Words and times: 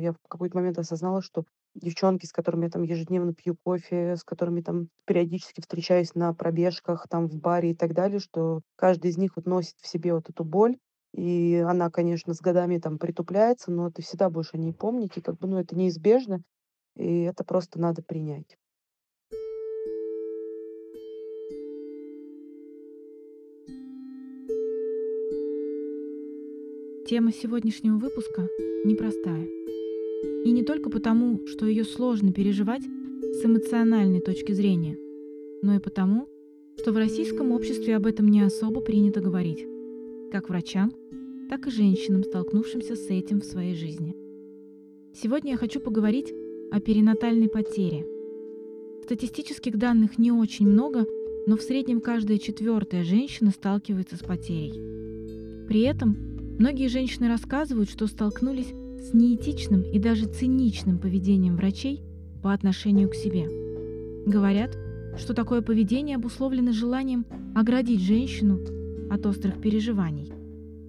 Я 0.00 0.12
в 0.12 0.16
какой-то 0.28 0.56
момент 0.56 0.78
осознала, 0.78 1.20
что 1.22 1.44
девчонки, 1.74 2.24
с 2.24 2.32
которыми 2.32 2.64
я 2.64 2.70
там 2.70 2.84
ежедневно 2.84 3.34
пью 3.34 3.56
кофе, 3.64 4.14
с 4.16 4.22
которыми 4.22 4.60
там 4.60 4.88
периодически 5.04 5.60
встречаюсь 5.60 6.14
на 6.14 6.32
пробежках, 6.32 7.08
там 7.08 7.26
в 7.26 7.34
баре 7.34 7.72
и 7.72 7.74
так 7.74 7.94
далее, 7.94 8.20
что 8.20 8.60
каждый 8.76 9.10
из 9.10 9.18
них 9.18 9.32
вот 9.34 9.46
носит 9.46 9.74
в 9.80 9.88
себе 9.88 10.14
вот 10.14 10.30
эту 10.30 10.44
боль. 10.44 10.76
И 11.14 11.56
она, 11.66 11.90
конечно, 11.90 12.32
с 12.32 12.40
годами 12.40 12.78
там 12.78 12.98
притупляется, 12.98 13.72
но 13.72 13.90
ты 13.90 14.02
всегда 14.02 14.30
будешь 14.30 14.54
о 14.54 14.58
ней 14.58 14.72
помнить, 14.72 15.16
и 15.16 15.20
как 15.20 15.38
бы, 15.38 15.48
ну, 15.48 15.58
это 15.58 15.74
неизбежно, 15.74 16.42
и 16.96 17.22
это 17.22 17.42
просто 17.42 17.80
надо 17.80 18.02
принять. 18.02 18.56
Тема 27.08 27.32
сегодняшнего 27.32 27.96
выпуска 27.96 28.46
непростая. 28.84 29.48
И 30.44 30.50
не 30.50 30.62
только 30.62 30.90
потому, 30.90 31.46
что 31.46 31.66
ее 31.66 31.84
сложно 31.84 32.32
переживать 32.32 32.82
с 32.82 33.44
эмоциональной 33.44 34.20
точки 34.20 34.52
зрения, 34.52 34.96
но 35.62 35.74
и 35.74 35.78
потому, 35.78 36.28
что 36.76 36.92
в 36.92 36.96
российском 36.96 37.52
обществе 37.52 37.96
об 37.96 38.06
этом 38.06 38.28
не 38.28 38.40
особо 38.40 38.80
принято 38.80 39.20
говорить, 39.20 39.66
как 40.30 40.48
врачам, 40.48 40.92
так 41.48 41.66
и 41.66 41.70
женщинам, 41.70 42.22
столкнувшимся 42.22 42.94
с 42.94 43.06
этим 43.08 43.40
в 43.40 43.44
своей 43.44 43.74
жизни. 43.74 44.14
Сегодня 45.14 45.52
я 45.52 45.56
хочу 45.56 45.80
поговорить 45.80 46.32
о 46.70 46.80
перинатальной 46.80 47.48
потере. 47.48 48.06
Статистических 49.04 49.78
данных 49.78 50.18
не 50.18 50.30
очень 50.30 50.68
много, 50.68 51.06
но 51.46 51.56
в 51.56 51.62
среднем 51.62 52.00
каждая 52.00 52.38
четвертая 52.38 53.04
женщина 53.04 53.50
сталкивается 53.50 54.16
с 54.16 54.20
потерей. 54.20 55.66
При 55.66 55.80
этом 55.82 56.16
многие 56.58 56.88
женщины 56.88 57.28
рассказывают, 57.28 57.88
что 57.88 58.06
столкнулись 58.06 58.74
с 59.00 59.14
неэтичным 59.14 59.82
и 59.82 59.98
даже 59.98 60.26
циничным 60.26 60.98
поведением 60.98 61.56
врачей 61.56 62.02
по 62.42 62.52
отношению 62.52 63.08
к 63.08 63.14
себе. 63.14 63.46
Говорят, 64.26 64.76
что 65.16 65.34
такое 65.34 65.62
поведение 65.62 66.16
обусловлено 66.16 66.72
желанием 66.72 67.26
оградить 67.54 68.00
женщину 68.00 68.58
от 69.10 69.24
острых 69.26 69.60
переживаний. 69.60 70.32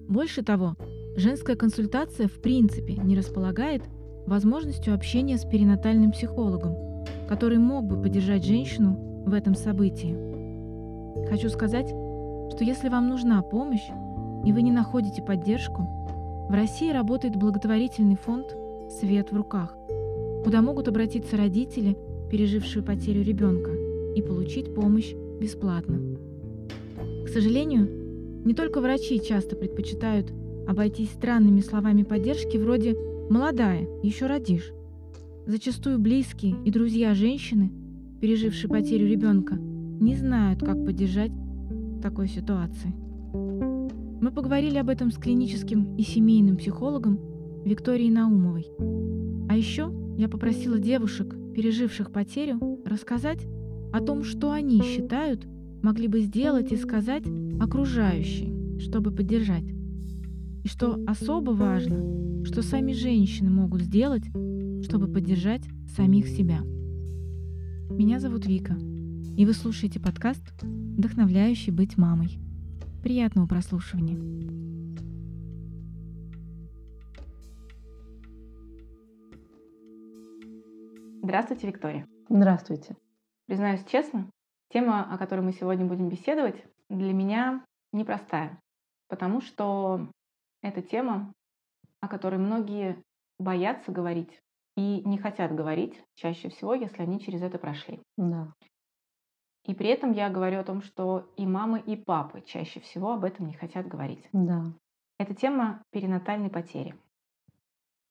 Больше 0.08 0.42
того, 0.42 0.76
женская 1.16 1.56
консультация 1.56 2.28
в 2.28 2.40
принципе 2.40 2.94
не 2.94 3.16
располагает 3.16 3.82
возможностью 4.26 4.94
общения 4.94 5.38
с 5.38 5.44
перинатальным 5.44 6.12
психологом, 6.12 6.74
который 7.28 7.58
мог 7.58 7.86
бы 7.86 8.00
поддержать 8.00 8.44
женщину 8.44 9.24
в 9.26 9.32
этом 9.32 9.54
событии. 9.54 10.16
Хочу 11.28 11.48
сказать, 11.48 11.88
что 11.88 12.58
если 12.60 12.88
вам 12.88 13.08
нужна 13.08 13.42
помощь, 13.42 13.88
и 14.44 14.52
вы 14.52 14.62
не 14.62 14.72
находите 14.72 15.22
поддержку, 15.22 15.86
в 16.50 16.52
России 16.52 16.90
работает 16.90 17.36
благотворительный 17.36 18.16
фонд 18.16 18.56
«Свет 18.98 19.30
в 19.30 19.36
руках», 19.36 19.72
куда 20.42 20.62
могут 20.62 20.88
обратиться 20.88 21.36
родители, 21.36 21.96
пережившие 22.28 22.82
потерю 22.82 23.22
ребенка, 23.22 23.70
и 24.16 24.20
получить 24.20 24.74
помощь 24.74 25.12
бесплатно. 25.40 26.00
К 27.24 27.28
сожалению, 27.28 27.88
не 28.44 28.52
только 28.54 28.80
врачи 28.80 29.22
часто 29.22 29.54
предпочитают 29.54 30.32
обойтись 30.66 31.12
странными 31.12 31.60
словами 31.60 32.02
поддержки 32.02 32.56
вроде 32.56 32.96
«молодая, 33.30 33.86
еще 34.02 34.26
родишь». 34.26 34.72
Зачастую 35.46 36.00
близкие 36.00 36.56
и 36.64 36.72
друзья 36.72 37.14
женщины, 37.14 37.70
пережившие 38.20 38.68
потерю 38.68 39.06
ребенка, 39.06 39.54
не 39.54 40.16
знают, 40.16 40.58
как 40.64 40.84
поддержать 40.84 41.30
в 41.30 42.00
такой 42.02 42.26
ситуации. 42.26 42.92
Мы 44.30 44.34
поговорили 44.34 44.78
об 44.78 44.88
этом 44.88 45.10
с 45.10 45.16
клиническим 45.16 45.96
и 45.96 46.04
семейным 46.04 46.56
психологом 46.56 47.18
Викторией 47.64 48.12
Наумовой. 48.12 48.68
А 49.48 49.56
еще 49.56 49.92
я 50.16 50.28
попросила 50.28 50.78
девушек, 50.78 51.34
переживших 51.52 52.12
потерю, 52.12 52.80
рассказать 52.84 53.44
о 53.92 53.98
том, 53.98 54.22
что 54.22 54.52
они 54.52 54.82
считают 54.82 55.48
могли 55.82 56.06
бы 56.06 56.20
сделать 56.20 56.70
и 56.70 56.76
сказать 56.76 57.24
окружающие, 57.60 58.78
чтобы 58.78 59.10
поддержать. 59.10 59.64
И 60.62 60.68
что 60.68 61.02
особо 61.08 61.50
важно, 61.50 62.44
что 62.44 62.62
сами 62.62 62.92
женщины 62.92 63.50
могут 63.50 63.82
сделать, 63.82 64.28
чтобы 64.84 65.08
поддержать 65.08 65.68
самих 65.96 66.28
себя. 66.28 66.60
Меня 67.90 68.20
зовут 68.20 68.46
Вика, 68.46 68.78
и 69.36 69.44
вы 69.44 69.52
слушаете 69.54 69.98
подкаст 69.98 70.44
«Вдохновляющий 70.62 71.72
быть 71.72 71.98
мамой». 71.98 72.38
Приятного 73.02 73.46
прослушивания. 73.46 74.18
Здравствуйте, 81.22 81.68
Виктория. 81.68 82.06
Здравствуйте. 82.28 82.96
Признаюсь 83.46 83.84
честно, 83.86 84.30
тема, 84.68 85.12
о 85.12 85.16
которой 85.16 85.40
мы 85.40 85.52
сегодня 85.52 85.86
будем 85.86 86.08
беседовать, 86.08 86.62
для 86.88 87.12
меня 87.12 87.64
непростая, 87.92 88.60
потому 89.08 89.40
что 89.40 90.10
это 90.62 90.82
тема, 90.82 91.32
о 92.00 92.08
которой 92.08 92.36
многие 92.38 93.02
боятся 93.38 93.92
говорить 93.92 94.40
и 94.76 95.02
не 95.04 95.18
хотят 95.18 95.54
говорить 95.54 96.02
чаще 96.14 96.48
всего, 96.50 96.74
если 96.74 97.02
они 97.02 97.18
через 97.20 97.42
это 97.42 97.58
прошли. 97.58 98.00
Да. 98.16 98.52
И 99.70 99.74
при 99.74 99.88
этом 99.90 100.10
я 100.10 100.28
говорю 100.30 100.58
о 100.58 100.64
том, 100.64 100.82
что 100.82 101.30
и 101.36 101.46
мамы, 101.46 101.78
и 101.78 101.94
папы 101.94 102.42
чаще 102.44 102.80
всего 102.80 103.12
об 103.12 103.24
этом 103.24 103.46
не 103.46 103.52
хотят 103.52 103.86
говорить. 103.86 104.28
Да. 104.32 104.64
Это 105.20 105.32
тема 105.32 105.84
перинатальной 105.92 106.50
потери. 106.50 106.96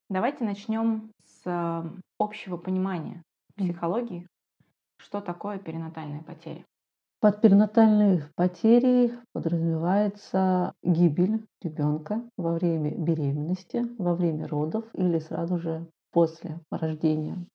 Давайте 0.10 0.46
начнем 0.46 1.12
с 1.26 1.84
общего 2.18 2.56
понимания 2.56 3.24
психологии, 3.58 4.26
что 4.96 5.20
такое 5.20 5.60
перинатальная 5.60 6.24
потеря. 6.24 6.64
Под 7.20 7.42
перинатальной 7.42 8.24
потерей 8.36 9.12
подразумевается 9.34 10.72
гибель 10.82 11.46
ребенка 11.62 12.24
во 12.38 12.54
время 12.54 12.96
беременности, 12.96 13.86
во 13.98 14.16
время 14.16 14.48
родов 14.48 14.86
или 14.94 15.20
сразу 15.20 15.60
же 15.60 15.86
после 16.12 16.62
рождения. 16.72 17.46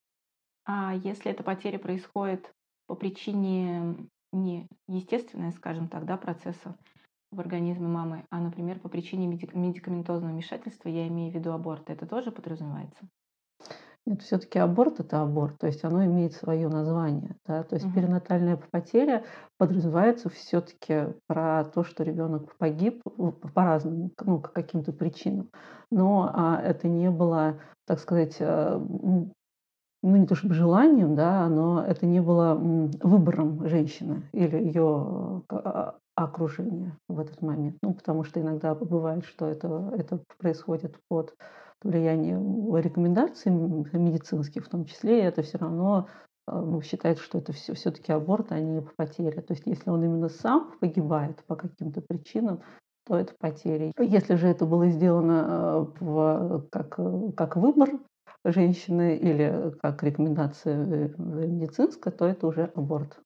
А 0.67 0.95
если 0.95 1.31
эта 1.31 1.43
потеря 1.43 1.79
происходит 1.79 2.53
по 2.87 2.95
причине 2.95 3.97
не 4.33 4.67
естественной, 4.89 5.53
скажем 5.53 5.89
так, 5.89 6.05
да, 6.05 6.17
процесса 6.17 6.77
в 7.31 7.41
организме 7.41 7.89
мамы, 7.89 8.25
а, 8.31 8.41
например, 8.41 8.79
по 8.79 8.89
причине 8.89 9.27
медикаментозного 9.27 10.33
вмешательства, 10.33 10.89
я 10.89 11.09
имею 11.09 11.33
в 11.33 11.35
виду 11.35 11.53
аборт, 11.53 11.91
это 11.91 12.07
тоже 12.07 12.31
подразумевается? 12.31 13.09
Нет, 14.07 14.21
все-таки 14.21 14.59
аборт 14.59 15.01
это 15.01 15.23
аборт, 15.23 15.59
то 15.59 15.67
есть 15.67 15.83
оно 15.83 16.05
имеет 16.05 16.35
свое 16.35 16.69
название. 16.69 17.37
Да? 17.47 17.63
То 17.63 17.77
есть 17.77 17.87
угу. 17.87 17.95
перинатальная 17.95 18.61
потеря 18.71 19.25
подразумевается 19.57 20.29
все-таки 20.29 21.15
про 21.27 21.65
то, 21.65 21.85
что 21.85 22.05
ребенок 22.05 22.55
погиб 22.57 23.03
по 23.03 23.51
разным, 23.55 24.13
ну, 24.21 24.41
по 24.41 24.49
каким-то 24.49 24.93
причинам. 24.93 25.51
Но 25.91 26.31
а, 26.35 26.61
это 26.61 26.87
не 26.87 27.11
было, 27.11 27.61
так 27.87 27.99
сказать, 27.99 28.37
э, 28.41 28.79
ну 30.05 30.17
не 30.17 30.27
то 30.27 30.35
чтобы 30.35 30.55
желанием, 30.55 31.15
да, 31.15 31.49
но 31.49 31.83
это 31.83 32.05
не 32.05 32.21
было 32.21 32.55
выбором 32.55 33.67
женщины 33.67 34.23
или 34.33 34.57
ее 34.57 35.43
а, 35.49 35.97
окружения 36.15 36.97
в 37.09 37.19
этот 37.19 37.41
момент. 37.41 37.77
Ну, 37.83 37.95
потому 37.95 38.23
что 38.23 38.41
иногда 38.41 38.75
бывает, 38.75 39.25
что 39.25 39.47
это, 39.47 39.93
это 39.97 40.21
происходит 40.39 40.99
под 41.09 41.35
влиянием 41.83 42.77
рекомендаций 42.77 43.51
медицинских 43.51 44.67
в 44.67 44.69
том 44.69 44.85
числе, 44.85 45.21
и 45.21 45.25
это 45.25 45.43
все 45.43 45.57
равно 45.57 46.07
а, 46.47 46.61
ну, 46.61 46.83
считается, 46.83 47.25
что 47.25 47.39
это 47.39 47.53
все, 47.53 47.73
все-таки 47.73 48.13
аборт, 48.13 48.53
а 48.53 48.61
не 48.61 48.83
потеря. 48.83 49.41
То 49.41 49.55
есть 49.55 49.63
если 49.65 49.89
он 49.89 50.05
именно 50.05 50.29
сам 50.29 50.73
погибает 50.81 51.43
по 51.47 51.57
каким-то 51.57 52.03
причинам, 52.03 52.61
то 53.07 53.17
это 53.17 53.35
потеря. 53.39 53.91
Если 53.99 54.35
же 54.35 54.49
это 54.49 54.67
было 54.67 54.89
сделано 54.89 55.45
а, 55.47 55.87
в, 55.99 56.67
как, 56.71 56.99
как 57.37 57.57
выбор, 57.57 57.89
женщины 58.45 59.17
или 59.17 59.73
как 59.81 60.03
рекомендация 60.03 60.75
э, 60.75 61.09
медицинская, 61.17 62.13
то 62.13 62.27
это 62.27 62.47
уже 62.47 62.65
аборт. 62.75 63.21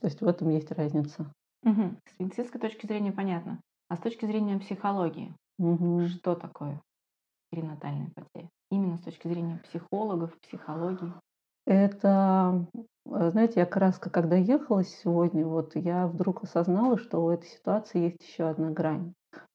То 0.00 0.06
есть 0.06 0.20
в 0.20 0.26
этом 0.26 0.50
есть 0.50 0.70
разница. 0.72 1.32
Угу. 1.64 1.96
С 2.06 2.18
медицинской 2.18 2.60
точки 2.60 2.86
зрения 2.86 3.12
понятно. 3.12 3.60
А 3.88 3.96
с 3.96 4.00
точки 4.00 4.24
зрения 4.24 4.58
психологии, 4.58 5.34
угу. 5.58 6.06
что 6.06 6.34
такое 6.34 6.80
перинатальная 7.50 8.10
потеря? 8.14 8.48
Именно 8.70 8.98
с 8.98 9.02
точки 9.02 9.28
зрения 9.28 9.60
психологов, 9.64 10.38
психологии. 10.40 11.12
Это, 11.66 12.66
э, 13.06 13.30
знаете, 13.30 13.60
я 13.60 13.66
раз 13.66 13.98
когда 13.98 14.36
ехала 14.36 14.84
сегодня, 14.84 15.46
вот 15.46 15.74
я 15.74 16.06
вдруг 16.06 16.44
осознала, 16.44 16.98
что 16.98 17.24
у 17.24 17.30
этой 17.30 17.48
ситуации 17.48 18.00
есть 18.00 18.22
еще 18.26 18.44
одна 18.44 18.70
грань. 18.70 19.12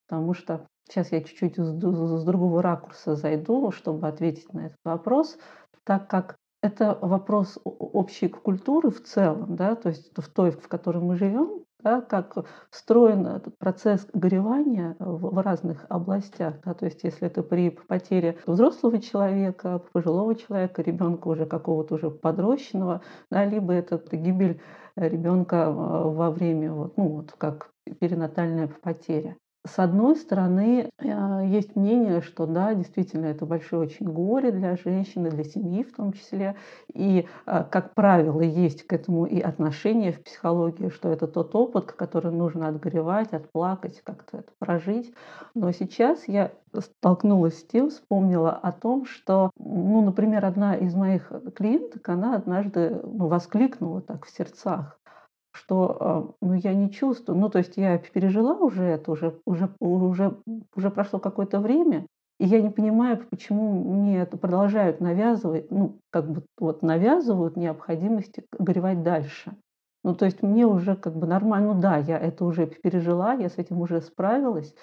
Потому 0.08 0.34
что 0.34 0.68
Сейчас 0.88 1.12
я 1.12 1.22
чуть-чуть 1.22 1.58
с, 1.58 2.24
другого 2.24 2.62
ракурса 2.62 3.16
зайду, 3.16 3.72
чтобы 3.72 4.08
ответить 4.08 4.54
на 4.54 4.68
этот 4.68 4.78
вопрос, 4.84 5.38
так 5.84 6.08
как 6.10 6.38
это 6.62 6.98
вопрос 7.02 7.60
общей 7.64 8.28
культуры 8.28 8.90
в 8.90 9.04
целом, 9.04 9.56
да, 9.56 9.76
то 9.76 9.90
есть 9.90 10.12
в 10.16 10.30
той, 10.30 10.52
в 10.52 10.68
которой 10.68 11.02
мы 11.04 11.16
живем, 11.16 11.66
да, 11.86 12.02
как 12.02 12.36
встроен 12.72 13.28
этот 13.28 13.58
процесс 13.60 14.08
горевания 14.14 14.96
в, 15.00 15.36
в 15.36 15.40
разных 15.40 15.86
областях. 15.90 16.56
Да, 16.66 16.74
то 16.74 16.86
есть 16.86 17.04
если 17.04 17.28
это 17.28 17.44
при 17.44 17.70
потере 17.70 18.40
взрослого 18.48 19.00
человека, 19.00 19.84
пожилого 19.94 20.34
человека, 20.36 20.82
ребенка 20.82 21.28
уже 21.28 21.46
какого-то 21.46 21.96
уже 21.96 22.10
подрощенного, 22.10 23.02
да, 23.30 23.46
либо 23.46 23.72
это 23.74 24.02
гибель 24.12 24.62
ребенка 24.96 25.72
во 25.72 26.32
время, 26.32 26.74
вот, 26.74 26.98
ну 26.98 27.10
вот 27.10 27.34
как 27.38 27.70
перинатальная 28.00 28.68
потеря. 28.82 29.38
С 29.66 29.80
одной 29.80 30.16
стороны, 30.16 30.92
э, 31.00 31.42
есть 31.48 31.76
мнение, 31.76 32.22
что 32.22 32.46
да, 32.46 32.76
действительно, 32.76 33.26
это 33.26 33.48
большое 33.48 33.82
очень 33.82 34.06
горе 34.06 34.52
для 34.52 34.76
женщины, 34.78 35.32
для 35.32 35.44
семьи 35.44 35.84
в 35.84 35.92
том 35.96 36.14
числе. 36.14 36.56
И, 36.94 37.28
э, 37.48 37.64
как 37.72 37.96
правило, 37.96 38.42
есть 38.42 38.84
к 38.86 38.94
этому 38.94 39.26
и 39.26 39.40
отношение 39.42 40.12
в 40.12 40.24
психологии, 40.24 40.90
что 40.90 41.10
это 41.10 41.26
тот 41.26 41.56
опыт, 41.56 41.94
который 41.94 42.32
нужно 42.32 42.68
отгоревать, 42.68 43.34
отплакать, 43.34 44.02
как-то 44.04 44.38
это 44.38 44.52
прожить. 44.60 45.12
Но 45.56 45.72
сейчас 45.72 46.28
я 46.28 46.52
столкнулась 46.78 47.60
с 47.60 47.64
тем, 47.66 47.90
вспомнила 47.90 48.52
о 48.52 48.72
том, 48.72 49.06
что, 49.06 49.50
ну, 49.58 50.04
например, 50.04 50.46
одна 50.46 50.76
из 50.76 50.94
моих 50.94 51.32
клиенток, 51.56 52.08
она 52.08 52.36
однажды 52.36 53.02
ну, 53.04 53.28
воскликнула 53.28 54.02
так 54.02 54.26
в 54.26 54.30
сердцах, 54.30 55.00
что 55.56 55.98
а, 56.00 56.34
ну, 56.42 56.54
я 56.54 56.74
не 56.74 56.92
чувствую. 56.92 57.40
Ну, 57.40 57.50
то 57.50 57.60
есть 57.60 57.78
я 57.78 57.98
пережила 57.98 58.54
уже 58.54 58.84
это, 58.84 59.12
уже, 59.12 59.40
уже, 59.46 59.70
уже, 59.80 60.38
уже 60.76 60.90
прошло 60.92 61.20
какое-то 61.20 61.60
время, 61.60 62.06
и 62.40 62.46
я 62.46 62.62
не 62.62 62.70
понимаю, 62.70 63.26
почему 63.30 63.94
мне 63.94 64.20
это 64.20 64.38
продолжают 64.38 65.00
навязывать, 65.00 65.72
ну, 65.72 66.00
как 66.10 66.30
бы 66.30 66.44
вот 66.60 66.84
навязывают 66.84 67.56
необходимости 67.56 68.44
горевать 68.52 69.04
дальше. 69.04 69.56
Ну, 70.04 70.14
то 70.14 70.26
есть 70.26 70.44
мне 70.44 70.68
уже 70.68 70.96
как 70.96 71.16
бы 71.16 71.26
нормально, 71.26 71.74
ну 71.74 71.82
да, 71.82 71.98
я 71.98 72.20
это 72.20 72.46
уже 72.46 72.68
пережила, 72.68 73.34
я 73.34 73.50
с 73.50 73.58
этим 73.58 73.80
уже 73.80 74.02
справилась. 74.02 74.76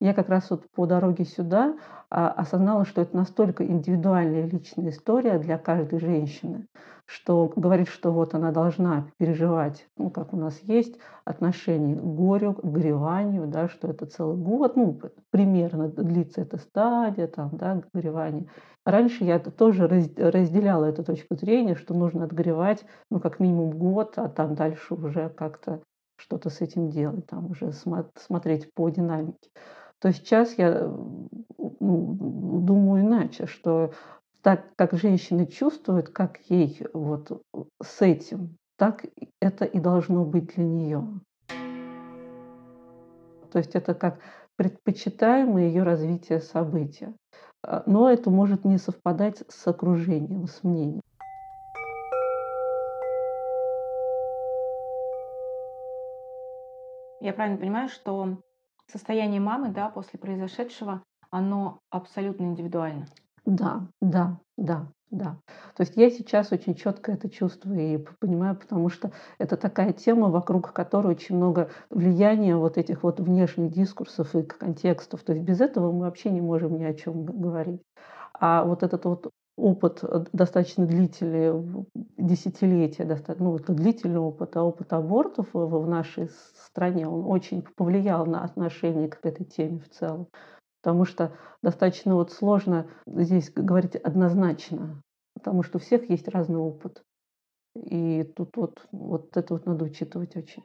Я 0.00 0.14
как 0.14 0.28
раз 0.28 0.48
вот 0.50 0.70
по 0.70 0.86
дороге 0.86 1.24
сюда 1.24 1.76
а, 2.08 2.28
осознала, 2.30 2.84
что 2.84 3.00
это 3.00 3.16
настолько 3.16 3.66
индивидуальная 3.66 4.46
личная 4.46 4.90
история 4.90 5.40
для 5.40 5.58
каждой 5.58 5.98
женщины, 5.98 6.68
что 7.04 7.52
говорит, 7.56 7.88
что 7.88 8.12
вот 8.12 8.32
она 8.32 8.52
должна 8.52 9.10
переживать, 9.16 9.88
ну, 9.96 10.10
как 10.10 10.32
у 10.32 10.36
нас 10.36 10.56
есть, 10.60 10.98
отношение 11.24 11.96
к 11.96 12.02
горю, 12.02 12.54
к 12.54 12.64
гореванию, 12.64 13.48
да, 13.48 13.68
что 13.68 13.88
это 13.88 14.06
целый 14.06 14.36
год, 14.36 14.76
ну, 14.76 15.00
примерно 15.30 15.88
длится 15.88 16.42
эта 16.42 16.58
стадия, 16.58 17.26
там, 17.26 17.50
да, 17.54 17.82
горевания. 17.92 18.46
Раньше 18.86 19.24
я 19.24 19.40
тоже 19.40 19.88
разделяла 19.88 20.84
эту 20.84 21.02
точку 21.02 21.34
зрения, 21.34 21.74
что 21.74 21.92
нужно 21.92 22.24
отгоревать, 22.24 22.84
ну, 23.10 23.18
как 23.18 23.40
минимум 23.40 23.72
год, 23.72 24.12
а 24.16 24.28
там 24.28 24.54
дальше 24.54 24.94
уже 24.94 25.28
как-то 25.28 25.82
что-то 26.16 26.50
с 26.50 26.60
этим 26.60 26.88
делать, 26.88 27.26
там 27.26 27.50
уже 27.50 27.72
смотреть 27.72 28.72
по 28.74 28.88
динамике 28.90 29.50
то 30.00 30.12
сейчас 30.12 30.56
я 30.58 30.82
ну, 31.58 32.60
думаю 32.62 33.04
иначе, 33.04 33.46
что 33.46 33.92
так 34.42 34.74
как 34.76 34.92
женщина 34.92 35.46
чувствует, 35.46 36.08
как 36.10 36.38
ей 36.48 36.80
вот 36.92 37.42
с 37.82 38.02
этим, 38.02 38.56
так 38.76 39.04
это 39.40 39.64
и 39.64 39.80
должно 39.80 40.24
быть 40.24 40.54
для 40.54 40.64
нее. 40.64 41.04
То 43.50 43.58
есть 43.58 43.74
это 43.74 43.94
как 43.94 44.20
предпочитаемое 44.56 45.66
ее 45.66 45.82
развитие 45.82 46.40
события. 46.40 47.14
А, 47.62 47.82
но 47.86 48.10
это 48.10 48.30
может 48.30 48.64
не 48.64 48.78
совпадать 48.78 49.42
с 49.48 49.66
окружением, 49.66 50.46
с 50.46 50.62
мнением. 50.62 51.02
Я 57.20 57.32
правильно 57.32 57.58
понимаю, 57.58 57.88
что 57.88 58.38
состояние 58.90 59.40
мамы, 59.40 59.70
да, 59.70 59.88
после 59.88 60.18
произошедшего, 60.18 61.02
оно 61.30 61.80
абсолютно 61.90 62.44
индивидуально. 62.44 63.06
Да, 63.44 63.88
да, 64.00 64.38
да, 64.56 64.88
да. 65.10 65.38
То 65.74 65.82
есть 65.82 65.96
я 65.96 66.10
сейчас 66.10 66.52
очень 66.52 66.74
четко 66.74 67.12
это 67.12 67.30
чувствую 67.30 67.80
и 67.80 68.04
понимаю, 68.20 68.56
потому 68.56 68.88
что 68.88 69.12
это 69.38 69.56
такая 69.56 69.92
тема, 69.92 70.28
вокруг 70.28 70.72
которой 70.72 71.08
очень 71.08 71.36
много 71.36 71.70
влияния 71.90 72.56
вот 72.56 72.76
этих 72.78 73.02
вот 73.02 73.20
внешних 73.20 73.70
дискурсов 73.70 74.34
и 74.34 74.42
контекстов. 74.42 75.22
То 75.22 75.32
есть 75.32 75.44
без 75.44 75.60
этого 75.60 75.92
мы 75.92 76.00
вообще 76.00 76.30
не 76.30 76.40
можем 76.40 76.78
ни 76.78 76.84
о 76.84 76.94
чем 76.94 77.24
говорить. 77.24 77.82
А 78.40 78.64
вот 78.64 78.82
этот 78.82 79.04
вот 79.04 79.30
опыт 79.58 80.02
э, 80.02 80.24
достаточно 80.32 80.86
длительный, 80.86 81.84
десятилетия, 82.16 83.04
ну, 83.38 83.56
это 83.56 83.72
длительный 83.72 84.20
опыт, 84.20 84.56
а 84.56 84.62
опыт 84.62 84.92
абортов 84.92 85.48
в 85.52 85.86
нашей 85.86 86.28
стране, 86.54 87.06
он 87.06 87.26
очень 87.26 87.62
повлиял 87.76 88.24
на 88.26 88.44
отношение 88.44 89.08
к 89.08 89.24
этой 89.24 89.44
теме 89.44 89.80
в 89.80 89.88
целом. 89.90 90.28
Потому 90.80 91.04
что 91.04 91.32
достаточно 91.62 92.14
вот 92.14 92.32
сложно 92.32 92.88
здесь 93.06 93.50
говорить 93.50 93.96
однозначно, 93.96 95.02
потому 95.34 95.62
что 95.62 95.78
у 95.78 95.80
всех 95.80 96.08
есть 96.08 96.28
разный 96.28 96.58
опыт. 96.58 97.02
И 97.74 98.22
тут 98.36 98.56
вот, 98.56 98.86
вот 98.92 99.36
это 99.36 99.54
вот 99.54 99.66
надо 99.66 99.84
учитывать 99.84 100.36
очень. 100.36 100.64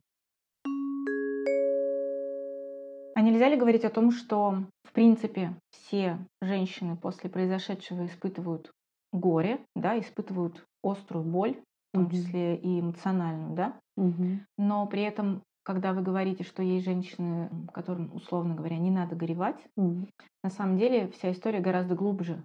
А 3.15 3.21
нельзя 3.21 3.47
ли 3.47 3.57
говорить 3.57 3.85
о 3.85 3.91
том, 3.91 4.11
что, 4.11 4.63
в 4.83 4.91
принципе, 4.91 5.55
все 5.69 6.17
женщины 6.41 6.97
после 6.97 7.29
произошедшего 7.29 8.05
испытывают 8.05 8.71
горе, 9.13 9.59
да, 9.75 9.97
испытывают 9.99 10.65
острую 10.83 11.23
боль, 11.23 11.61
в 11.93 11.97
том 11.97 12.09
числе 12.09 12.57
и 12.57 12.79
эмоциональную, 12.79 13.55
да, 13.55 13.79
угу. 13.95 14.39
но 14.57 14.87
при 14.87 15.03
этом, 15.03 15.43
когда 15.63 15.93
вы 15.93 16.01
говорите, 16.01 16.43
что 16.43 16.63
есть 16.63 16.85
женщины, 16.85 17.49
которым, 17.71 18.13
условно 18.13 18.55
говоря, 18.55 18.77
не 18.77 18.89
надо 18.89 19.15
горевать, 19.15 19.63
угу. 19.77 20.07
на 20.43 20.49
самом 20.49 20.77
деле 20.77 21.07
вся 21.09 21.31
история 21.31 21.59
гораздо 21.59 21.95
глубже. 21.95 22.43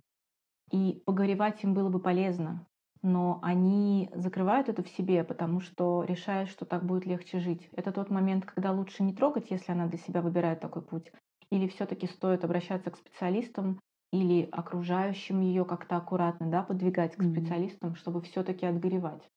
И 0.70 1.02
погоревать 1.06 1.64
им 1.64 1.72
было 1.72 1.88
бы 1.88 1.98
полезно, 1.98 2.66
но 3.02 3.38
они 3.42 4.10
закрывают 4.14 4.68
это 4.68 4.82
в 4.82 4.88
себе, 4.88 5.24
потому 5.24 5.60
что 5.60 6.04
решают, 6.04 6.50
что 6.50 6.66
так 6.66 6.84
будет 6.84 7.06
легче 7.06 7.38
жить. 7.38 7.68
Это 7.72 7.90
тот 7.90 8.10
момент, 8.10 8.44
когда 8.44 8.72
лучше 8.72 9.02
не 9.02 9.14
трогать, 9.14 9.50
если 9.50 9.72
она 9.72 9.86
для 9.86 9.98
себя 9.98 10.20
выбирает 10.20 10.60
такой 10.60 10.82
путь, 10.82 11.10
или 11.50 11.68
все-таки 11.68 12.06
стоит 12.06 12.44
обращаться 12.44 12.90
к 12.90 12.96
специалистам 12.96 13.80
или 14.12 14.48
окружающим 14.52 15.40
ее 15.40 15.64
как-то 15.64 15.96
аккуратно, 15.96 16.50
да, 16.50 16.62
подвигать 16.62 17.16
к 17.16 17.22
специалистам, 17.22 17.94
чтобы 17.94 18.22
все-таки 18.22 18.66
отгоревать? 18.66 19.30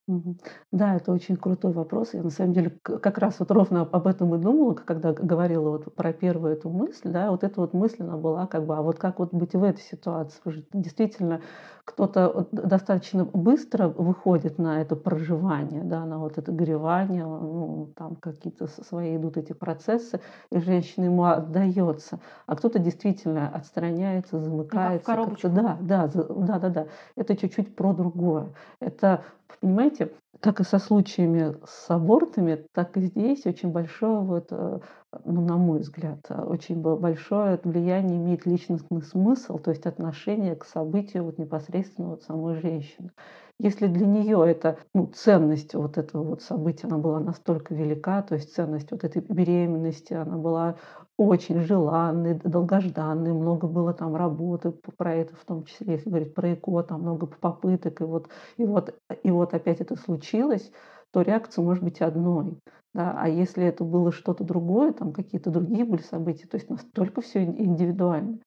Да, 0.71 0.95
это 0.95 1.11
очень 1.11 1.37
крутой 1.37 1.71
вопрос. 1.73 2.13
Я 2.13 2.23
на 2.23 2.29
самом 2.29 2.53
деле 2.53 2.69
как 2.83 3.17
раз 3.17 3.39
вот 3.39 3.51
ровно 3.51 3.81
об 3.81 4.07
этом 4.07 4.33
и 4.35 4.39
думала, 4.39 4.73
когда 4.73 5.13
говорила 5.13 5.69
вот 5.71 5.93
про 5.95 6.13
первую 6.13 6.53
эту 6.53 6.69
мысль, 6.69 7.09
да, 7.09 7.31
вот 7.31 7.43
эта 7.43 7.59
вот 7.61 7.73
мысль 7.73 8.03
она 8.03 8.17
была 8.17 8.47
как 8.47 8.65
бы, 8.65 8.75
а 8.75 8.81
вот 8.81 8.99
как 8.99 9.19
вот 9.19 9.33
быть 9.33 9.53
в 9.53 9.63
этой 9.63 9.81
ситуации? 9.81 10.65
Действительно, 10.73 11.41
кто-то 11.85 12.47
достаточно 12.51 13.25
быстро 13.25 13.87
выходит 13.89 14.57
на 14.57 14.81
это 14.81 14.95
проживание, 14.95 15.83
да, 15.83 16.05
на 16.05 16.19
вот 16.19 16.37
это 16.37 16.51
горевание, 16.51 17.25
ну, 17.25 17.91
там 17.95 18.15
какие-то 18.15 18.67
свои 18.67 19.17
идут 19.17 19.37
эти 19.37 19.53
процессы, 19.53 20.21
и 20.51 20.59
женщина 20.59 21.05
ему 21.05 21.25
отдается, 21.25 22.19
а 22.45 22.55
кто-то 22.55 22.79
действительно 22.79 23.49
отстраняется, 23.49 24.39
замыкается. 24.39 25.11
Ну, 25.15 25.25
как 25.25 25.43
в 25.43 25.53
да, 25.53 25.77
да, 25.81 26.07
да, 26.07 26.59
да, 26.59 26.69
да. 26.69 26.87
Это 27.15 27.35
чуть-чуть 27.35 27.75
про 27.75 27.93
другое. 27.93 28.53
Это 28.79 29.23
Понимаете, 29.59 30.00
как 30.41 30.59
и 30.59 30.63
со 30.63 30.79
случаями 30.79 31.55
с 31.65 31.89
абортами, 31.89 32.65
так 32.73 32.97
и 32.97 33.01
здесь 33.01 33.45
очень 33.45 33.69
большое, 33.71 34.19
вот, 34.21 34.47
э, 34.51 34.79
ну, 35.25 35.41
на 35.41 35.57
мой 35.57 35.79
взгляд, 35.79 36.19
очень 36.29 36.81
большое 36.81 37.59
влияние 37.63 38.17
имеет 38.17 38.45
личностный 38.45 39.01
смысл, 39.03 39.59
то 39.59 39.71
есть 39.71 39.85
отношение 39.85 40.55
к 40.55 40.65
событию 40.65 41.25
вот 41.25 41.37
непосредственно 41.37 42.09
вот 42.09 42.23
самой 42.23 42.59
женщины. 42.59 43.11
Если 43.59 43.87
для 43.87 44.07
нее 44.07 44.43
это 44.47 44.77
ну, 44.93 45.07
ценность 45.07 45.75
вот 45.75 45.97
этого 45.97 46.23
вот 46.23 46.41
события, 46.41 46.87
она 46.87 46.97
была 46.97 47.19
настолько 47.19 47.73
велика, 47.73 48.21
то 48.21 48.35
есть 48.35 48.53
ценность 48.53 48.91
вот 48.91 49.03
этой 49.03 49.21
беременности, 49.21 50.13
она 50.13 50.37
была 50.37 50.77
очень 51.17 51.61
желанной, 51.61 52.35
долгожданной, 52.35 53.33
много 53.33 53.67
было 53.67 53.93
там 53.93 54.15
работы 54.15 54.71
про 54.97 55.13
это, 55.13 55.35
в 55.35 55.45
том 55.45 55.65
числе, 55.65 55.93
если 55.93 56.09
говорить 56.09 56.33
про 56.33 56.53
ЭКО, 56.53 56.83
там 56.83 57.01
много 57.01 57.27
попыток, 57.27 58.01
и 58.01 58.03
вот, 58.03 58.29
и 58.57 58.65
вот, 58.65 58.95
и 59.23 59.31
вот 59.31 59.53
опять 59.53 59.81
это 59.81 59.95
случилось, 59.95 60.71
то 61.11 61.21
реакция 61.21 61.63
может 61.63 61.83
быть 61.83 62.01
одной. 62.01 62.57
Да? 62.93 63.15
А 63.17 63.27
если 63.29 63.63
это 63.63 63.83
было 63.83 64.11
что-то 64.11 64.43
другое, 64.43 64.93
там 64.93 65.13
какие-то 65.13 65.51
другие 65.51 65.85
были 65.85 66.01
события, 66.01 66.47
то 66.47 66.55
есть 66.55 66.69
настолько 66.69 67.21
все 67.21 67.43
индивидуально, 67.43 68.39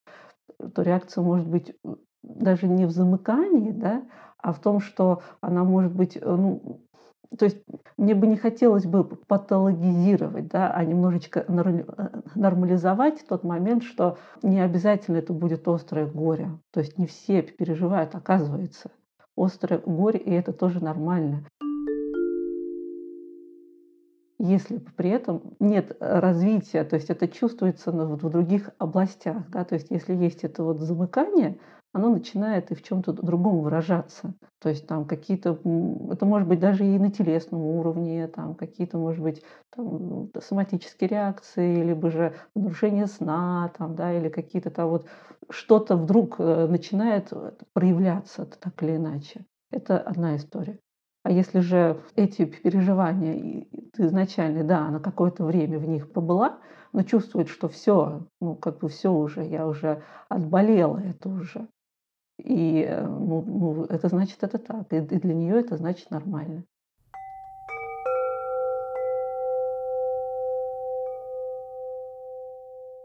то 0.74 0.82
реакция 0.82 1.22
может 1.22 1.46
быть 1.46 1.74
даже 2.22 2.66
не 2.66 2.86
в 2.86 2.90
замыкании, 2.90 3.70
да, 3.70 4.02
а 4.44 4.52
в 4.52 4.60
том, 4.60 4.80
что 4.80 5.22
она 5.40 5.64
может 5.64 5.92
быть, 5.92 6.18
э, 6.20 6.20
ну, 6.22 6.82
то 7.38 7.46
есть 7.46 7.56
мне 7.96 8.14
бы 8.14 8.26
не 8.26 8.36
хотелось 8.36 8.84
бы 8.84 9.02
патологизировать, 9.04 10.48
да, 10.48 10.70
а 10.70 10.84
немножечко 10.84 11.46
э, 11.48 11.84
нормализовать 12.34 13.24
тот 13.26 13.42
момент, 13.42 13.84
что 13.84 14.18
не 14.42 14.60
обязательно 14.60 15.16
это 15.16 15.32
будет 15.32 15.66
острое 15.66 16.06
горе. 16.06 16.50
То 16.72 16.80
есть 16.80 16.98
не 16.98 17.06
все 17.06 17.40
переживают, 17.40 18.14
оказывается, 18.14 18.90
острое 19.34 19.80
горе, 19.80 20.20
и 20.20 20.30
это 20.30 20.52
тоже 20.52 20.84
нормально. 20.84 21.46
если 24.38 24.78
при 24.96 25.08
этом 25.08 25.54
нет 25.58 25.96
развития, 26.00 26.84
то 26.84 26.96
есть 26.96 27.08
это 27.08 27.28
чувствуется 27.28 27.92
в 27.92 28.30
других 28.30 28.68
областях, 28.76 29.48
да, 29.48 29.64
то 29.64 29.74
есть 29.74 29.86
если 29.90 30.14
есть 30.14 30.44
это 30.44 30.62
вот 30.64 30.80
замыкание, 30.80 31.58
оно 31.94 32.10
начинает 32.10 32.72
и 32.72 32.74
в 32.74 32.82
чем-то 32.82 33.12
другом 33.12 33.60
выражаться. 33.60 34.34
То 34.60 34.68
есть 34.68 34.86
там 34.86 35.06
какие-то, 35.06 35.58
это 36.10 36.26
может 36.26 36.48
быть 36.48 36.58
даже 36.58 36.84
и 36.84 36.98
на 36.98 37.10
телесном 37.10 37.62
уровне, 37.62 38.26
там 38.26 38.56
какие-то, 38.56 38.98
может 38.98 39.22
быть, 39.22 39.42
там, 39.74 40.28
соматические 40.42 41.08
реакции, 41.08 41.82
либо 41.82 42.10
же 42.10 42.34
нарушение 42.56 43.06
сна, 43.06 43.72
там, 43.78 43.94
да, 43.94 44.12
или 44.12 44.28
какие-то 44.28 44.70
там 44.70 44.88
вот 44.88 45.06
что-то 45.48 45.96
вдруг 45.96 46.36
э, 46.38 46.66
начинает 46.66 47.32
проявляться 47.72 48.44
так 48.44 48.82
или 48.82 48.96
иначе. 48.96 49.46
Это 49.70 49.98
одна 49.98 50.36
история. 50.36 50.80
А 51.22 51.30
если 51.30 51.60
же 51.60 52.00
эти 52.16 52.44
переживания 52.44 53.66
изначально, 53.96 54.64
да, 54.64 54.90
на 54.90 54.98
какое-то 54.98 55.44
время 55.44 55.78
в 55.78 55.88
них 55.88 56.12
побыла, 56.12 56.58
но 56.92 57.02
чувствует, 57.02 57.48
что 57.48 57.68
все, 57.68 58.26
ну 58.40 58.56
как 58.56 58.78
бы 58.78 58.88
все 58.88 59.12
уже, 59.12 59.44
я 59.44 59.66
уже 59.66 60.02
отболела 60.28 60.98
это 60.98 61.28
уже, 61.28 61.68
и 62.44 62.84
э, 62.86 63.06
ну, 63.06 63.42
ну, 63.42 63.84
это 63.84 64.08
значит 64.08 64.42
это 64.42 64.58
так. 64.58 64.92
И 64.92 65.00
для 65.00 65.34
нее 65.34 65.60
это 65.60 65.76
значит 65.76 66.10
нормально. 66.10 66.64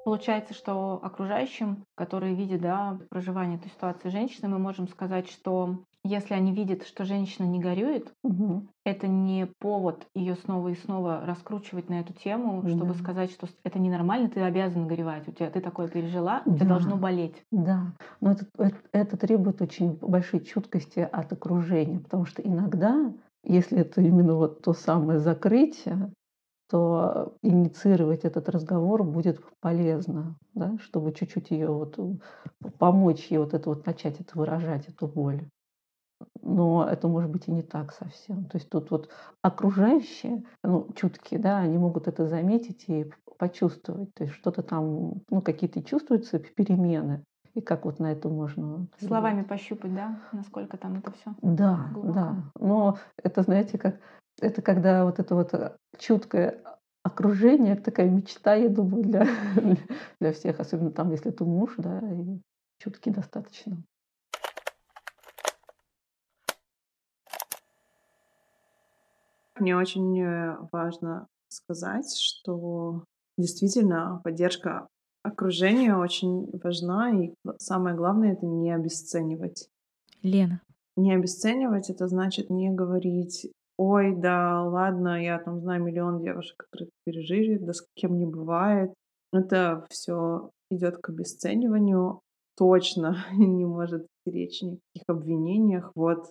Получается, 0.09 0.55
что 0.55 0.99
окружающим, 1.03 1.85
которые 1.93 2.33
видят 2.33 2.61
да, 2.61 2.97
проживание 3.11 3.59
этой 3.59 3.69
ситуации 3.69 4.09
женщины, 4.09 4.47
мы 4.47 4.57
можем 4.57 4.87
сказать, 4.87 5.29
что 5.29 5.83
если 6.03 6.33
они 6.33 6.51
видят, 6.51 6.81
что 6.87 7.05
женщина 7.05 7.45
не 7.45 7.59
горюет, 7.59 8.11
угу. 8.23 8.65
это 8.83 9.07
не 9.07 9.45
повод 9.59 10.07
ее 10.15 10.33
снова 10.33 10.69
и 10.69 10.75
снова 10.75 11.21
раскручивать 11.27 11.89
на 11.89 11.99
эту 11.99 12.13
тему, 12.13 12.63
да. 12.63 12.69
чтобы 12.69 12.95
сказать, 12.95 13.29
что 13.29 13.47
это 13.63 13.77
ненормально, 13.77 14.29
ты 14.29 14.39
обязан 14.41 14.87
горевать, 14.87 15.27
у 15.27 15.31
тебя 15.31 15.51
ты 15.51 15.61
такое 15.61 15.87
пережила, 15.87 16.41
да. 16.43 16.55
это 16.55 16.65
должно 16.65 16.97
болеть. 16.97 17.43
Да, 17.51 17.93
но 18.19 18.31
это, 18.31 18.47
это, 18.57 18.77
это 18.91 19.15
требует 19.15 19.61
очень 19.61 19.99
большой 20.01 20.39
чуткости 20.39 20.99
от 20.99 21.31
окружения, 21.31 21.99
потому 21.99 22.25
что 22.25 22.41
иногда, 22.41 23.13
если 23.43 23.77
это 23.77 24.01
именно 24.01 24.33
вот 24.33 24.63
то 24.63 24.73
самое 24.73 25.19
закрытие, 25.19 26.11
то 26.69 27.35
инициировать 27.41 28.25
этот 28.25 28.47
разговор 28.47 29.03
будет 29.03 29.41
полезно, 29.59 30.37
да, 30.53 30.77
чтобы 30.79 31.13
чуть-чуть 31.13 31.49
ее 31.49 31.69
вот 31.69 31.97
помочь 32.77 33.27
ей 33.27 33.39
вот 33.39 33.53
это 33.53 33.69
вот 33.69 33.85
начать 33.85 34.19
это 34.19 34.37
выражать, 34.37 34.87
эту 34.87 35.07
боль. 35.07 35.49
Но 36.41 36.87
это 36.87 37.07
может 37.07 37.31
быть 37.31 37.47
и 37.47 37.51
не 37.51 37.63
так 37.63 37.91
совсем. 37.93 38.45
То 38.45 38.57
есть 38.57 38.69
тут 38.69 38.91
вот 38.91 39.09
окружающие, 39.41 40.43
ну, 40.63 40.87
чуткие, 40.95 41.39
да, 41.39 41.59
они 41.59 41.77
могут 41.77 42.07
это 42.07 42.27
заметить 42.27 42.85
и 42.87 43.11
почувствовать. 43.37 44.13
То 44.13 44.25
есть 44.25 44.35
что-то 44.35 44.61
там, 44.61 45.21
ну, 45.29 45.41
какие-то 45.41 45.81
чувствуются 45.81 46.39
перемены. 46.39 47.23
И 47.55 47.61
как 47.61 47.85
вот 47.85 47.99
на 47.99 48.11
это 48.11 48.29
можно... 48.29 48.87
Словами 48.99 49.41
пощупать, 49.41 49.95
да, 49.95 50.19
насколько 50.33 50.77
там 50.77 50.97
это 50.97 51.11
все. 51.11 51.33
Да, 51.41 51.89
глубоко. 51.93 52.13
да. 52.13 52.51
Но 52.59 52.97
это, 53.23 53.41
знаете, 53.41 53.77
как 53.77 53.99
это 54.41 54.61
когда 54.61 55.05
вот 55.05 55.19
это 55.19 55.35
вот 55.35 55.53
э, 55.53 55.77
чуткое 55.97 56.63
окружение, 57.03 57.73
это 57.73 57.83
такая 57.83 58.09
мечта, 58.09 58.55
я 58.55 58.69
думаю, 58.69 59.03
для, 59.03 59.27
для 60.19 60.33
всех, 60.33 60.59
особенно 60.59 60.91
там, 60.91 61.11
если 61.11 61.31
это 61.31 61.45
муж, 61.45 61.75
да, 61.77 61.99
и 61.99 62.39
чуткий 62.79 63.11
достаточно. 63.11 63.77
Мне 69.59 69.75
очень 69.75 70.19
э, 70.21 70.57
важно 70.71 71.27
сказать, 71.49 72.17
что 72.17 73.03
действительно 73.37 74.21
поддержка 74.23 74.87
окружения 75.23 75.95
очень 75.95 76.49
важна, 76.59 77.11
и 77.11 77.33
самое 77.57 77.95
главное 77.95 78.33
это 78.33 78.45
не 78.45 78.71
обесценивать. 78.71 79.69
Лена. 80.21 80.61
Не 80.95 81.13
обесценивать 81.13 81.89
это 81.89 82.07
значит 82.07 82.49
не 82.49 82.69
говорить 82.69 83.51
ой, 83.79 84.13
да, 84.13 84.61
ладно, 84.63 85.23
я 85.23 85.39
там 85.39 85.61
знаю 85.61 85.81
миллион 85.81 86.19
девушек, 86.19 86.57
которые 86.57 86.89
пережили, 87.05 87.57
да 87.57 87.71
с 87.71 87.81
кем 87.95 88.17
не 88.19 88.25
бывает. 88.25 88.93
Это 89.31 89.85
все 89.89 90.49
идет 90.69 90.97
к 90.97 91.09
обесцениванию. 91.09 92.19
Точно 92.57 93.15
не 93.37 93.65
может 93.65 94.05
речи 94.25 94.65
ни 94.65 94.75
каких 94.75 95.03
обвинениях. 95.07 95.93
Вот 95.95 96.25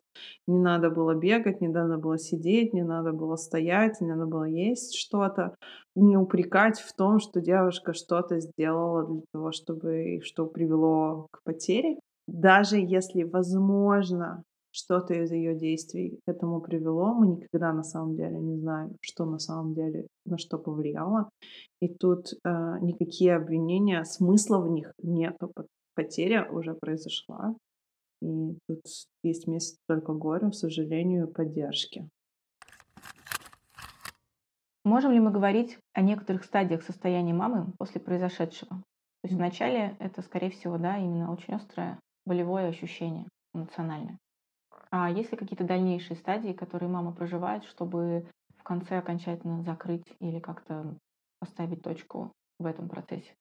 не 0.46 0.58
надо 0.58 0.90
было 0.90 1.14
бегать, 1.14 1.62
не 1.62 1.68
надо 1.68 1.96
было 1.96 2.18
сидеть, 2.18 2.74
не 2.74 2.84
надо 2.84 3.12
было 3.12 3.36
стоять, 3.36 3.98
не 4.02 4.08
надо 4.08 4.26
было 4.26 4.44
есть 4.44 4.94
что-то. 4.94 5.54
Не 5.96 6.18
упрекать 6.18 6.78
в 6.78 6.94
том, 6.94 7.18
что 7.18 7.40
девушка 7.40 7.94
что-то 7.94 8.40
сделала 8.40 9.06
для 9.06 9.22
того, 9.32 9.52
чтобы 9.52 10.20
что 10.22 10.44
привело 10.44 11.28
к 11.30 11.42
потере. 11.44 11.96
Даже 12.26 12.76
если, 12.76 13.22
возможно, 13.22 14.44
что-то 14.70 15.14
из 15.14 15.32
ее 15.32 15.54
действий 15.54 16.20
к 16.24 16.30
этому 16.30 16.60
привело. 16.60 17.14
Мы 17.14 17.28
никогда 17.28 17.72
на 17.72 17.82
самом 17.82 18.16
деле 18.16 18.38
не 18.38 18.56
знаем, 18.58 18.96
что 19.00 19.24
на 19.24 19.38
самом 19.38 19.74
деле 19.74 20.06
на 20.24 20.38
что 20.38 20.58
повлияло. 20.58 21.30
И 21.80 21.88
тут 21.88 22.32
э, 22.32 22.78
никакие 22.80 23.36
обвинения, 23.36 24.04
смысла 24.04 24.58
в 24.58 24.68
них 24.68 24.92
нету. 25.02 25.52
Потеря 25.94 26.48
уже 26.50 26.74
произошла. 26.74 27.54
И 28.20 28.56
тут 28.68 28.82
есть 29.22 29.46
место 29.46 29.76
только 29.88 30.12
горю, 30.12 30.52
сожалению, 30.52 31.28
поддержки. 31.28 32.08
Можем 34.84 35.12
ли 35.12 35.20
мы 35.20 35.30
говорить 35.30 35.78
о 35.92 36.02
некоторых 36.02 36.44
стадиях 36.44 36.82
состояния 36.82 37.34
мамы 37.34 37.72
после 37.78 38.00
произошедшего? 38.00 38.76
То 39.20 39.28
есть 39.28 39.34
вначале 39.34 39.96
это, 39.98 40.22
скорее 40.22 40.50
всего, 40.50 40.78
да, 40.78 40.96
именно 40.96 41.32
очень 41.32 41.54
острое 41.54 41.98
болевое 42.24 42.68
ощущение 42.68 43.26
эмоциональное. 43.54 44.18
А 44.90 45.10
есть 45.10 45.32
ли 45.32 45.38
какие-то 45.38 45.64
дальнейшие 45.64 46.16
стадии, 46.16 46.52
которые 46.52 46.88
мама 46.88 47.12
проживает, 47.12 47.64
чтобы 47.64 48.28
в 48.56 48.62
конце 48.62 48.98
окончательно 48.98 49.62
закрыть 49.62 50.14
или 50.20 50.38
как-то 50.40 50.96
поставить 51.40 51.82
точку 51.82 52.32
в 52.58 52.66
этом 52.66 52.88
процессе? 52.88 53.34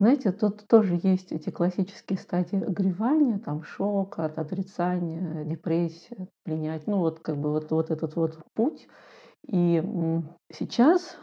Знаете, 0.00 0.32
тут 0.32 0.66
тоже 0.66 0.98
есть 1.02 1.30
эти 1.32 1.50
классические 1.50 2.18
стадии 2.18 2.62
огревания, 2.62 3.38
там 3.38 3.62
шок, 3.62 4.18
от 4.18 4.38
отрицания, 4.38 5.44
депрессия, 5.44 6.28
принять, 6.42 6.86
ну 6.86 6.98
вот 6.98 7.20
как 7.20 7.36
бы 7.36 7.50
вот, 7.52 7.70
вот 7.70 7.90
этот 7.90 8.16
вот 8.16 8.38
путь. 8.54 8.88
И 9.46 9.82
сейчас 10.52 11.18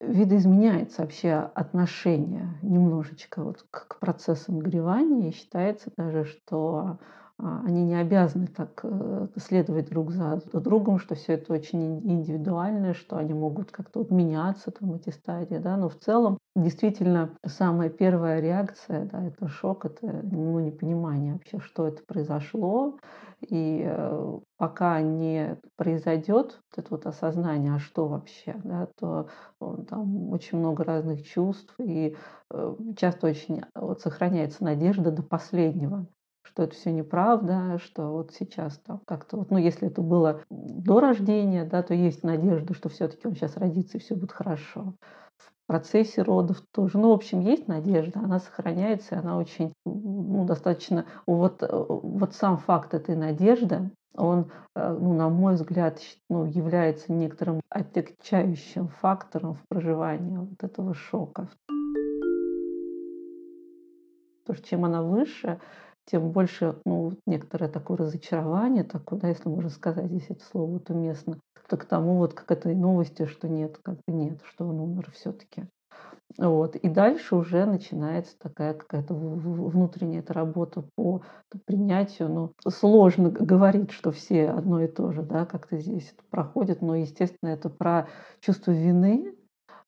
видоизменяется 0.00 1.02
вообще 1.02 1.32
отношение 1.32 2.58
немножечко 2.62 3.42
вот 3.44 3.64
к 3.70 3.98
процессам 4.00 4.58
горевания. 4.60 5.28
И 5.30 5.32
считается 5.32 5.90
даже, 5.96 6.24
что 6.24 6.98
они 7.42 7.84
не 7.84 7.96
обязаны 7.96 8.46
так 8.46 8.80
э, 8.84 9.26
следовать 9.36 9.88
друг 9.90 10.12
за 10.12 10.40
другом, 10.52 10.98
что 10.98 11.16
все 11.16 11.34
это 11.34 11.52
очень 11.52 11.98
индивидуально, 12.08 12.94
что 12.94 13.16
они 13.16 13.34
могут 13.34 13.72
как-то 13.72 13.98
вот 14.00 14.10
меняться, 14.10 14.70
там, 14.70 14.94
эти 14.94 15.10
стадии, 15.10 15.56
да, 15.56 15.76
но 15.76 15.88
в 15.88 15.96
целом 15.96 16.38
действительно 16.54 17.30
самая 17.44 17.90
первая 17.90 18.40
реакция, 18.40 19.06
да, 19.06 19.24
это 19.24 19.48
шок, 19.48 19.84
это 19.84 20.06
ну, 20.22 20.60
непонимание 20.60 21.32
вообще, 21.32 21.58
что 21.58 21.88
это 21.88 22.02
произошло, 22.06 22.98
и 23.40 23.82
э, 23.84 24.38
пока 24.56 25.00
не 25.00 25.58
произойдет 25.76 26.60
вот 26.70 26.78
это 26.78 26.86
вот 26.90 27.06
осознание, 27.06 27.74
а 27.74 27.78
что 27.80 28.06
вообще, 28.06 28.54
да, 28.62 28.86
то 28.96 29.28
там 29.88 30.30
очень 30.30 30.58
много 30.58 30.84
разных 30.84 31.24
чувств, 31.24 31.74
и 31.80 32.16
э, 32.50 32.76
часто 32.96 33.26
очень 33.26 33.62
вот, 33.74 34.00
сохраняется 34.00 34.62
надежда 34.62 35.10
до 35.10 35.24
последнего 35.24 36.06
что 36.42 36.64
это 36.64 36.74
все 36.74 36.92
неправда, 36.92 37.78
что 37.78 38.10
вот 38.10 38.32
сейчас 38.32 38.78
там 38.78 39.00
как-то 39.06 39.38
вот, 39.38 39.50
ну, 39.50 39.58
если 39.58 39.88
это 39.88 40.02
было 40.02 40.42
до 40.50 41.00
рождения, 41.00 41.64
да, 41.64 41.82
то 41.82 41.94
есть 41.94 42.22
надежда, 42.22 42.74
что 42.74 42.88
все-таки 42.88 43.26
он 43.26 43.34
сейчас 43.34 43.56
родится 43.56 43.98
и 43.98 44.00
все 44.00 44.14
будет 44.14 44.32
хорошо. 44.32 44.94
В 45.36 45.66
процессе 45.66 46.22
родов 46.22 46.62
тоже. 46.72 46.98
Ну, 46.98 47.10
в 47.10 47.12
общем, 47.12 47.40
есть 47.40 47.68
надежда, 47.68 48.20
она 48.20 48.40
сохраняется, 48.40 49.18
она 49.18 49.38
очень, 49.38 49.72
ну, 49.84 50.44
достаточно, 50.44 51.06
вот, 51.26 51.62
вот 51.62 52.34
сам 52.34 52.58
факт 52.58 52.94
этой 52.94 53.16
надежды, 53.16 53.90
он, 54.14 54.50
э, 54.74 54.96
ну, 55.00 55.14
на 55.14 55.28
мой 55.28 55.54
взгляд, 55.54 56.00
ну, 56.28 56.44
является 56.44 57.12
некоторым 57.12 57.60
отягчающим 57.70 58.88
фактором 58.88 59.54
в 59.54 59.68
проживании 59.68 60.36
вот 60.36 60.62
этого 60.62 60.94
шока. 60.94 61.48
Что 64.44 64.54
чем 64.62 64.84
она 64.84 65.02
выше, 65.02 65.60
тем 66.06 66.30
больше 66.30 66.76
ну, 66.84 67.12
некоторое 67.26 67.68
такое 67.68 67.98
разочарование, 67.98 68.84
такое, 68.84 69.18
да, 69.20 69.28
если 69.28 69.48
можно 69.48 69.70
сказать 69.70 70.06
здесь 70.06 70.26
это 70.28 70.44
слово 70.44 70.72
вот 70.72 70.90
уместно, 70.90 71.38
то 71.68 71.76
к 71.76 71.84
тому 71.84 72.16
вот 72.16 72.34
как 72.34 72.50
этой 72.50 72.74
новости, 72.74 73.26
что 73.26 73.48
нет, 73.48 73.78
как 73.82 73.96
бы 74.06 74.12
нет, 74.12 74.40
что 74.44 74.66
он 74.66 74.80
умер 74.80 75.10
все-таки. 75.12 75.68
Вот. 76.38 76.76
И 76.76 76.88
дальше 76.88 77.36
уже 77.36 77.66
начинается 77.66 78.38
такая 78.38 78.74
какая-то 78.74 79.14
внутренняя 79.14 80.20
эта 80.20 80.32
работа 80.32 80.84
по 80.94 81.22
принятию. 81.66 82.28
Ну, 82.28 82.52
сложно 82.68 83.30
говорить, 83.30 83.90
что 83.90 84.12
все 84.12 84.48
одно 84.48 84.82
и 84.82 84.88
то 84.88 85.12
же, 85.12 85.22
да, 85.22 85.44
как-то 85.44 85.78
здесь 85.78 86.12
это 86.12 86.22
проходит, 86.30 86.80
но, 86.80 86.94
естественно, 86.94 87.50
это 87.50 87.68
про 87.68 88.08
чувство 88.40 88.72
вины, 88.72 89.34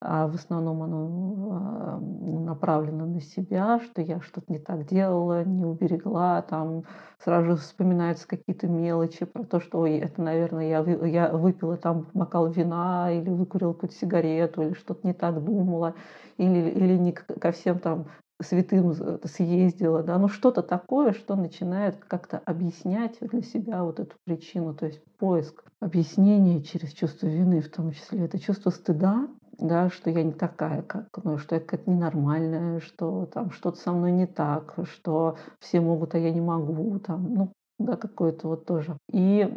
а 0.00 0.26
в 0.26 0.34
основном 0.34 0.82
оно 0.82 1.48
а, 1.50 1.98
направлено 2.00 3.06
на 3.06 3.20
себя, 3.20 3.80
что 3.80 4.02
я 4.02 4.20
что-то 4.20 4.52
не 4.52 4.58
так 4.58 4.86
делала, 4.86 5.44
не 5.44 5.64
уберегла, 5.64 6.42
там 6.42 6.84
сразу 7.18 7.50
же 7.50 7.56
вспоминаются 7.56 8.28
какие-то 8.28 8.66
мелочи 8.66 9.24
про 9.24 9.44
то, 9.44 9.60
что 9.60 9.80
ой, 9.80 9.98
это, 9.98 10.20
наверное, 10.22 10.68
я, 10.68 11.06
я 11.06 11.32
выпила 11.32 11.76
там 11.76 12.06
бокал 12.14 12.50
вина 12.50 13.10
или 13.10 13.30
выкурила 13.30 13.72
какую-то 13.72 13.96
сигарету 13.96 14.62
или 14.62 14.74
что-то 14.74 15.06
не 15.06 15.14
так 15.14 15.42
думала, 15.42 15.94
или, 16.36 16.70
или 16.70 16.96
не 16.96 17.12
ко 17.12 17.52
всем 17.52 17.78
там 17.78 18.06
святым 18.42 18.92
съездила, 19.24 20.02
да, 20.02 20.18
ну 20.18 20.28
что-то 20.28 20.62
такое, 20.62 21.12
что 21.12 21.36
начинает 21.36 21.96
как-то 22.04 22.38
объяснять 22.44 23.16
для 23.20 23.42
себя 23.42 23.84
вот 23.84 24.00
эту 24.00 24.16
причину, 24.24 24.74
то 24.74 24.86
есть 24.86 25.00
поиск 25.18 25.64
объяснения 25.80 26.62
через 26.62 26.92
чувство 26.92 27.26
вины 27.26 27.60
в 27.60 27.70
том 27.70 27.92
числе. 27.92 28.24
Это 28.24 28.38
чувство 28.38 28.70
стыда, 28.70 29.28
да, 29.58 29.90
что 29.90 30.11
я 30.11 30.23
не 30.23 30.32
такая, 30.32 30.82
как, 30.82 31.08
ну, 31.23 31.38
что 31.38 31.56
я 31.56 31.61
какая-то 31.61 31.90
ненормальная, 31.90 32.80
что 32.80 33.26
там 33.26 33.50
что-то 33.50 33.78
со 33.78 33.92
мной 33.92 34.12
не 34.12 34.26
так, 34.26 34.75
что 34.84 35.37
все 35.61 35.80
могут, 35.80 36.14
а 36.14 36.18
я 36.18 36.30
не 36.32 36.40
могу, 36.40 36.99
там, 36.99 37.34
ну, 37.34 37.52
да, 37.78 37.96
какое-то 37.96 38.49
вот 38.49 38.66
тоже. 38.66 38.96
И 39.12 39.49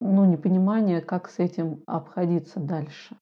ну, 0.00 0.24
непонимание, 0.24 1.00
как 1.00 1.28
с 1.28 1.38
этим 1.38 1.82
обходиться 1.86 2.60
дальше. 2.60 3.16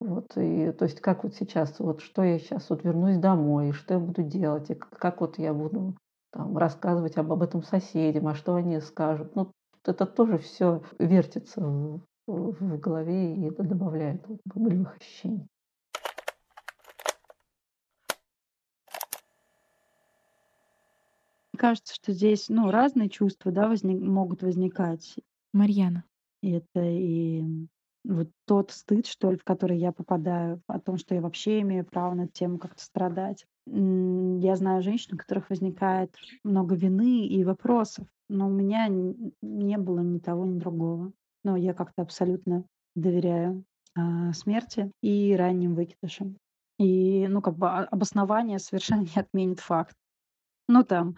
Вот, 0.00 0.26
и, 0.36 0.72
то 0.72 0.86
есть 0.86 1.00
как 1.00 1.24
вот 1.24 1.34
сейчас, 1.34 1.78
вот 1.78 2.00
что 2.00 2.22
я 2.22 2.38
сейчас 2.38 2.70
вот 2.70 2.84
вернусь 2.84 3.18
домой, 3.18 3.72
что 3.72 3.94
я 3.94 4.00
буду 4.00 4.22
делать, 4.22 4.70
и 4.70 4.74
как 4.74 5.20
вот 5.20 5.38
я 5.38 5.52
буду 5.52 5.94
там, 6.32 6.56
рассказывать 6.56 7.18
об, 7.18 7.30
об 7.32 7.42
этом 7.42 7.62
соседям, 7.62 8.28
а 8.28 8.34
что 8.34 8.54
они 8.54 8.80
скажут. 8.80 9.36
Ну, 9.36 9.52
это 9.84 10.06
тоже 10.06 10.38
все 10.38 10.82
вертится 10.98 11.60
в, 11.60 12.00
в 12.30 12.78
голове 12.78 13.34
и 13.34 13.50
добавляет 13.50 14.26
вот, 14.26 14.40
болевых 14.44 14.96
ощущений. 14.96 15.46
Кажется, 21.56 21.94
что 21.94 22.12
здесь 22.12 22.48
ну, 22.48 22.70
разные 22.70 23.10
чувства 23.10 23.52
да, 23.52 23.68
возник, 23.68 24.00
могут 24.00 24.42
возникать. 24.42 25.16
Марьяна. 25.52 26.04
Это 26.42 26.82
и 26.82 27.42
вот 28.04 28.30
тот 28.46 28.70
стыд, 28.70 29.06
что 29.06 29.30
ли, 29.30 29.36
в 29.36 29.44
который 29.44 29.76
я 29.78 29.92
попадаю, 29.92 30.62
о 30.66 30.80
том, 30.80 30.96
что 30.96 31.14
я 31.14 31.20
вообще 31.20 31.60
имею 31.60 31.84
право 31.84 32.14
над 32.14 32.32
тем 32.32 32.58
как-то 32.58 32.82
страдать. 32.82 33.46
Я 33.66 34.56
знаю 34.56 34.82
женщин, 34.82 35.14
у 35.14 35.18
которых 35.18 35.50
возникает 35.50 36.14
много 36.44 36.74
вины 36.74 37.26
и 37.26 37.44
вопросов, 37.44 38.06
но 38.28 38.46
у 38.46 38.50
меня 38.50 38.88
не 38.88 39.76
было 39.76 40.00
ни 40.00 40.18
того, 40.18 40.46
ни 40.46 40.58
другого. 40.58 41.12
Но 41.44 41.56
я 41.56 41.74
как-то 41.74 42.02
абсолютно 42.02 42.64
доверяю 42.94 43.64
а, 43.96 44.32
смерти 44.32 44.90
и 45.02 45.34
ранним 45.36 45.74
выкидышам. 45.74 46.36
И, 46.78 47.26
ну, 47.28 47.42
как 47.42 47.56
бы 47.56 47.68
обоснование 47.68 48.58
совершенно 48.58 49.02
не 49.02 49.20
отменит 49.20 49.60
факт. 49.60 49.94
Ну, 50.68 50.84
там, 50.84 51.16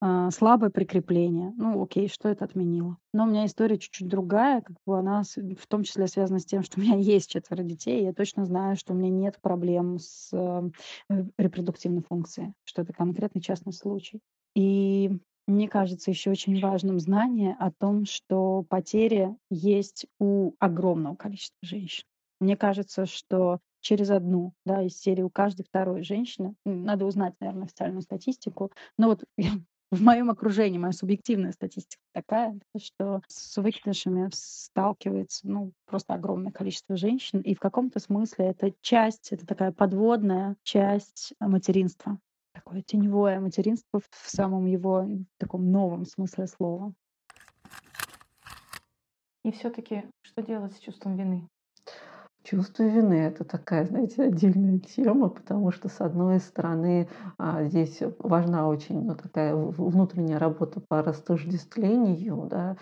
а, 0.00 0.30
слабое 0.30 0.70
прикрепление. 0.70 1.52
Ну, 1.56 1.82
окей, 1.82 2.08
что 2.08 2.28
это 2.28 2.44
отменило? 2.44 2.98
Но 3.14 3.24
у 3.24 3.26
меня 3.26 3.46
история 3.46 3.78
чуть-чуть 3.78 4.08
другая, 4.08 4.60
как 4.60 4.76
бы 4.84 4.98
она 4.98 5.22
в 5.22 5.66
том 5.66 5.84
числе 5.84 6.06
связана 6.06 6.38
с 6.38 6.44
тем, 6.44 6.62
что 6.62 6.78
у 6.78 6.82
меня 6.82 6.96
есть 6.98 7.30
четверо 7.30 7.62
детей, 7.62 8.04
я 8.04 8.12
точно 8.12 8.44
знаю, 8.44 8.76
что 8.76 8.92
у 8.92 8.96
меня 8.96 9.10
нет 9.10 9.38
проблем 9.40 9.98
с 9.98 10.30
э, 10.32 10.70
репродуктивной 11.38 12.02
функцией, 12.02 12.52
что 12.64 12.82
это 12.82 12.92
конкретный 12.92 13.40
частный 13.40 13.72
случай. 13.72 14.20
И 14.54 15.18
мне 15.46 15.68
кажется 15.68 16.10
еще 16.10 16.30
очень 16.30 16.60
важным 16.60 16.98
знание 16.98 17.56
о 17.58 17.70
том, 17.70 18.04
что 18.04 18.64
потери 18.68 19.36
есть 19.50 20.06
у 20.18 20.54
огромного 20.58 21.14
количества 21.14 21.58
женщин. 21.62 22.04
Мне 22.40 22.56
кажется, 22.56 23.06
что 23.06 23.60
через 23.80 24.10
одну, 24.10 24.52
да, 24.64 24.82
из 24.82 24.98
серии 24.98 25.22
у 25.22 25.30
каждой 25.30 25.64
второй 25.64 26.02
женщины. 26.02 26.54
Надо 26.64 27.04
узнать, 27.04 27.34
наверное, 27.40 27.64
официальную 27.64 28.02
статистику. 28.02 28.72
Но 28.98 29.08
вот 29.08 29.24
в 29.92 30.02
моем 30.02 30.30
окружении, 30.30 30.78
моя 30.78 30.92
субъективная 30.92 31.52
статистика 31.52 32.02
такая, 32.12 32.58
что 32.76 33.22
с 33.28 33.56
выкидышами 33.56 34.28
сталкивается 34.32 35.46
ну, 35.48 35.72
просто 35.86 36.14
огромное 36.14 36.50
количество 36.50 36.96
женщин. 36.96 37.40
И 37.40 37.54
в 37.54 37.60
каком-то 37.60 38.00
смысле 38.00 38.46
это 38.46 38.72
часть, 38.80 39.32
это 39.32 39.46
такая 39.46 39.70
подводная 39.70 40.56
часть 40.64 41.32
материнства. 41.38 42.18
Такое 42.56 42.80
теневое 42.80 43.38
материнство 43.38 44.00
в 44.00 44.30
самом 44.30 44.64
его 44.64 45.06
таком 45.36 45.70
новом 45.70 46.06
смысле 46.06 46.46
слова. 46.46 46.94
И 49.44 49.52
все-таки 49.52 50.04
что 50.22 50.42
делать 50.42 50.72
с 50.74 50.78
чувством 50.78 51.16
вины? 51.16 51.46
Чувство 52.42 52.84
вины– 52.84 53.14
это 53.14 53.44
такая, 53.44 53.84
знаете, 53.84 54.22
отдельная 54.22 54.78
тема, 54.78 55.28
потому 55.28 55.70
что, 55.70 55.88
с 55.88 56.00
одной 56.00 56.38
стороны, 56.38 57.08
а, 57.38 57.64
здесь 57.64 58.00
важна 58.20 58.68
очень 58.68 59.04
ну, 59.04 59.14
такая 59.16 59.54
внутренняя 59.54 60.38
работа 60.38 60.80
по 60.80 61.02
растождествлению, 61.02 62.46
да, 62.48 62.76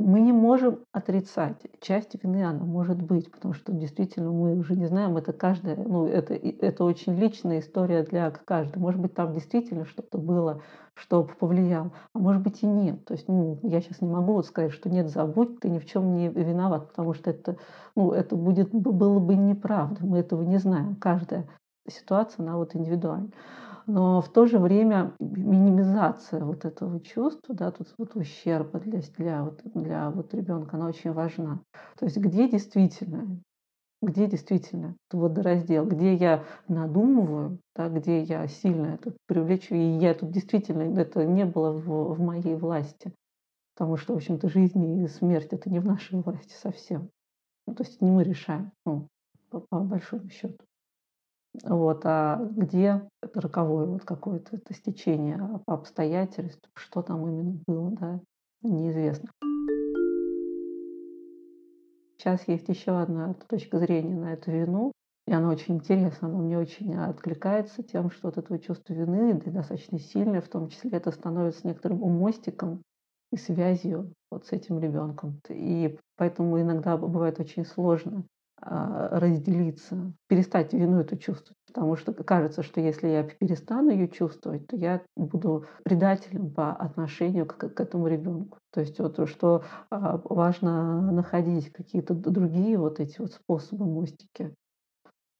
мы 0.00 0.20
не 0.20 0.32
можем 0.32 0.80
отрицать. 0.92 1.56
Часть 1.80 2.14
вины 2.22 2.44
она 2.44 2.64
может 2.64 3.00
быть, 3.00 3.30
потому 3.30 3.54
что 3.54 3.72
действительно 3.72 4.30
мы 4.32 4.56
уже 4.56 4.74
не 4.74 4.86
знаем, 4.86 5.16
это 5.16 5.32
каждая, 5.32 5.76
ну, 5.76 6.06
это, 6.06 6.34
это 6.34 6.84
очень 6.84 7.14
личная 7.14 7.60
история 7.60 8.02
для 8.02 8.30
каждого. 8.30 8.80
Может 8.80 9.00
быть, 9.00 9.14
там 9.14 9.32
действительно 9.32 9.84
что-то 9.84 10.18
было, 10.18 10.62
что 10.94 11.24
повлияло, 11.24 11.92
а 12.14 12.18
может 12.18 12.42
быть 12.42 12.62
и 12.62 12.66
нет. 12.66 13.04
То 13.04 13.14
есть, 13.14 13.28
ну, 13.28 13.58
я 13.62 13.80
сейчас 13.80 14.00
не 14.00 14.08
могу 14.08 14.32
вот 14.32 14.46
сказать, 14.46 14.72
что 14.72 14.88
нет, 14.88 15.08
забудь, 15.08 15.60
ты 15.60 15.68
ни 15.68 15.78
в 15.78 15.86
чем 15.86 16.14
не 16.14 16.28
виноват, 16.28 16.88
потому 16.88 17.14
что 17.14 17.30
это, 17.30 17.56
ну, 17.94 18.12
это 18.12 18.36
будет, 18.36 18.70
было 18.72 19.18
бы 19.18 19.36
неправда. 19.36 20.04
Мы 20.04 20.18
этого 20.18 20.42
не 20.42 20.58
знаем. 20.58 20.96
Каждая 20.96 21.46
ситуация, 21.88 22.42
она 22.42 22.56
вот 22.56 22.74
индивидуальна 22.74 23.30
но 23.90 24.20
в 24.20 24.28
то 24.28 24.46
же 24.46 24.60
время 24.60 25.16
минимизация 25.18 26.44
вот 26.44 26.64
этого 26.64 27.00
чувства, 27.00 27.56
да, 27.56 27.72
тут 27.72 27.92
вот 27.98 28.14
ущерба 28.14 28.78
для, 28.78 29.00
для, 29.16 29.42
вот, 29.42 29.62
для 29.64 30.10
вот 30.10 30.32
ребенка, 30.32 30.76
она 30.76 30.86
очень 30.86 31.12
важна. 31.12 31.60
То 31.98 32.04
есть 32.06 32.16
где 32.16 32.48
действительно, 32.48 33.40
где 34.00 34.28
действительно 34.28 34.96
водораздел, 35.10 35.86
где 35.86 36.14
я 36.14 36.44
надумываю, 36.68 37.58
да, 37.74 37.88
где 37.88 38.22
я 38.22 38.46
сильно 38.46 38.86
это 38.94 39.12
привлечу, 39.26 39.74
и 39.74 39.98
я 39.98 40.14
тут 40.14 40.30
действительно, 40.30 40.82
это 40.98 41.24
не 41.24 41.44
было 41.44 41.72
в, 41.72 42.14
в 42.14 42.20
моей 42.20 42.54
власти. 42.54 43.12
Потому 43.74 43.96
что, 43.96 44.12
в 44.14 44.18
общем-то, 44.18 44.48
жизнь 44.48 45.02
и 45.02 45.08
смерть 45.08 45.52
это 45.52 45.68
не 45.68 45.80
в 45.80 45.84
нашей 45.84 46.20
власти 46.20 46.52
совсем. 46.52 47.10
Ну, 47.66 47.74
то 47.74 47.82
есть 47.82 48.00
не 48.00 48.10
мы 48.10 48.22
решаем, 48.22 48.70
ну, 48.86 49.08
по, 49.50 49.58
по 49.58 49.80
большому 49.80 50.28
счету. 50.28 50.64
Вот, 51.64 52.02
а 52.04 52.36
где 52.36 53.02
это 53.22 53.40
роковое 53.40 53.86
вот 53.86 54.04
какое-то 54.04 54.56
это 54.56 54.72
стечение 54.72 55.36
а 55.36 55.58
по 55.58 55.74
обстоятельствам, 55.74 56.70
что 56.74 57.02
там 57.02 57.26
именно 57.26 57.58
было, 57.66 57.90
да, 57.90 58.20
неизвестно. 58.62 59.30
Сейчас 62.16 62.46
есть 62.46 62.68
еще 62.68 63.00
одна 63.00 63.34
точка 63.48 63.78
зрения 63.78 64.14
на 64.14 64.34
эту 64.34 64.50
вину, 64.52 64.92
и 65.26 65.32
она 65.32 65.50
очень 65.50 65.76
интересна, 65.76 66.28
она 66.28 66.38
мне 66.38 66.58
очень 66.58 66.94
откликается 66.94 67.82
тем, 67.82 68.10
что 68.10 68.28
вот 68.28 68.38
это 68.38 68.58
чувство 68.58 68.92
вины 68.92 69.34
да, 69.34 69.50
достаточно 69.50 69.98
сильное, 69.98 70.40
в 70.40 70.48
том 70.48 70.68
числе 70.68 70.90
это 70.92 71.10
становится 71.10 71.66
некоторым 71.66 71.98
мостиком 71.98 72.82
и 73.32 73.36
связью 73.36 74.12
вот 74.30 74.46
с 74.46 74.52
этим 74.52 74.78
ребенком. 74.80 75.40
И 75.48 75.98
поэтому 76.16 76.60
иногда 76.60 76.96
бывает 76.96 77.40
очень 77.40 77.64
сложно 77.64 78.24
разделиться, 78.62 80.12
перестать 80.28 80.72
вину 80.72 81.00
эту 81.00 81.16
чувствовать. 81.16 81.56
Потому 81.66 81.96
что 81.96 82.12
кажется, 82.12 82.62
что 82.62 82.80
если 82.80 83.08
я 83.08 83.22
перестану 83.22 83.90
ее 83.90 84.08
чувствовать, 84.08 84.66
то 84.66 84.76
я 84.76 85.02
буду 85.16 85.66
предателем 85.84 86.52
по 86.52 86.72
отношению 86.72 87.46
к, 87.46 87.56
к 87.56 87.80
этому 87.80 88.08
ребенку. 88.08 88.58
То 88.72 88.80
есть 88.80 88.98
вот 88.98 89.28
что 89.28 89.62
а, 89.90 90.20
важно 90.24 91.12
находить 91.12 91.72
какие-то 91.72 92.14
другие 92.14 92.76
вот 92.76 92.98
эти 92.98 93.20
вот 93.20 93.32
способы 93.32 93.84
мостики. 93.84 94.54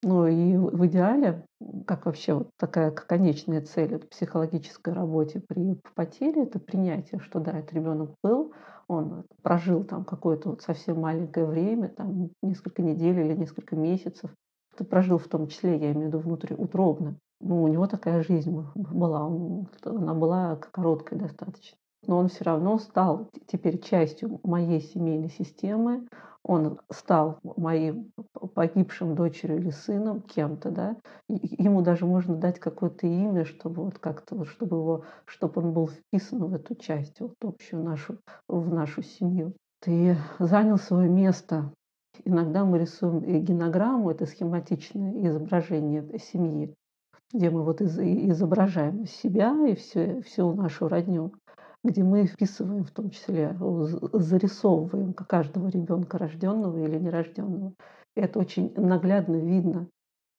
Ну 0.02 0.26
и 0.26 0.56
в 0.56 0.86
идеале, 0.86 1.44
как 1.86 2.06
вообще 2.06 2.32
вот 2.32 2.50
такая 2.56 2.90
конечная 2.90 3.60
цель 3.60 3.98
в 3.98 4.08
психологической 4.08 4.94
работе 4.94 5.42
при 5.46 5.78
потере, 5.94 6.44
это 6.44 6.58
принятие, 6.58 7.20
что 7.20 7.38
да, 7.38 7.58
этот 7.58 7.74
ребенок 7.74 8.14
был, 8.22 8.54
он 8.88 9.24
прожил 9.42 9.84
там 9.84 10.04
какое-то 10.04 10.50
вот 10.50 10.62
совсем 10.62 11.00
маленькое 11.00 11.44
время, 11.44 11.88
там 11.88 12.30
несколько 12.42 12.82
недель 12.82 13.20
или 13.20 13.36
несколько 13.36 13.76
месяцев. 13.76 14.30
Это 14.74 14.84
прожил 14.84 15.18
в 15.18 15.28
том 15.28 15.48
числе, 15.48 15.76
я 15.76 15.92
имею 15.92 16.06
в 16.06 16.08
виду 16.08 16.18
внутриутробно. 16.20 17.16
Ну, 17.40 17.62
у 17.62 17.68
него 17.68 17.86
такая 17.86 18.22
жизнь 18.22 18.50
была, 18.74 19.26
она 19.84 20.14
была 20.14 20.56
короткой 20.56 21.18
достаточно. 21.18 21.76
Но 22.06 22.16
он 22.16 22.28
все 22.28 22.44
равно 22.44 22.78
стал 22.78 23.28
теперь 23.46 23.78
частью 23.80 24.40
моей 24.44 24.80
семейной 24.80 25.28
системы, 25.28 26.06
он 26.42 26.78
стал 26.90 27.38
моим 27.42 28.12
погибшим 28.60 29.14
дочерью 29.14 29.56
или 29.56 29.70
сыном, 29.70 30.20
кем-то, 30.20 30.70
да, 30.70 30.96
ему 31.28 31.80
даже 31.80 32.04
можно 32.04 32.36
дать 32.36 32.58
какое-то 32.58 33.06
имя, 33.06 33.46
чтобы 33.46 33.84
вот 33.84 33.98
как-то, 33.98 34.34
вот, 34.34 34.48
чтобы 34.48 34.76
его, 34.76 35.04
чтобы 35.24 35.62
он 35.62 35.72
был 35.72 35.88
вписан 35.88 36.44
в 36.44 36.52
эту 36.52 36.74
часть, 36.74 37.20
вот 37.20 37.32
общую 37.42 37.82
нашу, 37.82 38.18
в 38.48 38.70
нашу 38.70 39.02
семью. 39.02 39.54
Ты 39.80 40.14
занял 40.38 40.76
свое 40.76 41.08
место 41.08 41.72
иногда 42.26 42.66
мы 42.66 42.80
рисуем 42.80 43.20
генограмму, 43.20 44.10
это 44.10 44.26
схематичное 44.26 45.26
изображение 45.26 46.04
семьи, 46.18 46.74
где 47.32 47.48
мы 47.48 47.64
вот 47.64 47.80
изображаем 47.80 49.06
себя 49.06 49.56
и 49.66 49.74
всю, 49.74 50.20
всю 50.20 50.52
нашу 50.52 50.86
родню, 50.86 51.32
где 51.82 52.02
мы 52.02 52.26
вписываем 52.26 52.84
в 52.84 52.90
том 52.90 53.08
числе, 53.08 53.56
зарисовываем 53.58 55.14
каждого 55.14 55.68
ребенка, 55.68 56.18
рожденного 56.18 56.76
или 56.76 56.98
нерожденного. 56.98 57.72
Это 58.14 58.38
очень 58.38 58.72
наглядно 58.74 59.36
видно, 59.36 59.88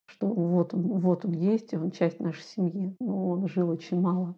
что 0.08 0.28
вот 0.28 0.74
он, 0.74 1.00
вот 1.00 1.26
он 1.26 1.32
есть, 1.32 1.74
он 1.74 1.92
часть 1.92 2.20
нашей 2.20 2.44
семьи, 2.44 2.96
но 3.00 3.30
он 3.30 3.48
жил 3.48 3.70
очень 3.70 4.00
мало. 4.00 4.36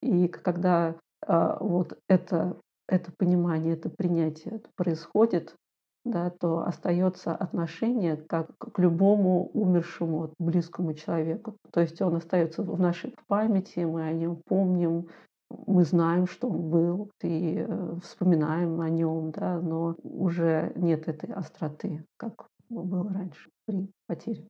И 0.00 0.28
когда 0.28 0.96
а, 1.26 1.58
вот 1.60 1.98
это, 2.08 2.56
это 2.88 3.12
понимание, 3.16 3.74
это 3.74 3.88
принятие 3.90 4.60
происходит, 4.76 5.56
да, 6.04 6.30
то 6.30 6.58
остается 6.66 7.34
отношение 7.34 8.16
как 8.16 8.56
к 8.58 8.78
любому 8.78 9.50
умершему, 9.54 10.34
близкому 10.38 10.92
человеку. 10.94 11.56
То 11.72 11.80
есть 11.80 12.00
он 12.02 12.16
остается 12.16 12.62
в 12.62 12.78
нашей 12.78 13.14
памяти, 13.26 13.80
мы 13.80 14.02
о 14.02 14.12
нем 14.12 14.40
помним, 14.44 15.08
мы 15.50 15.84
знаем, 15.84 16.26
что 16.26 16.48
он 16.48 16.70
был, 16.70 17.10
и 17.22 17.56
э, 17.58 17.96
вспоминаем 18.02 18.80
о 18.80 18.88
нем, 18.88 19.30
да, 19.30 19.60
но 19.60 19.96
уже 20.02 20.72
нет 20.76 21.08
этой 21.08 21.32
остроты, 21.32 22.04
как 22.16 22.48
было 22.68 23.12
раньше 23.12 23.50
при 23.66 23.90
потере. 24.06 24.46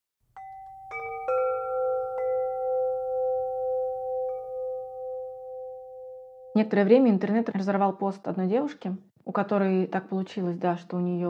Некоторое 6.55 6.85
время 6.85 7.11
интернет 7.11 7.49
разорвал 7.49 7.97
пост 7.97 8.27
одной 8.29 8.47
девушки, 8.47 8.97
у 9.25 9.33
которой 9.33 9.89
так 9.89 10.09
получилось, 10.09 10.57
да, 10.57 10.77
что 10.77 10.97
у 10.97 11.01
нее 11.01 11.29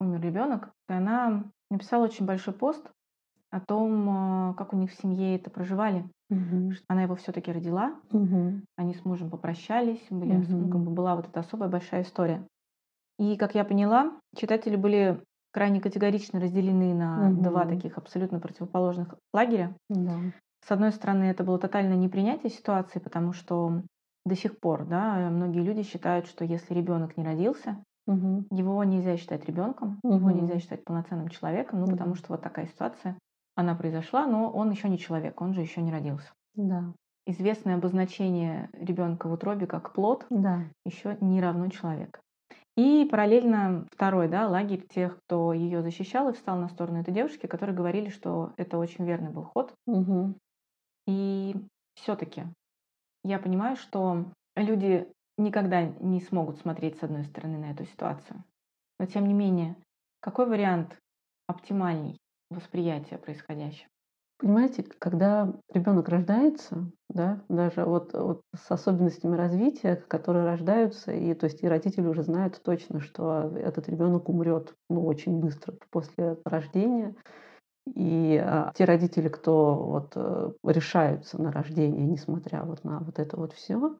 умер 0.00 0.20
ребенок. 0.20 0.70
И 0.88 0.92
она 0.92 1.44
написала 1.70 2.04
очень 2.04 2.26
большой 2.26 2.52
пост 2.52 2.84
о 3.54 3.60
том, 3.60 4.08
а, 4.10 4.54
как 4.54 4.72
у 4.72 4.76
них 4.76 4.90
в 4.90 5.00
семье 5.00 5.36
это 5.36 5.48
проживали. 5.50 6.04
Угу. 6.30 6.72
Она 6.88 7.02
его 7.04 7.14
все-таки 7.14 7.52
родила, 7.52 8.00
угу. 8.12 8.60
они 8.76 8.94
с 8.94 9.04
мужем 9.04 9.30
попрощались, 9.30 10.04
были, 10.10 10.34
ну, 10.48 10.68
как 10.68 10.82
бы 10.82 10.90
была 10.90 11.14
вот 11.16 11.28
эта 11.28 11.40
особая 11.40 11.68
большая 11.68 12.02
история. 12.02 12.46
И, 13.18 13.36
как 13.36 13.54
я 13.54 13.64
поняла, 13.64 14.18
читатели 14.36 14.76
были 14.76 15.22
крайне 15.52 15.80
категорично 15.80 16.40
разделены 16.40 16.94
на 16.94 17.30
два 17.30 17.64
Мгм. 17.64 17.70
таких 17.76 17.96
абсолютно 17.96 18.40
противоположных 18.40 19.14
лагеря. 19.32 19.76
Да. 19.88 20.18
С 20.66 20.70
одной 20.72 20.90
стороны, 20.92 21.24
это 21.24 21.44
было 21.44 21.58
тотальное 21.58 21.96
непринятие 21.96 22.50
ситуации, 22.50 22.98
потому 22.98 23.32
что 23.32 23.82
до 24.24 24.34
сих 24.34 24.58
пор, 24.58 24.86
да, 24.86 25.30
многие 25.30 25.60
люди 25.60 25.82
считают, 25.82 26.26
что 26.26 26.44
если 26.44 26.74
ребенок 26.74 27.16
не 27.16 27.24
родился, 27.24 27.84
Мгм. 28.06 28.44
его 28.50 28.82
нельзя 28.84 29.16
считать 29.16 29.46
ребенком, 29.46 30.00
его 30.04 30.30
Мгм. 30.30 30.40
нельзя 30.40 30.58
считать 30.58 30.84
полноценным 30.84 31.28
человеком, 31.28 31.80
ну, 31.80 31.88
потому 31.88 32.12
Мгм. 32.12 32.16
что 32.16 32.28
вот 32.32 32.42
такая 32.42 32.66
ситуация, 32.66 33.18
она 33.54 33.74
произошла, 33.74 34.26
но 34.26 34.50
он 34.50 34.70
еще 34.70 34.88
не 34.88 34.98
человек, 34.98 35.40
он 35.40 35.54
же 35.54 35.60
еще 35.60 35.80
не 35.82 35.92
родился. 35.92 36.32
Да. 36.54 36.92
Известное 37.26 37.76
обозначение 37.76 38.68
ребенка 38.72 39.28
в 39.28 39.32
утробе 39.32 39.66
как 39.66 39.92
плод 39.92 40.26
Да. 40.28 40.64
еще 40.84 41.16
не 41.20 41.40
равно 41.40 41.68
человек. 41.68 42.20
И 42.76 43.06
параллельно 43.10 43.86
второй 43.92 44.28
да, 44.28 44.48
лагерь 44.48 44.84
тех, 44.88 45.18
кто 45.18 45.52
ее 45.52 45.80
защищал 45.82 46.28
и 46.28 46.32
встал 46.32 46.58
на 46.58 46.68
сторону 46.68 47.00
этой 47.00 47.14
девушки, 47.14 47.46
которые 47.46 47.76
говорили, 47.76 48.08
что 48.08 48.52
это 48.56 48.78
очень 48.78 49.04
верный 49.06 49.30
был 49.30 49.44
ход. 49.44 49.72
Мгм. 49.86 50.34
И 51.06 51.54
все-таки 51.94 52.44
я 53.22 53.38
понимаю, 53.38 53.76
что 53.76 54.26
люди 54.56 55.06
никогда 55.38 55.82
не 55.82 56.20
смогут 56.20 56.58
смотреть 56.58 56.98
с 56.98 57.02
одной 57.02 57.24
стороны 57.24 57.58
на 57.58 57.70
эту 57.70 57.84
ситуацию. 57.84 58.42
Но 58.98 59.06
тем 59.06 59.26
не 59.26 59.34
менее, 59.34 59.76
какой 60.20 60.46
вариант 60.46 60.98
оптимальней 61.46 62.18
восприятия 62.54 63.18
происходящего? 63.18 63.88
Понимаете, 64.38 64.84
когда 64.98 65.54
ребенок 65.72 66.08
рождается, 66.08 66.90
да, 67.08 67.42
даже 67.48 67.84
вот, 67.84 68.12
вот 68.14 68.42
с 68.54 68.70
особенностями 68.70 69.36
развития, 69.36 69.96
которые 70.08 70.44
рождаются, 70.44 71.12
и 71.12 71.32
то 71.34 71.44
есть 71.44 71.62
и 71.62 71.68
родители 71.68 72.06
уже 72.06 72.22
знают 72.22 72.60
точно, 72.62 73.00
что 73.00 73.52
этот 73.56 73.88
ребенок 73.88 74.28
умрет 74.28 74.74
ну, 74.90 75.06
очень 75.06 75.38
быстро 75.38 75.74
после 75.90 76.36
рождения. 76.44 77.14
И 77.94 78.42
а, 78.42 78.72
те 78.74 78.84
родители, 78.86 79.28
кто 79.28 79.76
вот 79.76 80.12
э, 80.16 80.52
решаются 80.64 81.40
на 81.40 81.52
рождение, 81.52 82.04
несмотря 82.04 82.64
вот 82.64 82.82
на 82.82 83.00
вот 83.00 83.18
это 83.18 83.36
вот 83.36 83.52
все, 83.52 83.96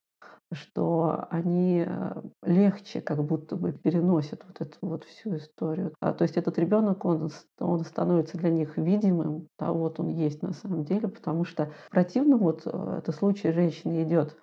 что 0.53 1.27
они 1.31 1.85
э, 1.87 2.23
легче 2.43 3.01
как 3.01 3.23
будто 3.25 3.57
бы 3.57 3.73
переносят 3.73 4.45
вот 4.47 4.61
эту 4.61 4.77
вот 4.83 5.05
всю 5.05 5.37
историю. 5.37 5.95
А, 6.01 6.13
то 6.13 6.23
есть 6.23 6.37
этот 6.37 6.59
ребенок, 6.59 7.05
он, 7.05 7.31
он 7.59 7.85
становится 7.85 8.39
для 8.39 8.51
них 8.51 8.77
видимым, 8.77 9.49
да, 9.59 9.73
вот 9.73 10.01
он 10.01 10.09
есть 10.09 10.43
на 10.43 10.53
самом 10.53 10.85
деле, 10.85 11.09
потому 11.09 11.45
что 11.45 11.71
в 11.87 11.91
противном 11.91 12.41
вот 12.41 12.63
э, 12.67 12.97
это 12.99 13.13
случае 13.13 13.53
женщина 13.53 14.03
идет 14.03 14.37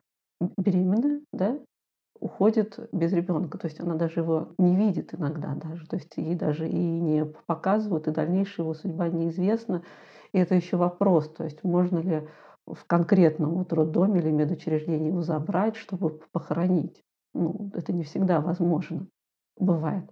беременная, 0.57 1.21
да, 1.31 1.59
уходит 2.19 2.79
без 2.91 3.11
ребенка, 3.13 3.57
то 3.57 3.67
есть 3.67 3.79
она 3.79 3.95
даже 3.95 4.19
его 4.21 4.53
не 4.57 4.75
видит 4.75 5.13
иногда 5.13 5.55
даже, 5.55 5.87
то 5.87 5.95
есть 5.95 6.13
ей 6.17 6.35
даже 6.35 6.69
и 6.69 6.77
не 6.77 7.25
показывают, 7.25 8.07
и 8.07 8.11
дальнейшая 8.11 8.65
его 8.65 8.73
судьба 8.73 9.09
неизвестна. 9.09 9.83
И 10.31 10.37
это 10.37 10.55
еще 10.55 10.77
вопрос, 10.77 11.29
то 11.29 11.43
есть 11.43 11.63
можно 11.63 11.97
ли 11.97 12.27
в 12.73 12.85
конкретном 12.85 13.55
вот 13.55 13.73
роддоме 13.73 14.19
или 14.19 14.31
медучреждении 14.31 15.07
его 15.07 15.21
забрать, 15.21 15.75
чтобы 15.75 16.19
похоронить. 16.31 17.03
Ну, 17.33 17.71
это 17.73 17.93
не 17.93 18.03
всегда 18.03 18.41
возможно. 18.41 19.07
Бывает. 19.57 20.09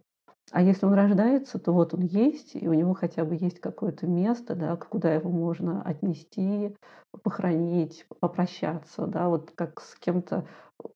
А 0.52 0.62
если 0.62 0.86
он 0.88 0.94
рождается, 0.94 1.60
то 1.60 1.72
вот 1.72 1.94
он 1.94 2.02
есть, 2.02 2.56
и 2.56 2.68
у 2.68 2.74
него 2.74 2.94
хотя 2.94 3.24
бы 3.24 3.36
есть 3.36 3.60
какое-то 3.60 4.08
место, 4.08 4.56
да, 4.56 4.76
куда 4.78 5.14
его 5.14 5.30
можно 5.30 5.84
отнести, 5.84 6.76
похоронить, 7.24 8.06
попрощаться, 8.20 9.06
да, 9.06 9.30
вот 9.30 9.52
как 9.52 9.80
с 9.80 9.96
кем-то, 9.96 10.48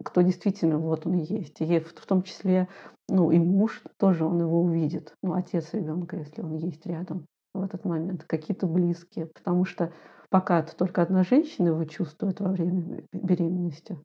кто 0.03 0.21
действительно 0.21 0.79
вот 0.79 1.05
он 1.05 1.15
есть. 1.15 1.61
И 1.61 1.79
в 1.79 1.93
том 2.05 2.23
числе, 2.23 2.67
ну, 3.07 3.29
и 3.31 3.37
муж 3.37 3.83
тоже 3.97 4.25
он 4.25 4.39
его 4.39 4.61
увидит, 4.61 5.15
ну, 5.21 5.33
отец 5.33 5.73
ребенка, 5.73 6.17
если 6.17 6.41
он 6.41 6.55
есть 6.55 6.85
рядом 6.87 7.27
в 7.53 7.61
этот 7.61 7.85
момент, 7.85 8.23
какие-то 8.23 8.65
близкие. 8.65 9.27
Потому 9.27 9.65
что 9.65 9.91
пока 10.33 10.61
это 10.61 10.75
только 10.75 11.03
одна 11.03 11.23
женщина 11.23 11.67
его 11.67 11.85
чувствует 11.85 12.39
во 12.39 12.49
время 12.49 13.03
беременности, 13.13 13.99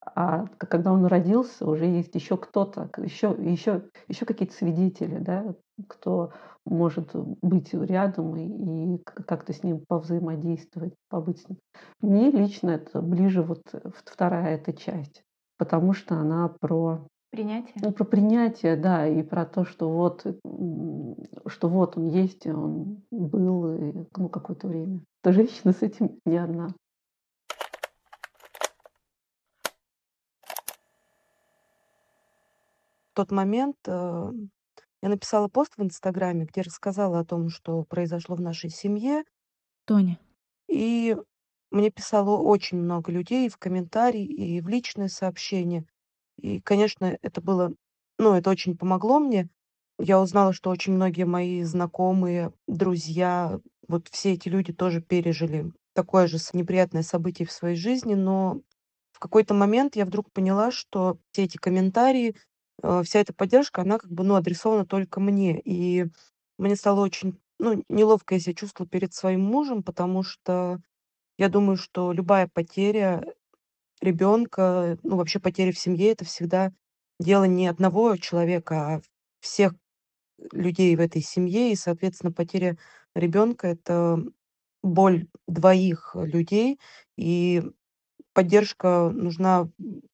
а 0.00 0.46
когда 0.56 0.94
он 0.94 1.04
родился, 1.04 1.66
уже 1.68 1.84
есть 1.84 2.14
еще 2.14 2.38
кто-то, 2.38 2.88
еще, 2.96 3.36
еще, 3.38 3.82
еще 4.08 4.24
какие-то 4.24 4.54
свидетели, 4.54 5.18
да, 5.18 5.54
кто 5.86 6.32
может 6.64 7.10
быть 7.42 7.74
рядом 7.74 8.34
и, 8.34 8.94
и 8.94 8.98
как-то 9.04 9.52
с 9.52 9.62
ним 9.62 9.84
повзаимодействовать, 9.86 10.94
побыть 11.10 11.42
с 11.42 11.48
ним. 11.50 11.58
Мне 12.00 12.30
лично 12.30 12.70
это 12.70 13.02
ближе 13.02 13.42
вот 13.42 13.60
э, 13.74 13.90
вторая 14.06 14.54
эта 14.54 14.72
часть, 14.72 15.22
потому 15.58 15.92
что 15.92 16.14
она 16.14 16.48
про 16.48 17.06
Принятие? 17.30 17.74
ну, 17.82 17.92
про 17.92 18.04
принятие, 18.04 18.76
да, 18.76 19.06
и 19.06 19.22
про 19.22 19.44
то, 19.44 19.64
что 19.64 19.90
вот, 19.90 20.26
что 21.46 21.68
вот 21.68 21.98
он 21.98 22.08
есть, 22.08 22.46
он 22.46 23.02
был, 23.10 23.74
и, 23.74 24.06
ну, 24.16 24.28
какое-то 24.30 24.66
время. 24.66 25.02
То 25.22 25.32
женщина 25.32 25.72
с 25.72 25.82
этим 25.82 26.18
не 26.24 26.38
одна. 26.38 26.68
В 33.12 33.14
тот 33.14 33.30
момент 33.30 33.76
э, 33.86 34.32
я 35.02 35.08
написала 35.08 35.48
пост 35.48 35.74
в 35.76 35.82
Инстаграме, 35.82 36.46
где 36.46 36.62
рассказала 36.62 37.18
о 37.18 37.24
том, 37.24 37.50
что 37.50 37.84
произошло 37.84 38.36
в 38.36 38.40
нашей 38.40 38.70
семье. 38.70 39.24
Тоня, 39.84 40.18
И 40.68 41.16
мне 41.70 41.90
писало 41.90 42.38
очень 42.38 42.78
много 42.78 43.12
людей 43.12 43.46
и 43.46 43.50
в 43.50 43.58
комментарии, 43.58 44.24
и 44.24 44.60
в 44.60 44.68
личные 44.68 45.08
сообщения. 45.08 45.84
И, 46.38 46.60
конечно, 46.60 47.18
это 47.22 47.40
было, 47.40 47.72
ну, 48.18 48.34
это 48.34 48.50
очень 48.50 48.76
помогло 48.76 49.18
мне. 49.18 49.48
Я 49.98 50.20
узнала, 50.20 50.52
что 50.52 50.70
очень 50.70 50.92
многие 50.94 51.24
мои 51.24 51.62
знакомые, 51.64 52.52
друзья, 52.68 53.60
вот 53.88 54.08
все 54.10 54.34
эти 54.34 54.48
люди 54.48 54.72
тоже 54.72 55.00
пережили 55.02 55.72
такое 55.94 56.28
же 56.28 56.38
неприятное 56.52 57.02
событие 57.02 57.46
в 57.46 57.52
своей 57.52 57.76
жизни, 57.76 58.14
но 58.14 58.60
в 59.12 59.18
какой-то 59.18 59.54
момент 59.54 59.96
я 59.96 60.04
вдруг 60.04 60.30
поняла, 60.32 60.70
что 60.70 61.18
все 61.32 61.44
эти 61.44 61.56
комментарии, 61.56 62.36
э, 62.82 63.02
вся 63.04 63.18
эта 63.20 63.32
поддержка, 63.34 63.82
она 63.82 63.98
как 63.98 64.10
бы, 64.12 64.22
ну, 64.22 64.36
адресована 64.36 64.86
только 64.86 65.18
мне. 65.20 65.60
И 65.64 66.06
мне 66.58 66.76
стало 66.76 67.00
очень, 67.00 67.40
ну, 67.58 67.82
неловко 67.88 68.34
я 68.36 68.40
себя 68.40 68.54
чувствовала 68.54 68.88
перед 68.88 69.12
своим 69.14 69.40
мужем, 69.42 69.82
потому 69.82 70.22
что 70.22 70.80
я 71.38 71.48
думаю, 71.48 71.76
что 71.76 72.12
любая 72.12 72.48
потеря 72.52 73.24
ребенка, 74.00 74.98
ну, 75.02 75.16
вообще 75.16 75.40
потеря 75.40 75.72
в 75.72 75.78
семье, 75.78 76.12
это 76.12 76.24
всегда 76.24 76.72
дело 77.20 77.44
не 77.44 77.66
одного 77.68 78.16
человека, 78.16 78.96
а 78.96 79.00
всех 79.40 79.74
людей 80.52 80.94
в 80.96 81.00
этой 81.00 81.22
семье. 81.22 81.72
И, 81.72 81.76
соответственно, 81.76 82.32
потеря 82.32 82.76
ребенка 83.14 83.68
это 83.68 84.22
боль 84.82 85.26
двоих 85.48 86.12
людей. 86.16 86.78
И 87.16 87.62
поддержка 88.34 89.10
нужна 89.10 89.68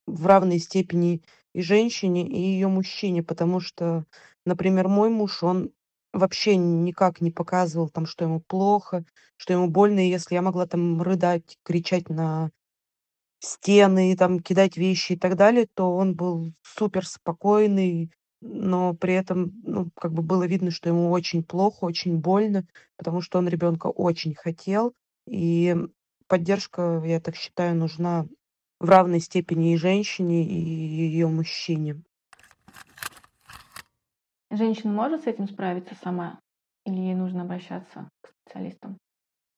в 0.07 0.27
равной 0.27 0.59
степени 0.59 1.23
и 1.55 1.63
женщине, 1.63 2.27
и 2.29 2.39
ее 2.41 2.69
мужчине, 2.69 3.23
потому 3.23 3.61
что, 3.61 4.05
например, 4.47 4.89
мой 4.89 5.11
муж, 5.11 5.43
он 5.43 5.71
вообще 6.13 6.57
никак 6.57 7.21
не 7.21 7.31
показывал 7.31 7.89
там, 7.89 8.07
что 8.07 8.25
ему 8.25 8.41
плохо, 8.41 9.05
что 9.37 9.53
ему 9.53 9.69
больно. 9.69 10.07
И 10.07 10.11
если 10.11 10.35
я 10.35 10.43
могла 10.43 10.67
там 10.67 11.03
рыдать, 11.03 11.59
кричать 11.65 12.09
на 12.09 12.51
стены, 13.45 14.17
там 14.17 14.41
кидать 14.41 14.77
вещи 14.77 15.13
и 15.13 15.17
так 15.17 15.37
далее, 15.37 15.67
то 15.75 15.95
он 15.95 16.15
был 16.15 16.53
супер 16.63 17.07
спокойный, 17.07 18.11
но 18.41 18.95
при 18.95 19.15
этом, 19.15 19.53
ну, 19.63 19.91
как 19.95 20.13
бы 20.13 20.23
было 20.23 20.47
видно, 20.47 20.71
что 20.71 20.89
ему 20.89 21.11
очень 21.11 21.43
плохо, 21.43 21.85
очень 21.85 22.19
больно, 22.19 22.67
потому 22.97 23.21
что 23.21 23.39
он 23.39 23.49
ребенка 23.49 23.87
очень 23.87 24.35
хотел. 24.35 24.95
И 25.27 25.75
поддержка, 26.27 27.03
я 27.05 27.21
так 27.21 27.37
считаю, 27.37 27.75
нужна 27.77 28.27
в 28.81 28.89
равной 28.89 29.21
степени 29.21 29.73
и 29.73 29.79
женщине, 29.79 30.45
и 30.45 30.55
ее 30.55 31.29
мужчине. 31.29 32.03
Женщина 34.51 34.93
может 34.93 35.25
с 35.25 35.27
этим 35.27 35.49
справиться 35.49 35.97
сама? 36.03 36.39
Или 36.85 36.97
ей 36.97 37.15
нужно 37.15 37.43
обращаться 37.43 38.11
к 38.21 38.29
специалистам? 38.29 38.99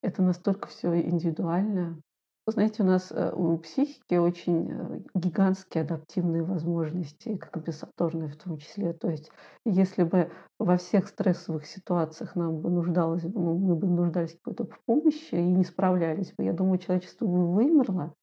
Это 0.01 0.23
настолько 0.23 0.69
все 0.69 0.95
индивидуально. 1.01 2.01
Знаете, 2.49 2.85
у 2.85 2.87
нас 2.87 3.11
э, 3.11 3.33
у 3.33 3.59
психики 3.59 4.15
очень 4.15 4.71
э, 4.71 5.01
гигантские 5.15 5.83
адаптивные 5.83 6.45
возможности, 6.45 7.37
компенсаторные 7.37 8.29
в 8.29 8.37
том 8.37 8.59
числе. 8.59 8.93
То 8.93 9.11
есть, 9.11 9.31
если 9.65 10.05
бы 10.05 10.31
во 10.61 10.77
всех 10.77 11.09
стрессовых 11.09 11.67
ситуациях 11.67 12.37
нам 12.37 12.61
бы 12.61 12.71
нуждалось, 12.71 13.25
ну, 13.25 13.59
мы 13.59 13.75
бы 13.75 13.89
нуждались 13.89 14.35
в 14.35 14.43
какой-то 14.43 14.69
помощи 14.87 15.35
и 15.35 15.43
не 15.43 15.65
справлялись 15.65 16.33
бы, 16.35 16.45
я 16.45 16.53
думаю, 16.53 16.79
человечество 16.79 17.27
бы 17.27 17.53
вымерло. 17.53 18.15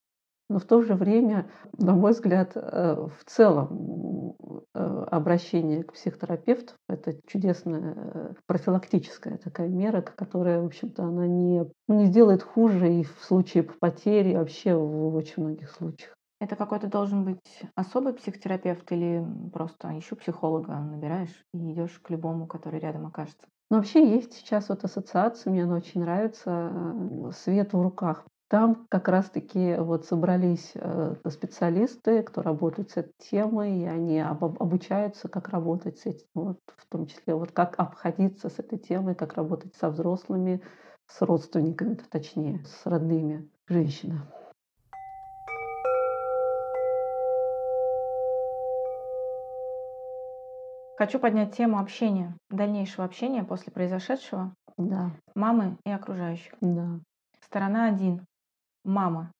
Но 0.49 0.59
в 0.59 0.65
то 0.65 0.81
же 0.81 0.95
время, 0.95 1.49
на 1.77 1.93
мой 1.93 2.11
взгляд, 2.11 2.51
э, 2.55 2.95
в 2.95 3.25
целом 3.25 4.35
э, 4.73 5.05
обращение 5.09 5.83
к 5.83 5.93
психотерапевту– 5.93 6.73
это 6.89 7.13
чудесная 7.25 7.93
э, 7.95 8.33
профилактическая 8.45 9.37
такая 9.37 9.69
мера, 9.69 10.01
которая, 10.01 10.61
в 10.61 10.65
общем-то, 10.65 11.03
она 11.03 11.27
не, 11.27 11.65
не 11.87 12.05
сделает 12.05 12.43
хуже 12.43 12.93
и 12.93 13.03
в 13.03 13.17
случае 13.21 13.63
потери, 13.63 14.31
и 14.31 14.35
вообще 14.35 14.75
в 14.75 15.15
очень 15.15 15.43
многих 15.43 15.71
случаях. 15.71 16.13
Это 16.43 16.57
какой-то 16.57 16.87
должен 16.87 17.23
быть 17.23 17.61
особый 17.73 18.13
психотерапевт 18.13 18.91
или 18.91 19.25
просто 19.53 19.97
ищу 19.97 20.17
психолога, 20.17 20.73
набираешь 20.73 21.45
и 21.53 21.71
идешь 21.71 22.01
к 22.03 22.09
любому, 22.09 22.47
который 22.47 22.81
рядом 22.81 23.05
окажется? 23.05 23.47
Но 23.71 23.77
вообще 23.77 24.05
есть 24.07 24.33
сейчас 24.33 24.67
вот 24.67 24.83
ассоциация, 24.83 25.51
мне 25.51 25.63
она 25.63 25.77
очень 25.77 26.01
нравится, 26.01 27.31
«Свет 27.31 27.71
в 27.71 27.81
руках». 27.81 28.25
Там 28.53 28.85
как 28.87 29.07
раз-таки 29.07 29.77
вот 29.79 30.05
собрались 30.05 30.73
э, 30.75 31.15
специалисты, 31.27 32.21
кто 32.21 32.43
работает 32.43 32.91
с 32.91 32.97
этой 32.97 33.13
темой, 33.17 33.79
и 33.79 33.85
они 33.85 34.19
обучаются, 34.19 35.27
как 35.27 35.49
работать 35.49 35.97
с 35.97 36.05
этим, 36.05 36.27
вот, 36.35 36.59
в 36.77 36.85
том 36.85 37.07
числе 37.07 37.33
вот 37.33 37.51
как 37.51 37.79
обходиться 37.79 38.49
с 38.49 38.59
этой 38.59 38.77
темой, 38.77 39.15
как 39.15 39.33
работать 39.33 39.73
со 39.73 39.89
взрослыми, 39.89 40.61
с 41.07 41.19
родственниками, 41.23 41.95
точнее, 42.11 42.63
с 42.63 42.85
родными 42.85 43.49
женщины. 43.67 44.21
Хочу 50.99 51.17
поднять 51.17 51.57
тему 51.57 51.79
общения, 51.79 52.37
дальнейшего 52.51 53.03
общения 53.03 53.43
после 53.43 53.73
произошедшего. 53.73 54.53
Да. 54.77 55.09
Мамы 55.33 55.75
и 55.87 55.89
окружающих. 55.89 56.53
Да. 56.61 56.99
Сторона 57.41 57.87
один 57.87 58.27
мама. 58.83 59.31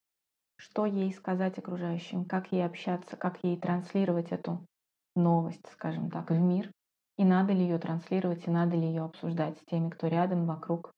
Что 0.56 0.86
ей 0.86 1.12
сказать 1.12 1.58
окружающим, 1.58 2.24
как 2.24 2.52
ей 2.52 2.64
общаться, 2.64 3.16
как 3.16 3.42
ей 3.42 3.58
транслировать 3.58 4.30
эту 4.30 4.64
новость, 5.16 5.66
скажем 5.72 6.10
так, 6.10 6.30
в 6.30 6.38
мир. 6.38 6.70
И 7.16 7.24
надо 7.24 7.52
ли 7.52 7.60
ее 7.60 7.78
транслировать, 7.78 8.46
и 8.46 8.50
надо 8.50 8.76
ли 8.76 8.86
ее 8.86 9.02
обсуждать 9.02 9.58
с 9.58 9.64
теми, 9.64 9.90
кто 9.90 10.08
рядом, 10.08 10.46
вокруг, 10.46 10.92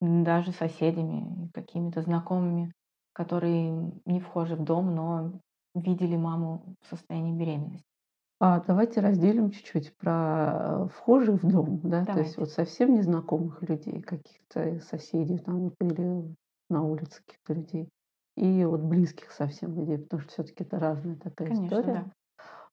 даже 0.00 0.52
соседями, 0.52 1.50
какими-то 1.52 2.02
знакомыми, 2.02 2.72
которые 3.12 3.92
не 4.04 4.20
вхожи 4.20 4.56
в 4.56 4.64
дом, 4.64 4.94
но 4.94 5.32
видели 5.74 6.16
маму 6.16 6.76
в 6.82 6.86
состоянии 6.88 7.32
беременности. 7.32 7.86
А 8.40 8.60
давайте 8.60 9.00
разделим 9.00 9.50
чуть-чуть 9.50 9.96
про 9.96 10.88
вхожих 10.88 11.42
в 11.42 11.48
дом, 11.48 11.80
да, 11.82 12.04
то 12.04 12.18
есть 12.18 12.36
вот 12.36 12.50
совсем 12.50 12.94
незнакомых 12.94 13.62
людей, 13.62 14.02
каких-то 14.02 14.80
соседей 14.80 15.38
там 15.38 15.68
или 15.80 16.34
на 16.68 16.82
улице 16.82 17.22
каких-то 17.24 17.54
людей. 17.54 17.88
И 18.36 18.64
вот 18.64 18.80
близких 18.80 19.30
совсем 19.32 19.78
людей, 19.78 19.98
потому 19.98 20.22
что 20.22 20.32
все-таки 20.32 20.64
это 20.64 20.78
разная 20.78 21.16
такая 21.16 21.50
Конечно, 21.50 21.90
история. 21.92 22.04
да. 22.04 22.12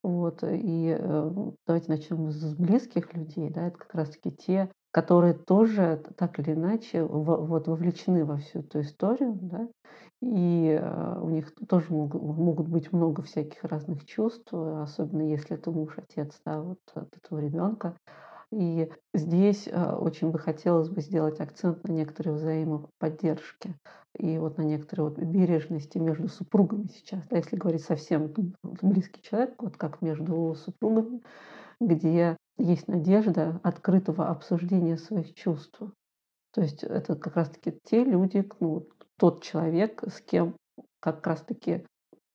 Вот, 0.03 0.43
и 0.43 0.95
э, 0.97 1.31
давайте 1.67 1.89
начнем 1.91 2.31
с 2.31 2.55
близких 2.55 3.13
людей, 3.13 3.49
да, 3.51 3.67
это 3.67 3.77
как 3.77 3.93
раз-таки 3.93 4.31
те, 4.31 4.71
которые 4.91 5.33
тоже 5.35 6.03
так 6.17 6.39
или 6.39 6.53
иначе 6.53 7.03
в, 7.03 7.23
вот 7.45 7.67
вовлечены 7.67 8.25
во 8.25 8.37
всю 8.37 8.59
эту 8.61 8.81
историю, 8.81 9.37
да, 9.41 9.69
и 10.21 10.79
э, 10.81 11.19
у 11.21 11.29
них 11.29 11.53
тоже 11.69 11.93
могут, 11.93 12.21
могут 12.21 12.67
быть 12.67 12.91
много 12.91 13.21
всяких 13.21 13.63
разных 13.63 14.05
чувств, 14.05 14.51
особенно 14.53 15.21
если 15.21 15.55
это 15.55 15.71
муж, 15.71 15.95
отец, 15.97 16.39
да, 16.45 16.61
вот 16.61 16.79
от 16.95 17.15
этого 17.17 17.39
ребенка. 17.39 17.95
И 18.51 18.89
здесь 19.13 19.67
э, 19.67 19.93
очень 19.93 20.31
бы 20.31 20.39
хотелось 20.39 20.89
бы 20.89 21.01
сделать 21.01 21.39
акцент 21.39 21.83
на 21.85 21.93
некоторые 21.93 22.35
взаимоподдержки 22.35 23.75
и 24.17 24.37
вот 24.37 24.57
на 24.57 24.63
некоторые 24.63 25.09
вот 25.09 25.19
бережности 25.19 25.97
между 25.97 26.27
супругами 26.27 26.87
сейчас. 26.87 27.25
Да, 27.27 27.37
если 27.37 27.55
говорить 27.55 27.83
совсем 27.83 28.33
близкий 28.61 29.21
человек, 29.21 29.55
вот 29.61 29.77
как 29.77 30.01
между 30.01 30.53
супругами, 30.55 31.21
где 31.79 32.35
есть 32.57 32.89
надежда 32.89 33.59
открытого 33.63 34.27
обсуждения 34.27 34.97
своих 34.97 35.33
чувств. 35.33 35.81
То 36.53 36.61
есть 36.61 36.83
это 36.83 37.15
как 37.15 37.37
раз-таки 37.37 37.79
те 37.85 38.03
люди, 38.03 38.47
ну, 38.59 38.85
тот 39.17 39.43
человек, 39.43 40.03
с 40.05 40.19
кем 40.19 40.57
как 40.99 41.25
раз-таки 41.25 41.85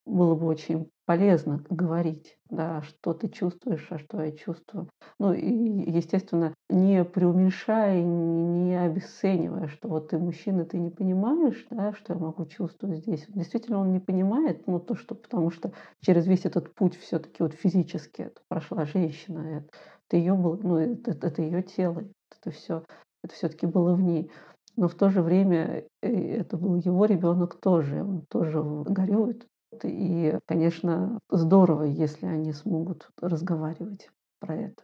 было 0.06 0.34
бы 0.34 0.46
очень 0.46 0.88
полезно 1.04 1.64
говорить, 1.68 2.38
да, 2.48 2.82
что 2.82 3.12
ты 3.12 3.28
чувствуешь, 3.28 3.86
а 3.90 3.98
что 3.98 4.22
я 4.22 4.32
чувствую. 4.32 4.88
Ну 5.18 5.32
и, 5.32 5.90
естественно, 5.90 6.54
не 6.68 7.04
преуменьшая, 7.04 8.02
не 8.02 8.80
обесценивая, 8.80 9.68
что 9.68 9.88
вот 9.88 10.08
ты 10.08 10.18
мужчина, 10.18 10.64
ты 10.64 10.78
не 10.78 10.90
понимаешь, 10.90 11.66
да, 11.70 11.92
что 11.92 12.14
я 12.14 12.18
могу 12.18 12.46
чувствовать 12.46 13.00
здесь. 13.00 13.26
Действительно, 13.28 13.80
он 13.80 13.92
не 13.92 14.00
понимает, 14.00 14.66
ну 14.66 14.80
то, 14.80 14.94
что, 14.94 15.14
потому 15.14 15.50
что 15.50 15.72
через 16.00 16.26
весь 16.26 16.44
этот 16.44 16.74
путь 16.74 16.96
все-таки 16.96 17.42
вот 17.42 17.52
физически 17.52 18.22
это 18.22 18.40
прошла 18.48 18.84
женщина, 18.84 19.58
это, 19.58 19.68
это 20.08 20.16
ее 20.16 20.34
было, 20.34 20.56
ну 20.56 20.76
это, 20.76 21.12
это 21.12 21.42
ее 21.42 21.62
тело, 21.62 22.04
это 22.40 22.50
все, 22.50 22.84
это 23.22 23.34
все-таки 23.34 23.66
было 23.66 23.94
в 23.94 24.00
ней 24.00 24.30
но 24.76 24.88
в 24.88 24.94
то 24.94 25.08
же 25.08 25.22
время 25.22 25.84
э, 26.02 26.36
это 26.36 26.56
был 26.56 26.76
его 26.76 27.06
ребенок 27.06 27.58
тоже, 27.60 28.02
он 28.02 28.26
тоже 28.28 28.62
горюет, 28.62 29.46
и, 29.82 30.38
конечно, 30.46 31.18
здорово, 31.30 31.84
если 31.84 32.26
они 32.26 32.52
смогут 32.52 33.10
разговаривать 33.20 34.10
про 34.38 34.54
это. 34.54 34.82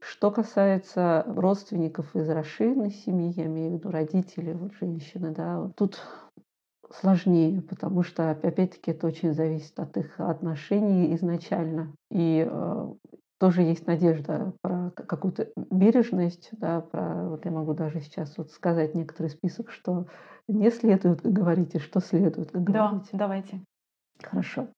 Что 0.00 0.30
касается 0.30 1.24
родственников 1.26 2.14
из 2.16 2.28
расширенной 2.28 2.90
семьи, 2.90 3.32
я 3.36 3.46
имею 3.46 3.70
в 3.70 3.74
виду 3.74 3.90
родителей 3.90 4.54
вот 4.54 4.72
женщины, 4.74 5.30
да, 5.30 5.70
тут 5.76 6.00
сложнее, 6.90 7.62
потому 7.62 8.02
что, 8.02 8.30
опять-таки, 8.30 8.90
это 8.90 9.06
очень 9.06 9.32
зависит 9.32 9.78
от 9.78 9.96
их 9.96 10.18
отношений 10.18 11.14
изначально. 11.14 11.94
И 12.10 12.46
э, 12.48 12.92
тоже 13.40 13.62
есть 13.62 13.86
надежда 13.86 14.52
про 14.60 14.90
какую-то 14.90 15.48
бережность, 15.70 16.50
да, 16.52 16.82
про, 16.82 17.30
вот 17.30 17.46
я 17.46 17.50
могу 17.50 17.72
даже 17.72 18.00
сейчас 18.00 18.36
вот 18.36 18.50
сказать 18.50 18.94
некоторый 18.94 19.28
список, 19.28 19.70
что 19.70 20.06
не 20.46 20.70
следует 20.70 21.22
говорить 21.22 21.74
и 21.74 21.78
что 21.78 22.00
следует 22.00 22.52
говорить. 22.52 23.08
Да, 23.10 23.18
давайте. 23.18 23.64
Хорошо. 24.22 24.68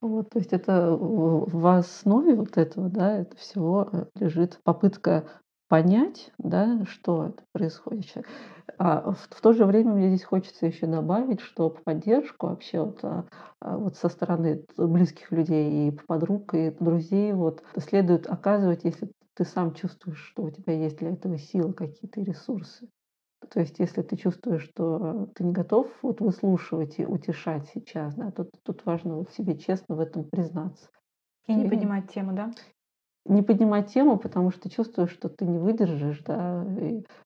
Вот, 0.00 0.30
то 0.30 0.38
есть 0.38 0.54
это 0.54 0.96
в 0.96 1.66
основе 1.76 2.34
вот 2.34 2.56
этого, 2.56 2.88
да, 2.88 3.18
это 3.18 3.36
всего 3.36 3.88
э, 3.92 4.06
лежит 4.18 4.60
попытка 4.64 5.28
понять, 5.68 6.32
да, 6.38 6.84
что 6.86 7.26
это 7.26 7.42
происходит. 7.52 8.24
А 8.78 9.12
в, 9.12 9.18
в 9.30 9.40
то 9.40 9.52
же 9.52 9.64
время 9.64 9.92
мне 9.92 10.08
здесь 10.08 10.24
хочется 10.24 10.66
еще 10.66 10.86
добавить, 10.86 11.40
что 11.40 11.70
поддержку 11.70 12.48
вообще 12.48 12.82
вот, 12.82 13.04
а, 13.04 13.26
а, 13.60 13.78
вот 13.78 13.96
со 13.96 14.08
стороны 14.08 14.64
близких 14.76 15.32
людей 15.32 15.88
и 15.88 15.90
подруг, 15.90 16.54
и 16.54 16.70
друзей 16.70 17.32
вот, 17.32 17.62
следует 17.78 18.28
оказывать, 18.28 18.84
если 18.84 19.10
ты 19.34 19.44
сам 19.44 19.74
чувствуешь, 19.74 20.18
что 20.18 20.44
у 20.44 20.50
тебя 20.50 20.72
есть 20.72 20.98
для 20.98 21.10
этого 21.10 21.38
силы, 21.38 21.72
какие-то 21.72 22.20
ресурсы. 22.22 22.88
То 23.50 23.60
есть, 23.60 23.78
если 23.78 24.02
ты 24.02 24.16
чувствуешь, 24.16 24.62
что 24.62 25.28
ты 25.34 25.44
не 25.44 25.52
готов 25.52 25.88
вот 26.02 26.20
выслушивать 26.20 26.98
и 26.98 27.06
утешать 27.06 27.68
сейчас, 27.72 28.14
да, 28.14 28.30
то 28.30 28.48
тут 28.64 28.84
важно 28.86 29.16
вот 29.16 29.30
себе 29.32 29.56
честно 29.58 29.94
в 29.94 30.00
этом 30.00 30.24
признаться. 30.24 30.88
И 31.46 31.54
не 31.54 31.68
поднимать 31.68 32.10
тему, 32.10 32.32
да? 32.32 32.50
Не 33.28 33.42
поднимать 33.42 33.92
тему, 33.92 34.18
потому 34.18 34.50
что 34.50 34.70
чувствуешь, 34.70 35.10
что 35.10 35.28
ты 35.28 35.44
не 35.46 35.58
выдержишь, 35.58 36.20
да, 36.24 36.64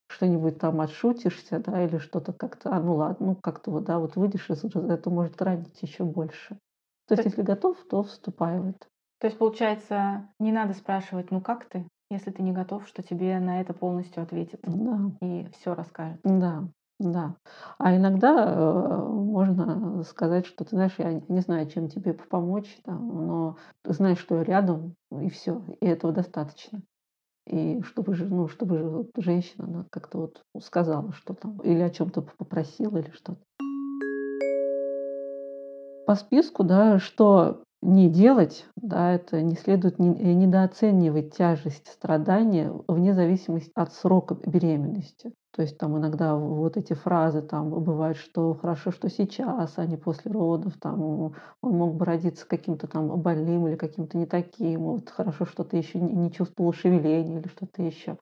что-нибудь 0.08 0.58
там 0.58 0.80
отшутишься, 0.80 1.58
да, 1.60 1.84
или 1.84 1.98
что-то 1.98 2.32
как-то, 2.32 2.70
а 2.72 2.80
ну 2.80 2.96
ладно, 2.96 3.26
ну 3.28 3.36
как-то 3.36 3.70
вот, 3.70 3.84
да, 3.84 3.98
вот 3.98 4.16
выйдешь 4.16 4.50
из 4.50 4.64
это 4.64 5.10
может 5.10 5.40
ранить 5.42 5.80
еще 5.82 6.04
больше. 6.04 6.58
То 7.06 7.14
есть, 7.14 7.24
если 7.24 7.42
готов, 7.42 7.76
то 7.88 8.02
вступай 8.02 8.60
в 8.60 8.66
это. 8.68 8.86
То 9.18 9.26
есть, 9.28 9.38
получается, 9.38 10.32
не 10.40 10.50
надо 10.52 10.72
спрашивать, 10.74 11.30
ну 11.30 11.40
как 11.40 11.66
ты, 11.68 11.86
если 12.10 12.30
ты 12.32 12.42
не 12.42 12.52
готов, 12.52 12.88
что 12.88 13.02
тебе 13.02 13.38
на 13.38 13.60
это 13.60 13.72
полностью 13.72 14.22
ответит 14.22 14.66
Да, 14.84 14.96
и 15.22 15.46
все 15.52 15.74
расскажет. 15.74 16.20
да, 16.24 16.68
да. 17.00 17.34
А 17.78 17.96
иногда 17.96 18.44
э, 18.46 18.96
можно 19.08 20.02
сказать, 20.04 20.44
что 20.46 20.64
ты 20.64 20.76
знаешь, 20.76 20.94
я 20.98 21.14
не 21.28 21.40
знаю, 21.40 21.66
чем 21.68 21.88
тебе 21.88 22.12
помочь, 22.12 22.78
там, 22.84 23.26
но 23.26 23.56
ты 23.82 23.94
знаешь, 23.94 24.18
что 24.18 24.36
я 24.36 24.44
рядом, 24.44 24.94
и 25.10 25.30
все, 25.30 25.64
и 25.80 25.86
этого 25.86 26.12
достаточно. 26.12 26.82
И 27.46 27.80
чтобы 27.82 28.14
ну, 28.16 28.48
чтобы 28.48 28.82
вот 28.90 29.10
женщина 29.16 29.64
она 29.64 29.86
как-то 29.90 30.18
вот 30.18 30.44
сказала, 30.62 31.12
что 31.12 31.32
там, 31.32 31.58
или 31.62 31.80
о 31.80 31.88
чем-то 31.90 32.20
попросила, 32.20 32.98
или 32.98 33.10
что-то. 33.10 33.40
По 36.06 36.14
списку, 36.14 36.64
да, 36.64 36.98
что 36.98 37.62
не 37.82 38.08
делать, 38.10 38.66
да, 38.76 39.12
это 39.14 39.40
не 39.42 39.54
следует 39.56 39.98
не- 39.98 40.14
э, 40.18 40.32
недооценивать 40.34 41.34
тяжесть 41.36 41.88
страдания 41.88 42.72
вне 42.88 43.14
зависимости 43.14 43.70
от 43.74 43.92
срока 43.94 44.34
беременности. 44.34 45.32
То 45.52 45.62
есть 45.62 45.78
там 45.78 45.98
иногда 45.98 46.36
вот 46.36 46.76
эти 46.76 46.92
фразы 46.92 47.42
там 47.42 47.70
бывают, 47.70 48.16
что 48.18 48.54
хорошо, 48.54 48.92
что 48.92 49.08
сейчас, 49.10 49.74
а 49.78 49.86
не 49.86 49.96
после 49.96 50.30
родов, 50.30 50.74
там 50.80 51.02
он 51.02 51.34
мог 51.62 51.94
бы 51.96 52.04
родиться 52.04 52.46
каким-то 52.46 52.86
там 52.86 53.08
больным 53.20 53.66
или 53.66 53.76
каким-то 53.76 54.16
не 54.18 54.26
таким, 54.26 54.82
вот 54.82 55.10
хорошо, 55.10 55.44
что 55.46 55.64
ты 55.64 55.76
еще 55.78 55.98
не 56.00 56.30
чувствовал 56.30 56.72
шевеления 56.72 57.40
или 57.40 57.48
что-то 57.48 57.82
еще. 57.82 58.18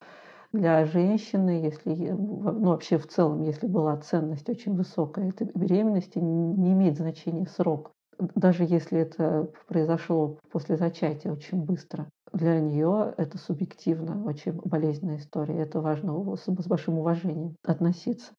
Для 0.52 0.84
женщины, 0.86 1.62
если, 1.64 2.10
ну 2.12 2.70
вообще 2.70 2.98
в 2.98 3.08
целом, 3.08 3.42
если 3.42 3.66
была 3.68 3.96
ценность 3.98 4.48
очень 4.50 4.76
высокая 4.76 5.30
этой 5.30 5.48
беременности, 5.54 6.18
не 6.18 6.72
имеет 6.74 6.98
значения 6.98 7.46
срок. 7.46 7.92
Даже 8.18 8.64
если 8.64 8.98
это 9.00 9.50
произошло 9.68 10.38
после 10.50 10.76
зачатия 10.76 11.32
очень 11.32 11.62
быстро, 11.64 12.08
для 12.32 12.58
нее 12.60 13.14
это 13.16 13.38
субъективно 13.38 14.24
очень 14.24 14.52
болезненная 14.52 15.18
история. 15.18 15.58
Это 15.60 15.80
важно 15.80 16.36
с 16.36 16.66
большим 16.66 16.98
уважением 16.98 17.56
относиться. 17.64 18.32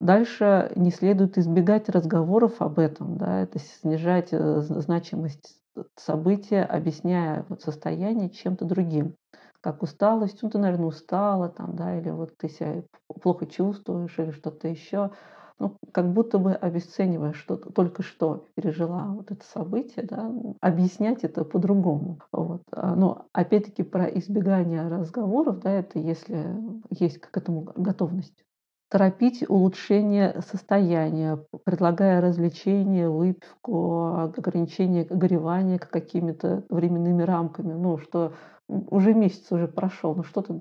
Дальше 0.00 0.72
не 0.76 0.90
следует 0.90 1.38
избегать 1.38 1.88
разговоров 1.88 2.60
об 2.60 2.78
этом, 2.78 3.16
да, 3.18 3.42
это 3.42 3.58
снижать 3.58 4.28
э, 4.32 4.60
значимость 4.60 5.56
события, 5.96 6.62
объясняя 6.64 7.46
вот 7.48 7.62
состояние 7.62 8.30
чем-то 8.30 8.66
другим, 8.66 9.16
как 9.62 9.82
усталость, 9.82 10.42
ну 10.42 10.50
ты, 10.50 10.58
наверное, 10.58 10.86
устала, 10.88 11.48
там, 11.48 11.76
да, 11.76 11.98
или 11.98 12.10
вот 12.10 12.36
ты 12.36 12.48
себя 12.48 12.82
плохо 13.22 13.46
чувствуешь, 13.46 14.18
или 14.18 14.32
что-то 14.32 14.68
еще. 14.68 15.12
Ну, 15.58 15.76
как 15.92 16.12
будто 16.12 16.38
бы 16.38 16.52
обесценивая, 16.52 17.32
что 17.32 17.56
ты 17.56 17.70
только 17.72 18.02
что 18.02 18.46
пережила 18.54 19.06
вот 19.14 19.30
это 19.30 19.42
событие, 19.44 20.04
да, 20.04 20.30
объяснять 20.60 21.24
это 21.24 21.44
по-другому. 21.44 22.18
Вот. 22.30 22.62
А, 22.72 22.94
Но 22.94 23.26
опять-таки 23.32 23.82
про 23.82 24.04
избегание 24.04 24.86
разговоров, 24.88 25.60
да, 25.60 25.70
это 25.72 25.98
если 25.98 26.46
есть 26.90 27.18
к 27.18 27.34
этому 27.36 27.62
готовность 27.74 28.44
торопить 28.88 29.44
улучшение 29.48 30.40
состояния, 30.46 31.44
предлагая 31.64 32.20
развлечения, 32.20 33.08
выпивку, 33.08 34.14
ограничение 34.14 35.04
горевания 35.04 35.78
какими-то 35.78 36.64
временными 36.68 37.22
рамками. 37.22 37.72
Ну, 37.72 37.98
что 37.98 38.34
уже 38.68 39.12
месяц 39.14 39.50
уже 39.50 39.66
прошел, 39.66 40.14
ну 40.14 40.22
что 40.22 40.42
ты 40.42 40.60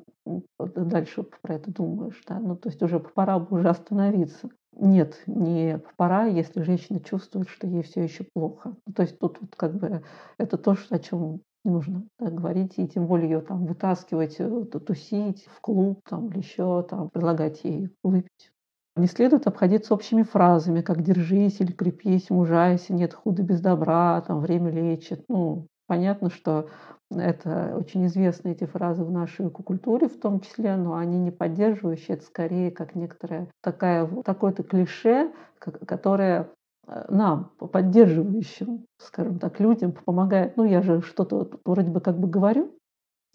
дальше 0.75 1.23
про 1.41 1.55
это 1.55 1.71
думаешь, 1.71 2.21
да? 2.27 2.39
Ну, 2.39 2.55
то 2.55 2.69
есть 2.69 2.81
уже 2.81 2.99
пора 2.99 3.37
бы 3.39 3.57
уже 3.57 3.69
остановиться. 3.69 4.49
Нет, 4.77 5.21
не 5.25 5.79
пора, 5.97 6.25
если 6.25 6.61
женщина 6.61 6.99
чувствует, 6.99 7.47
что 7.49 7.65
ей 7.65 7.81
все 7.83 8.03
еще 8.03 8.25
плохо. 8.33 8.75
Ну, 8.85 8.93
То 8.93 9.03
есть 9.03 9.17
тут 9.19 9.39
вот 9.39 9.55
как 9.55 9.75
бы 9.77 10.03
это 10.37 10.57
то, 10.57 10.75
о 10.89 10.99
чем 10.99 11.41
не 11.63 11.71
нужно 11.71 12.03
да, 12.19 12.29
говорить, 12.29 12.73
и 12.77 12.87
тем 12.87 13.07
более 13.07 13.29
ее 13.29 13.41
там 13.41 13.65
вытаскивать, 13.65 14.35
э, 14.39 14.65
ту- 14.65 14.79
тусить 14.79 15.45
в 15.45 15.61
клуб 15.61 16.01
там, 16.07 16.27
или 16.29 16.39
еще 16.39 16.83
там, 16.89 17.09
предлагать 17.09 17.63
ей 17.63 17.89
выпить. 18.03 18.51
Не 18.97 19.07
следует 19.07 19.47
обходиться 19.47 19.93
общими 19.93 20.23
фразами, 20.23 20.81
как 20.81 21.01
«держись» 21.01 21.59
или 21.59 21.71
«крепись, 21.71 22.29
мужайся», 22.29 22.93
«нет 22.93 23.13
худа 23.13 23.43
без 23.43 23.61
добра», 23.61 24.21
там 24.21 24.39
«время 24.39 24.71
лечит». 24.71 25.25
Ну, 25.27 25.67
понятно, 25.87 26.29
что 26.29 26.69
это 27.11 27.75
очень 27.77 28.05
известны 28.07 28.49
эти 28.51 28.65
фразы 28.65 29.03
в 29.03 29.11
нашей 29.11 29.49
культуре 29.49 30.07
в 30.07 30.19
том 30.19 30.39
числе, 30.41 30.75
но 30.75 30.95
они 30.95 31.19
не 31.19 31.31
поддерживающие, 31.31 32.17
это 32.17 32.25
скорее 32.25 32.71
как 32.71 32.95
некоторая 32.95 33.47
такая, 33.61 34.07
такое-то 34.23 34.63
клише, 34.63 35.31
ко- 35.59 35.71
которое 35.71 36.49
э, 36.87 37.05
нам, 37.09 37.51
по- 37.57 37.67
поддерживающим, 37.67 38.85
скажем 38.97 39.39
так, 39.39 39.59
людям 39.59 39.91
помогает. 39.93 40.57
Ну, 40.57 40.63
я 40.65 40.81
же 40.81 41.01
что-то 41.01 41.49
вроде 41.63 41.91
бы 41.91 42.01
как 42.01 42.19
бы 42.19 42.27
говорю, 42.27 42.75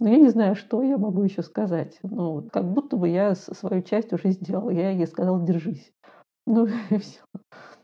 но 0.01 0.09
я 0.09 0.19
не 0.19 0.31
знаю, 0.31 0.57
что 0.57 0.83
я 0.83 0.99
могу 0.99 1.23
еще 1.23 1.43
сказать. 1.43 1.99
Ну, 2.03 2.49
как 2.53 2.65
будто 2.73 2.97
бы 2.97 3.09
я 3.09 3.35
свою 3.35 3.83
часть 3.83 4.13
уже 4.13 4.31
сделала. 4.31 4.71
Я 4.71 4.91
ей 4.91 5.07
сказала, 5.07 5.45
держись. 5.45 5.93
Ну 6.47 6.67
и 6.91 6.99
все. 6.99 7.21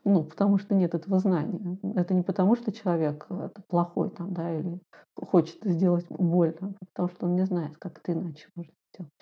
Ну, 0.09 0.23
потому 0.23 0.57
что 0.57 0.77
нет 0.77 0.95
этого 0.95 1.19
знания. 1.19 1.79
Это 1.97 2.15
не 2.15 2.23
потому, 2.23 2.55
что 2.55 2.71
человек 2.71 3.27
э, 3.29 3.49
плохой 3.69 4.09
там, 4.11 4.33
да, 4.33 4.57
или 4.57 4.79
хочет 5.17 5.59
сделать 5.65 6.07
больно, 6.09 6.75
а 6.81 6.85
потому 6.87 7.09
что 7.09 7.27
он 7.27 7.35
не 7.35 7.45
знает, 7.45 7.77
как 7.79 7.99
это 7.99 8.13
иначе 8.13 8.47
можно 8.55 8.73
сделать. 8.95 9.13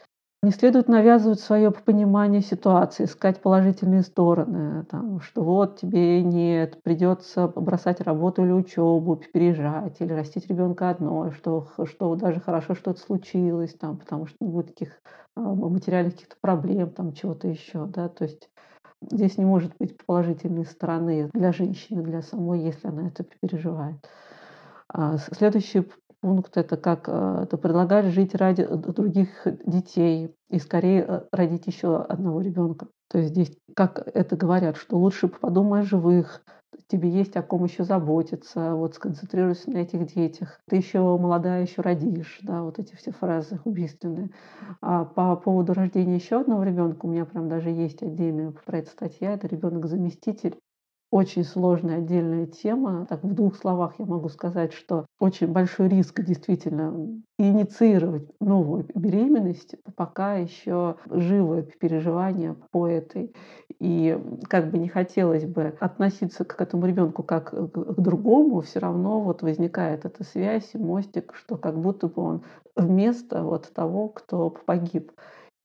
Не 0.43 0.51
следует 0.51 0.89
навязывать 0.89 1.41
свое 1.41 1.71
понимание 1.71 2.43
ситуации, 2.43 3.05
искать 3.05 3.41
положительные 3.41 4.03
стороны, 4.03 4.85
там, 4.85 5.23
что 5.23 5.43
вот 5.43 5.81
тебе 5.81 6.23
нет, 6.23 6.83
придется 6.83 7.49
бросать 7.49 8.03
работу 8.03 8.45
или 8.45 8.53
учебу, 8.53 9.17
переезжать, 9.17 10.03
или 10.03 10.13
растить 10.13 10.49
ребенка 10.49 10.91
одной, 10.91 11.31
что, 11.31 11.67
что 11.87 12.15
даже 12.15 12.41
хорошо, 12.41 12.75
что 12.75 12.91
это 12.91 13.01
случилось, 13.01 13.73
там, 13.73 13.97
потому 13.97 14.27
что 14.27 14.37
не 14.43 14.49
будет 14.49 14.67
таких 14.67 15.01
а, 15.35 15.41
материальных 15.41 16.13
каких-то 16.13 16.37
проблем, 16.43 16.91
там, 16.91 17.15
чего-то 17.15 17.49
еще, 17.49 17.87
да, 17.87 18.11
то 18.11 18.25
есть 18.25 18.51
здесь 19.11 19.39
не 19.39 19.45
может 19.45 19.73
быть 19.79 19.97
положительной 20.05 20.65
стороны 20.65 21.31
для 21.33 21.53
женщины, 21.53 22.03
для 22.03 22.23
самой, 22.23 22.61
если 22.61 22.89
она 22.89 23.09
это 23.09 23.25
переживает. 23.41 23.97
А, 24.89 25.19
Следующий 25.19 25.87
пункт 26.25 26.57
это 26.57 26.79
как 26.79 27.05
э, 27.07 27.41
это 27.43 27.59
предлагать 27.59 28.07
жить 28.07 28.35
ради 28.35 28.63
э, 28.63 28.77
других 28.77 29.47
детей 29.67 30.35
и 30.49 30.59
скорее 30.59 31.05
э, 31.07 31.21
родить 31.33 31.67
еще 31.67 31.99
одного 31.99 32.41
ребенка. 32.41 32.89
То 33.11 33.19
есть 33.19 33.33
здесь, 33.33 33.55
как 33.77 34.09
это 34.15 34.35
говорят, 34.35 34.79
что 34.79 34.97
лучше 34.97 35.29
подумай 35.29 35.81
о 35.81 35.85
живых, 35.85 36.43
тебе 36.89 37.09
есть 37.09 37.37
о 37.37 37.43
ком 37.43 37.65
еще 37.65 37.85
заботиться, 37.85 38.75
вот 38.75 38.95
сконцентрируйся 38.95 39.71
на 39.71 39.79
этих 39.79 40.07
детях. 40.15 40.61
Ты 40.69 40.77
еще 40.77 41.01
молодая, 41.19 41.63
еще 41.63 41.83
родишь, 41.83 42.39
да, 42.43 42.63
вот 42.63 42.79
эти 42.79 42.95
все 42.97 43.13
фразы 43.13 43.61
убийственные. 43.65 44.31
А 44.81 45.05
по 45.05 45.37
поводу 45.37 45.75
рождения 45.75 46.17
еще 46.17 46.41
одного 46.41 46.63
ребенка 46.65 47.07
у 47.07 47.09
меня 47.11 47.25
прям 47.25 47.49
даже 47.49 47.71
есть 47.71 48.03
отдельная 48.03 48.53
про 48.53 48.79
это 48.79 48.91
статья. 48.91 49.33
Это 49.33 49.47
ребенок-заместитель. 49.47 50.59
Очень 51.13 51.45
сложная 51.45 51.99
отдельная 51.99 52.47
тема. 52.47 53.07
Так, 53.09 53.23
в 53.23 53.35
двух 53.35 53.57
словах 53.57 53.95
я 53.99 54.05
могу 54.07 54.29
сказать, 54.29 54.73
что 54.73 55.07
очень 55.21 55.47
большой 55.47 55.89
риск 55.89 56.21
действительно 56.23 56.93
инициировать 57.39 58.29
новую 58.41 58.89
беременность, 58.97 59.77
пока 59.97 60.35
еще 60.37 60.97
живое 61.09 61.63
переживание 61.63 62.57
по 62.73 62.89
этой. 62.89 63.33
И 63.81 64.19
как 64.49 64.71
бы 64.71 64.79
не 64.79 64.89
хотелось 64.89 65.45
бы 65.45 65.77
относиться 65.79 66.45
к 66.45 66.61
этому 66.61 66.87
ребенку 66.87 67.23
как 67.23 67.51
к 67.51 68.01
другому, 68.01 68.61
все 68.63 68.81
равно 68.81 69.21
вот 69.21 69.43
возникает 69.43 70.05
эта 70.05 70.25
связь, 70.25 70.71
и 70.75 70.79
мостик, 70.79 71.33
что 71.37 71.57
как 71.57 71.79
будто 71.81 72.09
бы 72.09 72.23
он 72.23 72.43
вместо 72.75 73.43
вот 73.45 73.71
того, 73.73 74.09
кто 74.09 74.51
погиб. 74.51 75.13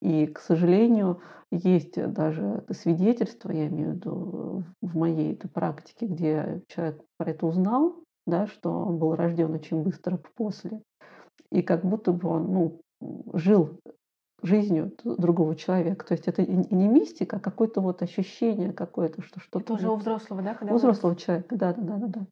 И, 0.01 0.27
к 0.27 0.39
сожалению, 0.39 1.21
есть 1.51 2.01
даже 2.13 2.63
свидетельства, 2.71 3.51
я 3.51 3.67
имею 3.67 3.91
в 3.91 3.95
виду 3.95 4.63
в 4.81 4.97
моей 4.97 5.33
этой 5.33 5.49
практике, 5.49 6.05
где 6.05 6.61
человек 6.67 7.01
про 7.17 7.31
это 7.31 7.45
узнал, 7.45 7.95
да, 8.25 8.47
что 8.47 8.71
он 8.71 8.97
был 8.97 9.15
рожден 9.15 9.53
очень 9.53 9.81
быстро 9.81 10.19
после, 10.35 10.81
и 11.51 11.61
как 11.61 11.83
будто 11.83 12.13
бы 12.13 12.29
он 12.29 12.53
ну, 12.53 12.81
жил 13.33 13.79
жизнью 14.41 14.93
другого 15.03 15.55
человека. 15.55 16.05
То 16.05 16.13
есть 16.13 16.27
это 16.27 16.45
не 16.45 16.87
мистика, 16.87 17.37
а 17.37 17.39
какое-то 17.39 17.81
вот 17.81 18.01
ощущение 18.01 18.71
какое-то, 18.71 19.21
что 19.21 19.39
что-то... 19.39 19.59
Это 19.59 19.73
уже 19.73 19.89
у 19.89 19.95
взрослого, 19.95 20.41
да, 20.41 20.53
когда 20.53 20.73
у 20.73 20.77
вырос? 20.77 20.81
взрослого 20.81 21.15
человека, 21.15 21.55
да, 21.55 21.73
да, 21.73 21.81
да, 21.81 21.97
да, 21.97 22.07
да. 22.07 22.27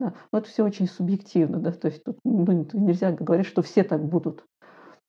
Да. 0.00 0.14
Но 0.30 0.38
это 0.38 0.48
все 0.48 0.64
очень 0.64 0.86
субъективно, 0.86 1.58
да, 1.58 1.72
то 1.72 1.88
есть 1.88 2.04
тут 2.04 2.20
ну, 2.24 2.46
нельзя 2.72 3.10
говорить, 3.10 3.46
что 3.46 3.62
все 3.62 3.82
так 3.82 4.04
будут. 4.04 4.44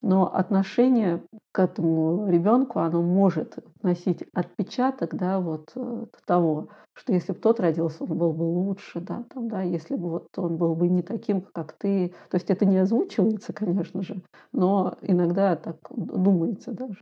Но 0.02 0.34
отношение 0.34 1.22
к 1.52 1.60
этому 1.60 2.28
ребенку, 2.30 2.80
оно 2.80 3.02
может 3.02 3.58
носить 3.82 4.24
отпечаток, 4.34 5.16
да, 5.16 5.40
вот 5.42 5.72
э, 5.76 6.06
того, 6.26 6.70
что 6.94 7.12
если 7.12 7.34
бы 7.34 7.40
тот 7.40 7.60
родился, 7.60 8.06
он 8.06 8.18
был 8.18 8.32
бы 8.32 8.44
лучше, 8.44 9.02
да, 9.02 9.26
там, 9.34 9.50
да, 9.50 9.62
если 9.62 9.96
бы 9.96 10.10
вот 10.10 10.28
он 10.38 10.56
был 10.56 10.76
бы 10.76 10.88
не 10.88 11.02
таким, 11.02 11.42
как 11.42 11.74
ты. 11.74 12.14
То 12.30 12.36
есть 12.36 12.50
это 12.50 12.66
не 12.66 12.78
озвучивается, 12.78 13.52
конечно 13.52 14.02
же, 14.02 14.22
но 14.54 14.98
иногда 15.02 15.58
так 15.58 15.78
думается 15.92 16.72
даже. 16.72 17.02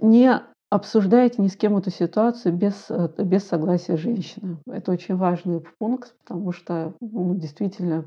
Не 0.00 0.40
обсуждаете 0.70 1.42
ни 1.42 1.48
с 1.48 1.56
кем 1.56 1.76
эту 1.76 1.90
ситуацию 1.90 2.54
без, 2.54 2.86
э, 2.88 3.08
без 3.18 3.44
согласия 3.48 3.96
женщины. 3.96 4.58
Это 4.66 4.92
очень 4.92 5.16
важный 5.16 5.64
пункт, 5.78 6.14
потому 6.24 6.52
что 6.52 6.94
ну, 7.00 7.34
действительно 7.34 8.04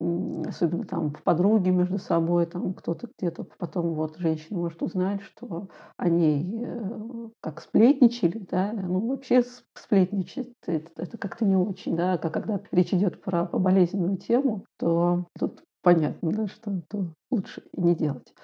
особенно 0.00 0.84
там 0.84 1.10
в 1.10 1.22
подруги 1.22 1.70
между 1.70 1.98
собой, 1.98 2.46
там 2.46 2.74
кто-то 2.74 3.08
где-то 3.18 3.46
потом 3.58 3.94
вот 3.94 4.16
женщина 4.18 4.58
может 4.58 4.82
узнать, 4.82 5.22
что 5.22 5.68
они 5.96 6.62
э, 6.64 7.28
как 7.40 7.60
сплетничали, 7.60 8.38
да, 8.50 8.72
ну 8.72 9.08
вообще 9.08 9.42
сплетничать 9.74 10.52
это, 10.66 10.90
это 10.96 11.18
как-то 11.18 11.44
не 11.44 11.56
очень, 11.56 11.96
да, 11.96 12.18
как 12.18 12.36
когда 12.36 12.60
речь 12.70 12.92
идет 12.92 13.22
про 13.22 13.46
болезненную 13.46 14.18
тему, 14.18 14.66
то 14.78 15.24
тут 15.38 15.64
понятно, 15.82 16.32
да, 16.32 16.46
что 16.46 16.70
это 16.70 17.14
лучше 17.30 17.62
не 17.72 17.94
делать. 17.94 18.34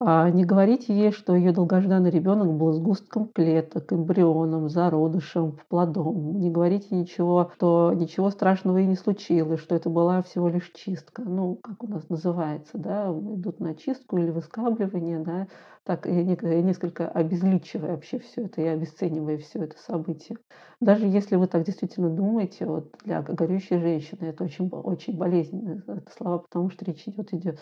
А 0.00 0.30
не 0.30 0.44
говорите 0.44 0.96
ей, 0.96 1.10
что 1.10 1.34
ее 1.34 1.50
долгожданный 1.50 2.10
ребенок 2.10 2.52
был 2.52 2.72
сгустком 2.72 3.26
клеток, 3.34 3.92
эмбрионом, 3.92 4.68
зародышем, 4.68 5.58
плодом. 5.68 6.38
Не 6.38 6.50
говорите 6.50 6.94
ничего, 6.94 7.50
что 7.56 7.92
ничего 7.96 8.30
страшного 8.30 8.78
и 8.78 8.86
не 8.86 8.94
случилось, 8.94 9.58
что 9.60 9.74
это 9.74 9.90
была 9.90 10.22
всего 10.22 10.48
лишь 10.48 10.70
чистка. 10.70 11.22
Ну, 11.22 11.56
как 11.56 11.82
у 11.82 11.88
нас 11.88 12.08
называется, 12.08 12.78
да, 12.78 13.10
идут 13.10 13.58
на 13.58 13.74
чистку 13.74 14.18
или 14.18 14.30
выскабливание, 14.30 15.18
да, 15.18 15.48
так 15.82 16.06
и 16.06 16.12
несколько 16.12 17.08
обезличивая 17.08 17.92
вообще 17.92 18.20
все 18.20 18.44
это 18.44 18.60
и 18.60 18.66
обесценивая 18.66 19.38
все 19.38 19.64
это 19.64 19.76
событие. 19.78 20.38
Даже 20.80 21.06
если 21.06 21.34
вы 21.34 21.48
так 21.48 21.64
действительно 21.64 22.08
думаете, 22.10 22.66
вот 22.66 22.92
для 23.04 23.20
горющей 23.22 23.80
женщины 23.80 24.26
это 24.26 24.44
очень, 24.44 24.68
очень 24.68 25.16
болезненные 25.16 25.82
слова, 26.16 26.38
потому 26.38 26.70
что 26.70 26.84
речь 26.84 27.02
идет, 27.08 27.34
идет 27.34 27.58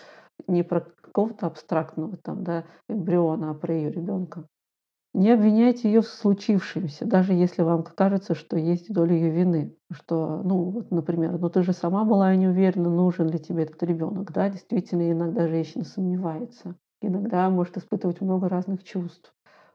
не 0.48 0.62
про 0.62 0.80
какого-то 1.00 1.46
абстрактного 1.46 2.16
там, 2.26 2.44
да, 2.44 2.64
эмбриона, 2.88 3.50
а 3.52 3.54
про 3.54 3.74
ее 3.74 3.90
ребенка. 3.90 4.46
Не 5.14 5.32
обвиняйте 5.32 5.88
ее 5.90 6.02
в 6.02 6.08
случившемся, 6.08 7.06
даже 7.06 7.34
если 7.34 7.62
вам 7.62 7.84
кажется, 7.84 8.34
что 8.36 8.58
есть 8.58 8.92
доля 8.92 9.14
ее 9.14 9.30
вины. 9.30 9.76
Что, 9.92 10.42
ну, 10.44 10.70
вот, 10.70 10.90
например, 10.92 11.38
ну 11.40 11.50
ты 11.50 11.62
же 11.64 11.72
сама 11.74 12.04
была 12.04 12.34
не 12.36 12.48
уверена, 12.48 12.90
нужен 12.90 13.28
ли 13.28 13.38
тебе 13.40 13.64
этот 13.64 13.82
ребенок. 13.84 14.32
Да, 14.32 14.50
действительно, 14.50 15.12
иногда 15.12 15.48
женщина 15.48 15.84
сомневается. 15.84 16.76
Иногда 17.02 17.50
может 17.50 17.78
испытывать 17.78 18.22
много 18.22 18.48
разных 18.48 18.84
чувств. 18.84 19.34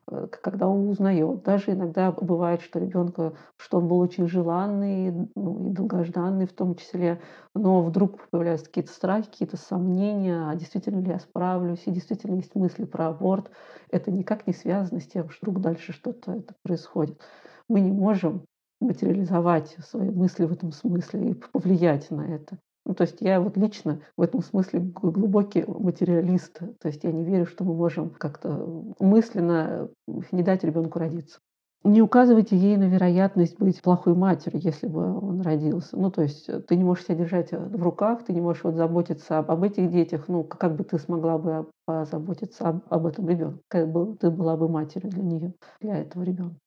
Э, 0.10 0.28
когда 0.42 0.68
он 0.68 0.90
узнает. 0.90 1.44
Даже 1.44 1.72
иногда 1.72 2.12
бывает, 2.12 2.62
что 2.62 2.80
ребенка, 2.80 3.34
что 3.58 3.78
он 3.78 3.88
был 3.88 4.00
очень 4.00 4.28
желанный 4.28 5.12
ну, 5.36 5.70
и 5.70 5.74
долгожданный 5.74 6.48
в 6.48 6.54
том 6.54 6.76
числе, 6.76 7.22
но 7.54 7.82
вдруг 7.84 8.20
появляются 8.30 8.68
какие-то 8.68 8.92
страхи, 8.92 9.30
какие-то 9.30 9.58
сомнения, 9.58 10.50
а 10.50 10.56
действительно 10.56 11.02
ли 11.02 11.12
я 11.12 11.20
справлюсь, 11.20 11.84
и 11.86 11.92
действительно 11.92 12.36
есть 12.36 12.56
мысли 12.56 12.86
про 12.86 13.08
аборт. 13.08 13.52
Это 13.90 14.12
никак 14.12 14.48
не 14.48 14.54
связано 14.54 15.00
с 15.00 15.08
тем, 15.08 15.30
что 15.30 15.48
вдруг 15.52 15.62
дальше 15.62 15.94
что-то 15.94 16.34
это 16.34 16.56
происходит. 16.64 17.20
Мы 17.68 17.82
не 17.82 17.92
можем 17.92 18.46
материализовать 18.80 19.76
свои 19.86 20.10
мысли 20.10 20.46
в 20.46 20.52
этом 20.52 20.72
смысле 20.72 21.32
и 21.32 21.34
повлиять 21.34 22.10
на 22.10 22.22
это. 22.22 22.58
Ну, 22.86 22.96
то 22.96 23.04
есть 23.04 23.18
я 23.22 23.40
вот 23.40 23.58
лично 23.58 24.02
в 24.18 24.22
этом 24.22 24.42
смысле 24.42 24.80
глубокий 24.80 25.64
материалист. 25.68 26.60
То 26.80 26.88
есть 26.88 27.04
я 27.04 27.12
не 27.12 27.24
верю, 27.24 27.46
что 27.46 27.64
мы 27.64 27.76
можем 27.76 28.10
как-то 28.10 28.94
мысленно 29.00 29.90
не 30.32 30.44
дать 30.44 30.64
ребенку 30.64 31.00
родиться. 31.00 31.40
Не 31.84 32.02
указывайте 32.04 32.56
ей 32.56 32.78
на 32.78 32.84
вероятность 32.84 33.58
быть 33.58 33.82
плохой 33.82 34.14
матерью, 34.14 34.62
если 34.62 34.88
бы 34.88 35.18
он 35.18 35.42
родился. 35.42 35.98
Ну, 35.98 36.12
то 36.12 36.22
есть 36.22 36.48
ты 36.68 36.76
не 36.76 36.84
можешь 36.84 37.06
себя 37.06 37.16
держать 37.16 37.52
в 37.52 37.82
руках, 37.82 38.24
ты 38.24 38.34
не 38.34 38.42
можешь 38.42 38.64
вот 38.64 38.76
заботиться 38.76 39.40
об, 39.40 39.50
об 39.50 39.64
этих 39.64 39.90
детях. 39.90 40.28
Ну, 40.28 40.44
как 40.44 40.76
бы 40.76 40.84
ты 40.84 41.00
смогла 41.00 41.40
бы 41.40 41.68
позаботиться 41.86 42.68
об, 42.70 42.82
об 42.90 43.08
этом 43.08 43.28
ребенке? 43.28 43.62
Как 43.68 43.92
бы 43.92 44.16
ты 44.18 44.30
была 44.30 44.58
бы 44.58 44.70
матерью 44.70 45.10
для 45.10 45.24
нее, 45.24 45.54
для 45.80 45.98
этого 45.98 46.22
ребенка. 46.22 46.58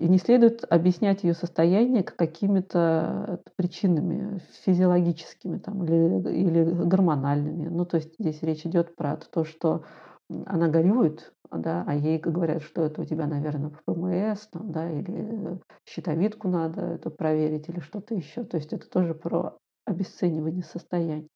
И 0.00 0.08
не 0.08 0.16
следует 0.16 0.64
объяснять 0.72 1.24
ее 1.24 1.34
состояние 1.34 2.02
какими-то 2.02 3.42
причинами 3.56 4.40
физиологическими 4.64 5.58
там, 5.58 5.84
или, 5.84 6.30
или 6.30 6.64
гормональными. 6.86 7.68
Ну, 7.68 7.84
то 7.84 7.98
есть 7.98 8.14
здесь 8.18 8.42
речь 8.42 8.64
идет 8.64 8.96
про 8.96 9.18
то, 9.18 9.44
что 9.44 9.84
она 10.46 10.68
горюет, 10.68 11.34
да, 11.52 11.84
а 11.86 11.94
ей 11.94 12.16
говорят, 12.16 12.62
что 12.62 12.80
это 12.82 13.02
у 13.02 13.04
тебя, 13.04 13.26
наверное, 13.26 13.72
ПМС, 13.84 14.46
там, 14.46 14.72
да, 14.72 14.90
или 14.90 15.60
щитовидку 15.84 16.48
надо 16.48 16.80
это 16.80 17.10
проверить, 17.10 17.68
или 17.68 17.80
что-то 17.80 18.14
еще. 18.14 18.44
То 18.44 18.56
есть 18.56 18.72
это 18.72 18.88
тоже 18.88 19.12
про 19.14 19.58
обесценивание 19.84 20.62
состояния. 20.62 21.28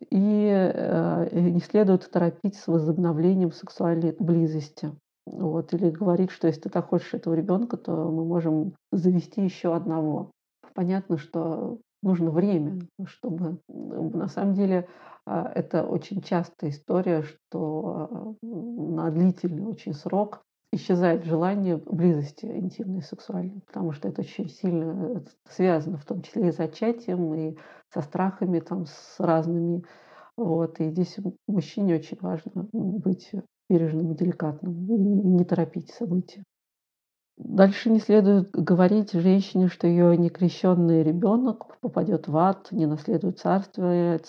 И 0.00 0.48
э, 0.50 1.28
не 1.40 1.60
следует 1.60 2.10
торопить 2.10 2.56
с 2.56 2.68
возобновлением 2.68 3.52
сексуальной 3.52 4.16
близости. 4.18 4.92
Вот, 5.26 5.74
или 5.74 5.90
говорить, 5.90 6.30
что 6.30 6.46
если 6.46 6.62
ты 6.62 6.68
так 6.70 6.88
хочешь 6.88 7.12
этого 7.12 7.34
ребенка, 7.34 7.76
то 7.76 7.92
мы 8.10 8.24
можем 8.24 8.74
завести 8.92 9.42
еще 9.42 9.74
одного. 9.74 10.30
Понятно, 10.74 11.18
что 11.18 11.78
нужно 12.02 12.30
время, 12.30 12.78
чтобы 13.04 13.58
на 13.68 14.28
самом 14.28 14.54
деле 14.54 14.88
а, 15.26 15.50
это 15.54 15.84
очень 15.84 16.22
частая 16.22 16.70
история, 16.70 17.22
что 17.22 18.36
на 18.42 19.10
длительный 19.10 19.64
очень 19.64 19.92
срок 19.92 20.42
исчезает 20.72 21.24
желание 21.24 21.76
близости 21.76 22.46
интимной 22.46 23.02
сексуальной, 23.02 23.62
потому 23.66 23.92
что 23.92 24.08
это 24.08 24.20
очень 24.20 24.48
сильно 24.48 25.24
связано, 25.48 25.98
в 25.98 26.04
том 26.04 26.22
числе 26.22 26.48
и 26.48 26.52
с 26.52 26.56
зачатием, 26.56 27.34
и 27.34 27.56
со 27.92 28.02
страхами 28.02 28.60
там, 28.60 28.86
с 28.86 29.16
разными. 29.18 29.84
Вот. 30.36 30.78
И 30.80 30.90
здесь 30.90 31.16
мужчине 31.48 31.96
очень 31.96 32.18
важно 32.20 32.68
быть 32.72 33.32
бережным 33.68 34.12
и 34.12 34.16
деликатным, 34.16 34.86
и 34.86 34.98
не 34.98 35.44
торопить 35.44 35.90
события. 35.90 36.44
Дальше 37.36 37.90
не 37.90 38.00
следует 38.00 38.50
говорить 38.50 39.12
женщине, 39.12 39.68
что 39.68 39.86
ее 39.86 40.16
некрещенный 40.16 41.02
ребенок 41.02 41.78
попадет 41.80 42.28
в 42.28 42.36
ад, 42.36 42.68
не 42.72 42.86
наследует 42.86 43.38
царствие, 43.38 44.20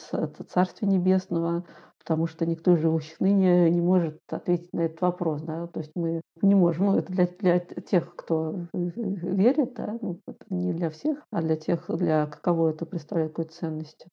царствие 0.50 0.92
небесного, 0.92 1.64
потому 2.08 2.28
что 2.28 2.46
никто 2.46 2.74
из 2.74 2.80
живущих 2.80 3.20
ныне 3.22 3.70
не 3.70 3.80
может 3.80 4.20
ответить 4.30 4.74
на 4.74 4.82
этот 4.82 5.00
вопрос. 5.00 5.42
Да? 5.42 5.68
То 5.68 5.80
есть 5.80 5.92
мы 5.96 6.22
не 6.42 6.56
можем, 6.56 6.88
ну 6.88 6.98
это 6.98 7.12
для, 7.14 7.28
для 7.28 7.60
тех, 7.60 8.14
кто 8.14 8.68
верит, 8.74 9.74
да? 9.76 9.98
ну, 10.02 10.20
не 10.50 10.74
для 10.74 10.90
всех, 10.90 11.20
а 11.32 11.42
для 11.42 11.56
тех, 11.56 11.86
для 11.90 12.28
кого 12.28 12.70
это 12.70 12.86
представляет 12.86 13.32
какую-то 13.32 13.54
ценность. 13.54 14.08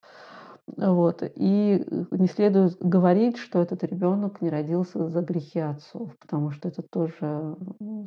Вот. 0.67 1.23
И 1.23 1.85
э, 1.87 2.05
не 2.13 2.27
следует 2.27 2.79
говорить, 2.81 3.37
что 3.37 3.61
этот 3.61 3.85
ребенок 3.85 4.41
не 4.41 4.49
родился 4.49 5.09
за 5.09 5.21
грехи 5.21 5.61
отцов, 5.61 6.17
потому 6.19 6.51
что 6.51 6.69
это 6.69 6.83
тоже 6.83 7.57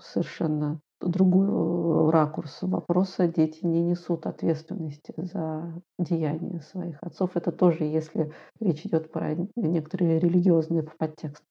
совершенно 0.03 0.79
другой 0.99 2.09
ракурс 2.11 2.59
вопроса. 2.63 3.27
Дети 3.27 3.63
не 3.63 3.81
несут 3.81 4.25
ответственности 4.25 5.13
за 5.17 5.81
деяния 5.99 6.61
своих 6.61 6.97
отцов. 7.01 7.35
Это 7.35 7.51
тоже, 7.51 7.83
если 7.83 8.33
речь 8.59 8.85
идет 8.85 9.11
про 9.11 9.35
некоторые 9.55 10.19
религиозные 10.19 10.83
подтексты. 10.83 11.45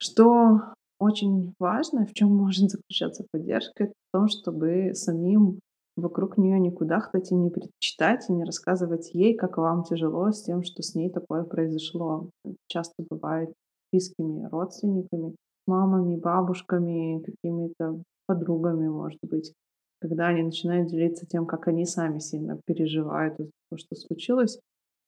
Что 0.00 0.60
очень 1.00 1.54
важно, 1.58 2.06
в 2.06 2.12
чем 2.12 2.36
может 2.36 2.70
заключаться 2.70 3.24
поддержка, 3.30 3.84
это 3.84 3.92
в 3.92 4.12
том, 4.12 4.28
чтобы 4.28 4.94
самим 4.94 5.58
вокруг 5.98 6.38
нее 6.38 6.58
никуда 6.58 7.00
кстати, 7.00 7.34
не 7.34 7.50
предчитать 7.50 8.28
и 8.28 8.32
не 8.32 8.44
рассказывать 8.44 9.10
ей, 9.14 9.36
как 9.36 9.58
вам 9.58 9.82
тяжело 9.82 10.30
с 10.30 10.42
тем, 10.42 10.62
что 10.62 10.82
с 10.82 10.94
ней 10.94 11.10
такое 11.10 11.44
произошло. 11.44 12.30
часто 12.68 13.04
бывает 13.10 13.52
близкими 13.92 14.46
родственниками, 14.48 15.34
мамами, 15.66 16.16
бабушками, 16.16 17.22
какими-то 17.22 18.02
подругами, 18.26 18.88
может 18.88 19.20
быть, 19.22 19.52
когда 20.00 20.28
они 20.28 20.42
начинают 20.42 20.88
делиться 20.88 21.26
тем, 21.26 21.46
как 21.46 21.66
они 21.68 21.84
сами 21.84 22.18
сильно 22.18 22.60
переживают 22.66 23.34
из-за 23.40 23.50
того, 23.68 23.78
что 23.78 23.96
случилось. 23.96 24.60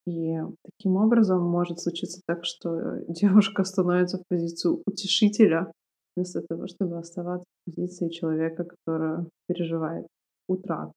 И 0.06 0.38
таким 0.64 0.96
образом 0.96 1.42
может 1.42 1.78
случиться 1.78 2.20
так, 2.26 2.44
что 2.44 2.96
девушка 3.08 3.64
становится 3.64 4.18
в 4.18 4.24
позицию 4.28 4.82
утешителя, 4.86 5.70
вместо 6.16 6.42
того, 6.42 6.66
чтобы 6.66 6.98
оставаться 6.98 7.46
в 7.46 7.70
позиции 7.70 8.08
человека, 8.08 8.64
который 8.64 9.26
переживает 9.46 10.06
утрат. 10.50 10.92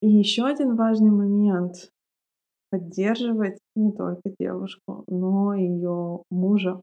И 0.00 0.08
еще 0.08 0.44
один 0.44 0.76
важный 0.76 1.10
момент— 1.10 1.90
поддерживать 2.70 3.58
не 3.76 3.92
только 3.92 4.22
девушку, 4.38 5.04
но 5.06 5.54
и 5.54 5.62
ее 5.62 6.22
мужа, 6.30 6.80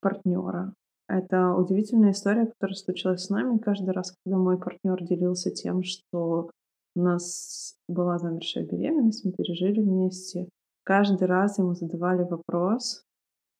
партнера. 0.00 0.74
Это 1.08 1.54
удивительная 1.54 2.12
история, 2.12 2.46
которая 2.46 2.76
случилась 2.76 3.24
с 3.24 3.30
нами 3.30 3.58
каждый 3.58 3.90
раз, 3.90 4.14
когда 4.24 4.38
мой 4.38 4.58
партнер 4.58 5.02
делился 5.02 5.50
тем, 5.50 5.82
что 5.82 6.50
у 6.94 7.00
нас 7.00 7.76
была 7.88 8.18
замершая 8.18 8.66
беременность, 8.66 9.24
мы 9.24 9.32
пережили 9.32 9.80
вместе. 9.80 10.48
Каждый 10.84 11.26
раз 11.26 11.58
ему 11.58 11.74
задавали 11.74 12.22
вопрос, 12.24 13.02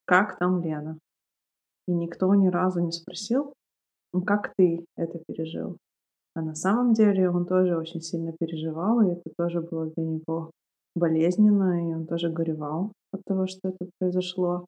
как 0.04 0.38
там 0.38 0.60
Лена? 0.62 0.98
И 1.86 1.92
никто 1.92 2.34
ни 2.34 2.48
разу 2.48 2.80
не 2.80 2.92
спросил, 2.92 3.54
«Ну, 4.12 4.22
как 4.22 4.52
ты 4.56 4.84
это 4.96 5.18
пережил? 5.26 5.78
А 6.34 6.40
на 6.40 6.54
самом 6.54 6.94
деле 6.94 7.28
он 7.28 7.44
тоже 7.46 7.76
очень 7.76 8.00
сильно 8.00 8.32
переживал, 8.32 9.00
и 9.02 9.12
это 9.12 9.30
тоже 9.36 9.60
было 9.60 9.90
для 9.90 10.04
него 10.04 10.50
болезненно, 10.94 11.90
и 11.90 11.94
он 11.94 12.06
тоже 12.06 12.30
горевал 12.30 12.92
от 13.12 13.22
того, 13.24 13.46
что 13.46 13.68
это 13.68 13.90
произошло. 13.98 14.66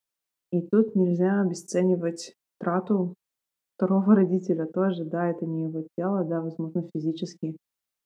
И 0.53 0.61
тут 0.61 0.95
нельзя 0.95 1.41
обесценивать 1.41 2.35
трату 2.61 3.15
второго 3.77 4.15
родителя 4.17 4.67
тоже, 4.67 5.05
да, 5.05 5.31
это 5.31 5.47
не 5.47 5.65
его 5.65 5.85
тело, 5.97 6.25
да, 6.25 6.41
возможно, 6.41 6.89
физически 6.95 7.57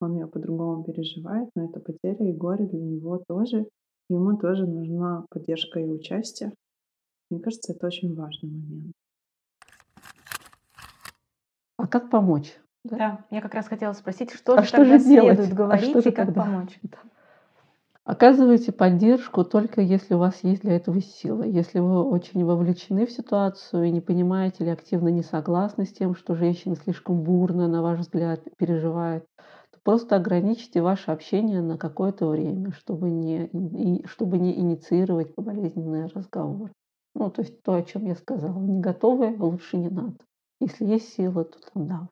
он 0.01 0.15
ее 0.15 0.29
по-другому 0.29 0.85
переживает, 0.85 1.51
но 1.57 1.65
это 1.65 1.81
потеря 1.81 2.29
и 2.29 2.33
горе 2.33 2.67
для 2.67 2.81
него 2.81 3.23
тоже. 3.27 3.67
Ему 4.09 4.37
тоже 4.39 4.65
нужна 4.67 5.27
поддержка 5.29 5.81
и 5.81 5.89
участие. 5.89 6.53
Мне 7.31 7.41
кажется, 7.41 7.73
это 7.73 7.89
очень 7.89 8.15
важный 8.15 8.51
момент. 8.51 8.93
А 11.77 11.87
как 11.87 12.11
помочь? 12.11 12.59
Да, 12.91 12.97
да 12.97 13.19
я 13.31 13.41
как 13.41 13.55
раз 13.55 13.67
хотела 13.69 13.93
спросить, 13.93 14.33
что 14.33 14.55
а 14.55 14.63
же 14.63 14.69
что 14.69 14.79
тогда 14.79 14.99
же 14.99 15.05
следует 15.05 15.53
говорить 15.53 15.97
а 15.97 16.01
что 16.01 16.09
и 16.09 16.13
как 16.13 16.27
тогда? 16.27 16.43
помочь? 16.43 16.79
Оказывайте 18.09 18.73
поддержку 18.73 19.45
только 19.45 19.83
если 19.83 20.15
у 20.15 20.19
вас 20.19 20.43
есть 20.43 20.63
для 20.63 20.77
этого 20.77 20.99
силы. 21.03 21.47
Если 21.47 21.79
вы 21.79 22.03
очень 22.03 22.43
вовлечены 22.43 23.05
в 23.05 23.13
ситуацию 23.13 23.85
и 23.85 23.91
не 23.91 24.01
понимаете 24.01 24.65
или 24.65 24.71
активно 24.71 25.09
не 25.09 25.23
согласны 25.23 25.85
с 25.85 25.93
тем, 25.93 26.15
что 26.15 26.35
женщина 26.35 26.75
слишком 26.75 27.21
бурно, 27.23 27.69
на 27.69 27.83
ваш 27.83 27.99
взгляд, 27.99 28.41
переживает, 28.57 29.27
то 29.71 29.79
просто 29.83 30.17
ограничьте 30.17 30.81
ваше 30.81 31.11
общение 31.11 31.61
на 31.61 31.77
какое-то 31.77 32.29
время, 32.29 32.73
чтобы 32.73 33.11
не, 33.11 34.03
чтобы 34.07 34.39
не 34.39 34.59
инициировать 34.59 35.35
болезненный 35.37 36.07
разговор. 36.07 36.71
Ну, 37.15 37.29
то 37.31 37.43
есть 37.43 37.63
то, 37.63 37.75
о 37.75 37.83
чем 37.83 38.07
я 38.07 38.15
сказала. 38.15 38.59
Не 38.59 38.81
готовы, 38.81 39.37
лучше 39.39 39.77
не 39.77 39.91
надо. 39.91 40.17
Если 40.61 40.87
есть 40.87 41.13
сила, 41.13 41.45
то 41.45 41.59
там 41.75 41.87
да. 41.87 42.09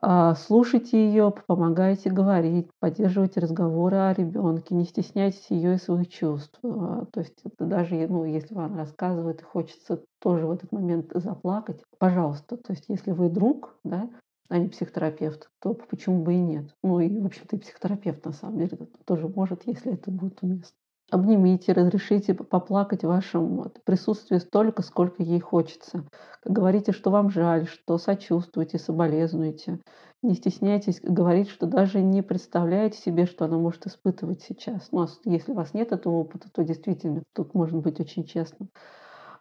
А, 0.00 0.34
слушайте 0.36 1.08
ее, 1.08 1.34
помогайте 1.46 2.10
говорить, 2.10 2.70
поддерживайте 2.78 3.40
разговоры 3.40 3.96
о 3.96 4.12
ребенке, 4.12 4.74
не 4.76 4.84
стесняйтесь 4.84 5.50
ее 5.50 5.74
и 5.74 5.78
своих 5.78 6.08
чувств. 6.08 6.60
А, 6.62 7.06
то 7.06 7.20
есть 7.20 7.42
даже 7.58 8.06
ну, 8.06 8.24
если 8.24 8.54
вам 8.54 8.76
рассказывает 8.76 9.40
и 9.40 9.44
хочется 9.44 10.04
тоже 10.20 10.46
в 10.46 10.52
этот 10.52 10.70
момент 10.70 11.10
заплакать, 11.14 11.82
пожалуйста. 11.98 12.56
То 12.56 12.72
есть 12.72 12.84
если 12.88 13.10
вы 13.10 13.28
друг, 13.28 13.76
да, 13.82 14.08
а 14.48 14.58
не 14.58 14.68
психотерапевт, 14.68 15.50
то 15.60 15.74
почему 15.74 16.22
бы 16.22 16.34
и 16.34 16.38
нет? 16.38 16.76
Ну 16.84 17.00
и, 17.00 17.20
в 17.20 17.26
общем-то, 17.26 17.56
и 17.56 17.58
психотерапевт 17.58 18.24
на 18.24 18.32
самом 18.32 18.58
деле 18.58 18.78
тоже 19.04 19.28
может, 19.28 19.66
если 19.66 19.94
это 19.94 20.12
будет 20.12 20.38
уместно. 20.42 20.77
Обнимите, 21.10 21.72
разрешите 21.72 22.34
поплакать 22.34 23.02
в 23.02 23.08
вашем 23.08 23.72
присутствии 23.84 24.36
столько, 24.36 24.82
сколько 24.82 25.22
ей 25.22 25.40
хочется. 25.40 26.04
Говорите, 26.44 26.92
что 26.92 27.10
вам 27.10 27.30
жаль, 27.30 27.66
что 27.66 27.96
сочувствуете, 27.96 28.78
соболезнуете. 28.78 29.80
Не 30.22 30.34
стесняйтесь 30.34 31.00
говорить, 31.00 31.48
что 31.48 31.66
даже 31.66 32.02
не 32.02 32.22
представляете 32.22 32.98
себе, 32.98 33.24
что 33.24 33.46
она 33.46 33.56
может 33.56 33.86
испытывать 33.86 34.42
сейчас. 34.42 34.88
Ну, 34.92 35.02
а 35.02 35.08
если 35.24 35.52
у 35.52 35.54
вас 35.54 35.72
нет 35.72 35.92
этого 35.92 36.16
опыта, 36.16 36.50
то 36.52 36.62
действительно 36.62 37.22
тут 37.34 37.54
можно 37.54 37.78
быть 37.80 38.00
очень 38.00 38.24
честным. 38.24 38.68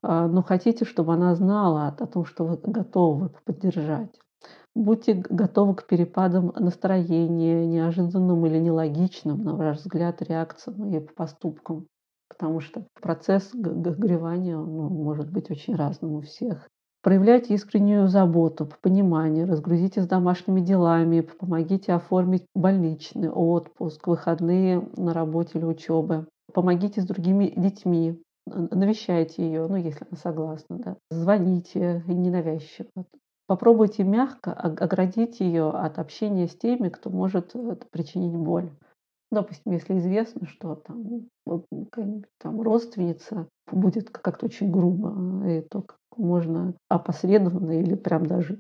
А, 0.02 0.28
но 0.28 0.44
хотите, 0.44 0.86
чтобы 0.86 1.16
она 1.16 1.36
знала 1.36 1.88
о 1.88 2.08
том, 2.08 2.24
что 2.24 2.46
вы 2.46 2.58
готовы 2.64 3.30
поддержать. 3.44 4.18
Будьте 4.76 5.14
готовы 5.14 5.76
к 5.76 5.88
перепадам 5.88 6.54
настроения, 6.56 7.66
неожиданным 7.66 8.46
или 8.46 8.60
нелогичным, 8.60 9.44
на 9.44 9.56
ваш 9.56 9.78
взгляд, 9.78 10.22
реакциям 10.22 10.86
и 10.94 11.00
поступкам. 11.00 11.88
Потому 12.30 12.60
что 12.60 12.86
процесс 13.02 13.50
горевания 13.54 14.58
ну, 14.58 14.90
может 14.90 15.32
быть 15.32 15.50
очень 15.50 15.76
разным 15.76 16.14
у 16.14 16.22
всех. 16.22 16.68
Проявляйте 17.02 17.54
искреннюю 17.54 18.08
заботу, 18.08 18.70
понимание, 18.82 19.46
разгрузитесь 19.46 20.08
домашними 20.08 20.62
делами, 20.62 21.22
помогите 21.22 21.94
оформить 21.94 22.46
больничный 22.54 23.30
отпуск, 23.30 24.08
выходные 24.08 24.88
на 24.98 25.14
работе 25.14 25.58
или 25.58 25.66
учебы. 25.66 26.28
Помогите 26.54 27.02
с 27.02 27.06
другими 27.06 27.54
детьми, 27.56 28.22
навещайте 28.46 29.44
ее, 29.46 29.68
ну, 29.68 29.76
если 29.76 30.06
она 30.10 30.18
согласна, 30.18 30.78
да. 30.80 30.98
Звоните 31.10 32.04
ненавязчиво. 32.08 33.06
Попробуйте 33.48 34.04
мягко 34.04 34.52
оградить 34.52 35.40
ее 35.40 35.70
от 35.70 36.00
общения 36.00 36.48
с 36.48 36.56
теми, 36.56 36.90
кто 36.90 37.10
может 37.10 37.56
э, 37.56 37.78
причинить 37.90 38.36
боль. 38.36 38.70
Допустим, 39.32 39.72
если 39.72 39.98
известно, 39.98 40.48
что 40.48 40.76
там, 40.76 41.28
там 42.38 42.62
родственница 42.62 43.48
будет 43.72 44.10
как-то 44.10 44.46
очень 44.46 44.72
грубо, 44.72 45.48
и 45.48 45.62
то 45.62 45.86
можно 46.16 46.74
опосредованно 46.90 47.72
или 47.72 47.96
прям 47.96 48.26
даже 48.26 48.60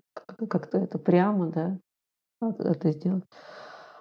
как-то 0.50 0.78
это 0.78 0.98
прямо 1.00 1.48
да, 1.48 1.80
это 2.42 2.92
сделать. 2.92 3.24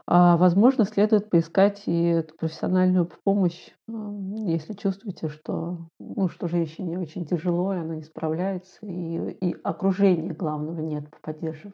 А, 0.09 0.37
возможно, 0.37 0.85
следует 0.85 1.31
поискать 1.31 1.83
и 1.87 2.23
профессиональную 2.39 3.11
помощь, 3.25 3.71
если 3.89 4.75
чувствуете, 4.75 5.29
что, 5.29 5.89
ну, 5.99 6.29
что 6.29 6.47
женщине 6.47 6.99
очень 6.99 7.27
тяжело, 7.27 7.75
и 7.75 7.79
она 7.79 7.97
не 7.97 8.03
справляется, 8.03 8.79
и, 8.87 9.33
и 9.33 9.57
окружения 9.65 10.33
главного 10.33 10.81
нет 10.81 11.07
поддерживающего. 11.23 11.73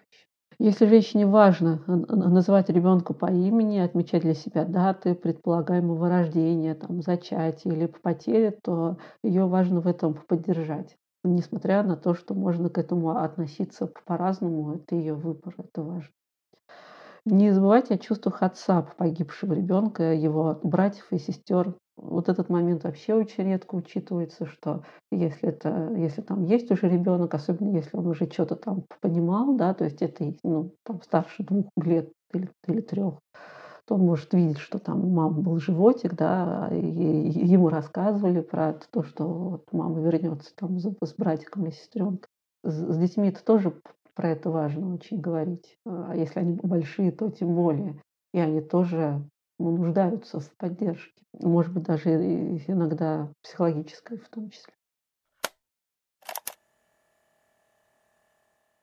Если 0.59 0.87
женщине 0.87 1.27
важно 1.27 1.83
называть 1.87 2.71
ребенка 2.71 3.13
по 3.13 3.27
имени, 3.27 3.79
отмечать 3.79 4.23
для 4.23 4.35
себя 4.35 4.65
даты 4.65 5.15
предполагаемого 5.15 6.09
рождения, 6.09 6.75
там, 6.75 7.03
зачатия 7.03 7.73
или 7.73 7.87
потери, 7.87 8.57
то 8.63 8.97
ее 9.23 9.47
важно 9.47 9.81
в 9.81 9.87
этом 9.87 10.15
поддержать. 10.15 10.97
Несмотря 11.25 11.83
на 11.83 11.97
то, 11.97 12.15
что 12.15 12.35
можно 12.35 12.71
к 12.71 12.79
этому 12.79 13.11
относиться 13.11 13.91
по-разному, 14.07 14.75
это 14.77 14.95
ее 14.95 15.15
выбор, 15.15 15.55
это 15.59 15.83
важно. 15.83 16.13
Не 17.25 17.53
забывайте 17.53 17.95
о 17.95 17.99
чувствах 17.99 18.43
отца 18.43 18.83
погибшего 18.83 19.53
ребенка, 19.53 20.13
его 20.13 20.59
братьев 20.65 21.07
и 21.13 21.19
сестер. 21.19 21.77
Вот 21.97 22.29
этот 22.29 22.49
момент 22.49 22.83
вообще 22.83 23.15
очень 23.15 23.45
редко 23.45 23.77
учитывается, 23.77 24.45
что 24.47 24.85
если, 25.13 25.51
это, 25.51 25.93
если 25.95 26.23
там 26.23 26.43
есть 26.45 26.71
уже 26.73 26.89
ребенок, 26.89 27.35
особенно 27.35 27.77
если 27.77 27.97
он 27.97 28.09
уже 28.09 28.29
что-то 28.29 28.57
там 28.57 28.87
понимал, 29.01 29.55
да, 29.57 29.73
то 29.73 29.85
есть 29.85 30.03
это 30.03 30.35
ну, 30.43 30.75
там 30.85 31.01
старше 31.03 31.45
двух 31.45 31.67
лет 31.77 32.11
или, 32.33 32.51
или 32.67 32.81
трех, 32.81 33.21
то 33.87 33.95
он 33.95 34.01
может 34.01 34.35
видеть, 34.35 34.59
что 34.59 34.81
там 34.81 35.05
у 35.05 35.11
мамы 35.11 35.43
был 35.43 35.61
животик, 35.61 36.15
да, 36.15 36.69
и 36.73 36.79
ему 36.79 37.69
рассказывали 37.69 38.41
про 38.41 38.75
то, 38.91 39.05
что 39.05 39.25
вот 39.27 39.73
мама 39.73 40.01
вернется 40.01 40.51
там 40.57 40.77
с, 40.79 41.15
братиком 41.15 41.67
или 41.67 41.73
сестренкой. 41.73 42.29
С 42.65 42.97
детьми 42.97 43.29
это 43.29 43.45
тоже 43.45 43.75
про 44.15 44.31
это 44.31 44.51
важно 44.51 44.95
очень 44.95 45.21
говорить. 45.21 45.79
А 45.87 46.15
если 46.15 46.41
они 46.41 46.59
большие, 46.63 47.13
то 47.13 47.31
тем 47.31 47.55
более. 47.55 48.01
И 48.33 48.39
они 48.39 48.61
тоже 48.61 49.23
ну, 49.59 49.77
нуждаются 49.77 50.41
в 50.41 50.57
поддержке. 50.57 51.23
Может 51.41 51.73
быть, 51.73 51.85
даже 51.85 52.11
иногда 52.67 53.33
психологической 53.43 54.19
в 54.19 54.29
том 54.29 54.51
числе. 54.51 54.75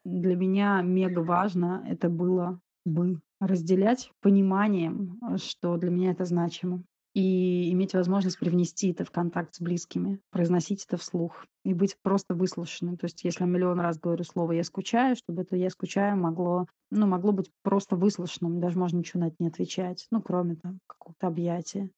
Для 0.06 0.36
меня 0.36 0.82
мега 0.82 1.20
важно 1.20 1.86
это 1.88 2.10
было 2.10 2.60
бы 2.86 3.20
разделять 3.40 4.12
пониманием, 4.22 5.20
что 5.38 5.78
для 5.78 5.92
меня 5.92 6.12
это 6.12 6.26
значимо 6.26 6.84
и 7.14 7.72
иметь 7.72 7.94
возможность 7.94 8.40
привнести 8.40 8.92
это 8.92 9.04
в 9.04 9.12
контакт 9.12 9.56
с 9.56 9.62
близкими, 9.62 10.20
произносить 10.32 10.86
это 10.86 10.98
вслух 10.98 11.46
и 11.64 11.74
быть 11.74 11.98
просто 12.02 12.36
выслушанным. 12.36 12.98
То 12.98 13.06
есть 13.06 13.24
если 13.24 13.44
я 13.44 13.50
миллион 13.50 13.80
раз 13.80 14.00
говорю 14.00 14.24
слово 14.24 14.54
«я 14.54 14.64
скучаю», 14.64 15.16
чтобы 15.16 15.42
это 15.42 15.56
«я 15.56 15.70
скучаю» 15.70 16.18
могло, 16.18 16.68
ну, 16.92 17.08
могло 17.08 17.32
быть 17.32 17.52
просто 17.64 17.96
выслушанным, 17.96 18.60
даже 18.60 18.78
можно 18.78 18.98
ничего 18.98 19.22
на 19.22 19.28
это 19.28 19.36
не 19.40 19.48
отвечать, 19.48 20.08
ну, 20.12 20.22
кроме 20.22 20.56
там 20.56 20.80
какого-то 20.88 21.28
объятия. 21.28 21.90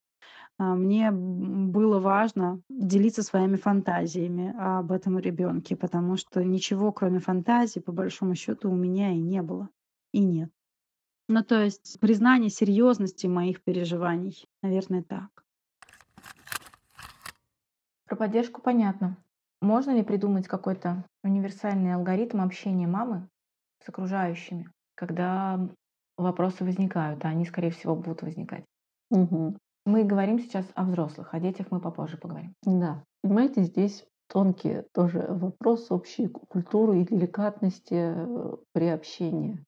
А, 0.57 0.75
мне 0.75 1.11
было 1.11 1.99
важно 1.99 2.61
делиться 2.69 3.23
своими 3.23 3.55
фантазиями 3.55 4.53
об 4.57 4.91
этом 4.91 5.19
ребенке, 5.19 5.75
потому 5.75 6.17
что 6.17 6.43
ничего, 6.43 6.91
кроме 6.91 7.19
фантазий, 7.19 7.79
по 7.79 7.91
большому 7.91 8.35
счету, 8.35 8.71
у 8.71 8.75
меня 8.75 9.11
и 9.11 9.19
не 9.19 9.41
было, 9.41 9.69
и 10.13 10.23
нет. 10.23 10.51
Ну, 11.33 11.45
то 11.45 11.63
есть 11.63 11.97
признание 12.01 12.49
серьезности 12.49 13.25
моих 13.25 13.63
переживаний, 13.63 14.45
наверное, 14.61 15.01
так. 15.01 15.45
Про 18.05 18.17
поддержку 18.17 18.61
понятно. 18.61 19.15
Можно 19.61 19.91
ли 19.91 20.03
придумать 20.03 20.49
какой-то 20.49 21.05
универсальный 21.23 21.93
алгоритм 21.93 22.41
общения 22.41 22.85
мамы 22.85 23.29
с 23.81 23.87
окружающими, 23.87 24.69
когда 24.95 25.57
вопросы 26.17 26.65
возникают, 26.65 27.23
а 27.23 27.29
они, 27.29 27.45
скорее 27.45 27.69
всего, 27.71 27.95
будут 27.95 28.23
возникать? 28.23 28.65
Угу. 29.11 29.55
Мы 29.85 30.03
говорим 30.03 30.37
сейчас 30.37 30.65
о 30.75 30.83
взрослых, 30.83 31.33
о 31.33 31.39
детях 31.39 31.67
мы 31.71 31.79
попозже 31.79 32.17
поговорим. 32.17 32.53
Да. 32.63 33.05
Понимаете, 33.23 33.63
здесь 33.63 34.05
тонкий 34.27 34.81
тоже 34.91 35.25
вопрос 35.29 35.91
общей 35.91 36.27
культуры 36.27 36.99
и 36.99 37.05
деликатности 37.05 37.93
э, 37.93 38.55
при 38.73 38.87
общении. 38.87 39.63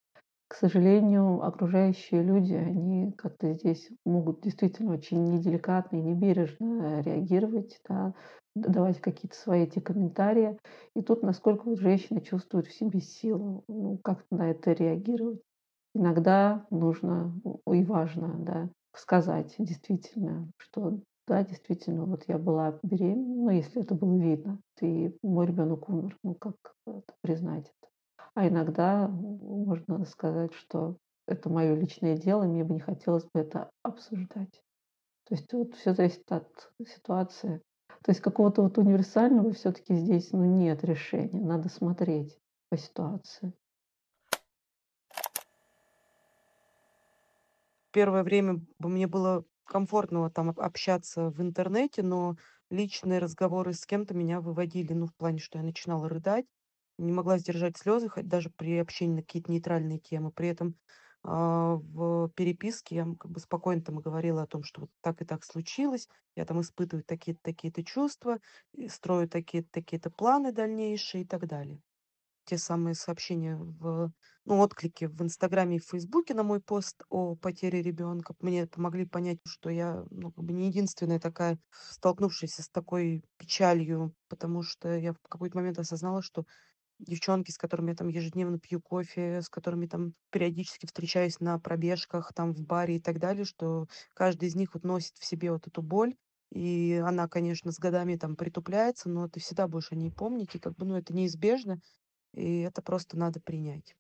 К 0.53 0.55
сожалению, 0.55 1.41
окружающие 1.43 2.21
люди, 2.21 2.53
они 2.53 3.11
как-то 3.13 3.51
здесь 3.53 3.89
могут 4.05 4.41
действительно 4.41 4.93
очень 4.93 5.23
неделикатно 5.23 5.95
и 5.95 6.01
небережно 6.01 7.01
реагировать, 7.01 7.79
да, 7.89 8.13
давать 8.53 9.01
какие-то 9.01 9.35
свои 9.35 9.63
эти 9.63 9.79
комментарии. 9.79 10.59
И 10.95 11.01
тут 11.01 11.23
насколько 11.23 11.63
вот 11.67 11.79
женщина 11.79 12.21
чувствует 12.21 12.67
в 12.67 12.77
себе 12.77 13.01
силу, 13.01 13.63
ну, 13.67 13.97
как 14.03 14.25
на 14.29 14.51
это 14.51 14.73
реагировать. 14.73 15.41
Иногда 15.95 16.67
нужно 16.69 17.33
и 17.71 17.83
важно 17.83 18.35
да, 18.37 18.69
сказать 18.95 19.55
действительно, 19.57 20.51
что 20.57 20.99
да, 21.27 21.43
действительно, 21.43 22.05
вот 22.05 22.25
я 22.27 22.37
была 22.37 22.77
беременна, 22.83 23.45
ну, 23.45 23.49
если 23.49 23.81
это 23.81 23.95
было 23.95 24.15
видно, 24.19 24.59
и 24.81 25.17
мой 25.23 25.47
ребенок 25.47 25.89
умер, 25.89 26.15
ну, 26.23 26.35
как 26.35 26.57
это 26.85 27.15
признать 27.23 27.73
это? 27.81 27.92
А 28.35 28.47
иногда 28.47 29.07
можно 29.07 30.05
сказать, 30.05 30.53
что 30.53 30.97
это 31.27 31.49
мое 31.49 31.75
личное 31.75 32.17
дело, 32.17 32.43
мне 32.43 32.63
бы 32.63 32.73
не 32.73 32.79
хотелось 32.79 33.25
бы 33.25 33.39
это 33.39 33.69
обсуждать. 33.83 34.63
То 35.25 35.35
есть 35.35 35.53
вот 35.53 35.75
все 35.75 35.93
зависит 35.93 36.29
от 36.31 36.71
ситуации. 36.85 37.61
То 38.03 38.11
есть 38.11 38.21
какого-то 38.21 38.63
вот 38.63 38.77
универсального 38.77 39.51
все-таки 39.53 39.93
здесь 39.93 40.31
ну, 40.31 40.43
нет 40.43 40.83
решения. 40.83 41.39
Надо 41.39 41.69
смотреть 41.69 42.37
по 42.69 42.77
ситуации. 42.77 43.53
Первое 47.91 48.23
время 48.23 48.59
мне 48.79 49.07
было 49.07 49.45
комфортно 49.65 50.29
там 50.31 50.49
общаться 50.57 51.29
в 51.29 51.39
интернете, 51.39 52.01
но 52.01 52.35
личные 52.71 53.19
разговоры 53.19 53.73
с 53.73 53.85
кем-то 53.85 54.15
меня 54.15 54.41
выводили, 54.41 54.93
ну, 54.93 55.05
в 55.05 55.15
плане, 55.15 55.37
что 55.37 55.59
я 55.59 55.63
начинала 55.63 56.09
рыдать, 56.09 56.45
не 56.97 57.11
могла 57.11 57.37
сдержать 57.37 57.77
слезы, 57.77 58.09
хоть 58.09 58.27
даже 58.27 58.49
при 58.49 58.77
общении 58.77 59.15
на 59.17 59.21
какие-то 59.21 59.51
нейтральные 59.51 59.99
темы. 59.99 60.31
При 60.31 60.47
этом 60.49 60.77
а, 61.23 61.75
в 61.75 62.29
переписке 62.35 62.95
я 62.95 63.05
как 63.19 63.31
бы 63.31 63.39
спокойно 63.39 63.81
там 63.83 63.97
говорила 63.99 64.43
о 64.43 64.47
том, 64.47 64.63
что 64.63 64.81
вот 64.81 64.89
так 65.01 65.21
и 65.21 65.25
так 65.25 65.43
случилось, 65.45 66.07
я 66.35 66.45
там 66.45 66.61
испытываю 66.61 67.03
такие-то, 67.05 67.41
такие-то 67.43 67.83
чувства, 67.83 68.39
строю 68.89 69.29
такие-то, 69.29 69.69
такие-то 69.71 70.11
планы 70.11 70.51
дальнейшие 70.51 71.23
и 71.23 71.27
так 71.27 71.47
далее 71.47 71.81
те 72.45 72.57
самые 72.57 72.93
сообщения 72.95 73.55
в 73.55 74.11
ну, 74.45 74.59
отклики 74.59 75.05
в 75.05 75.21
"Инстаграме" 75.21 75.77
и 75.77 75.79
в 75.79 75.85
"Фейсбуке" 75.89 76.33
на 76.33 76.43
мой 76.43 76.61
пост 76.61 77.03
о 77.09 77.35
потере 77.35 77.81
ребенка 77.81 78.35
мне 78.39 78.67
помогли 78.67 79.05
понять, 79.05 79.39
что 79.47 79.69
я, 79.69 80.03
ну, 80.09 80.31
как 80.31 80.43
бы 80.43 80.51
не 80.53 80.67
единственная 80.67 81.19
такая, 81.21 81.57
столкнувшаяся 81.71 82.61
с 82.63 82.69
такой 82.69 83.23
печалью, 83.37 84.13
потому 84.27 84.61
что 84.63 84.93
я 84.97 85.13
в 85.13 85.17
какой-то 85.29 85.57
момент 85.57 85.79
осознала, 85.79 86.21
что 86.21 86.45
девчонки, 87.03 87.51
с 87.51 87.57
которыми 87.57 87.91
я 87.91 87.95
там 87.95 88.07
ежедневно 88.07 88.59
пью 88.59 88.81
кофе, 88.81 89.41
с 89.41 89.49
которыми 89.49 89.87
там 89.87 90.13
периодически 90.31 90.85
встречаюсь 90.85 91.39
на 91.39 91.59
пробежках, 91.59 92.33
там 92.33 92.53
в 92.53 92.61
баре 92.61 92.97
и 92.97 92.99
так 92.99 93.19
далее, 93.19 93.45
что 93.45 93.87
каждый 94.13 94.49
из 94.49 94.55
них 94.55 94.73
вот 94.73 94.83
носит 94.83 95.17
в 95.17 95.25
себе 95.25 95.51
вот 95.51 95.67
эту 95.67 95.81
боль. 95.81 96.15
И 96.51 97.01
она, 97.03 97.27
конечно, 97.27 97.71
с 97.71 97.79
годами 97.79 98.15
там 98.15 98.35
притупляется, 98.35 99.09
но 99.09 99.27
ты 99.27 99.39
всегда 99.39 99.67
будешь 99.67 99.91
о 99.91 99.95
ней 99.95 100.11
помнить, 100.11 100.53
и 100.55 100.59
как 100.59 100.75
бы, 100.75 100.85
ну, 100.85 100.95
это 100.95 101.13
неизбежно. 101.13 101.79
И 102.33 102.61
это 102.61 102.81
просто 102.81 103.17
надо 103.17 103.39
принять. 103.41 103.95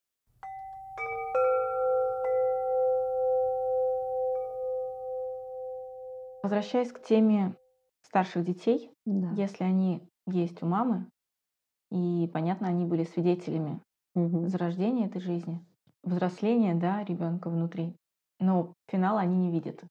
Возвращаясь 6.43 6.91
к 6.91 7.01
теме 7.01 7.55
старших 8.01 8.45
детей, 8.45 8.91
Да. 9.05 9.31
если 9.31 9.63
они 9.63 10.07
есть 10.27 10.61
у 10.61 10.65
мамы, 10.65 11.09
и, 11.93 12.27
понятно, 12.27 12.67
они 12.67 12.85
были 12.85 13.03
свидетелями 13.03 13.81
Мгм. 14.15 14.47
зарождения 14.47 15.07
этой 15.07 15.21
жизни, 15.21 15.63
взросления, 16.03 16.75
да, 16.75 17.03
ребенка 17.03 17.49
внутри, 17.49 17.95
но 18.39 18.73
финала 18.89 19.21
они 19.21 19.37
не 19.37 19.51
видят. 19.51 19.83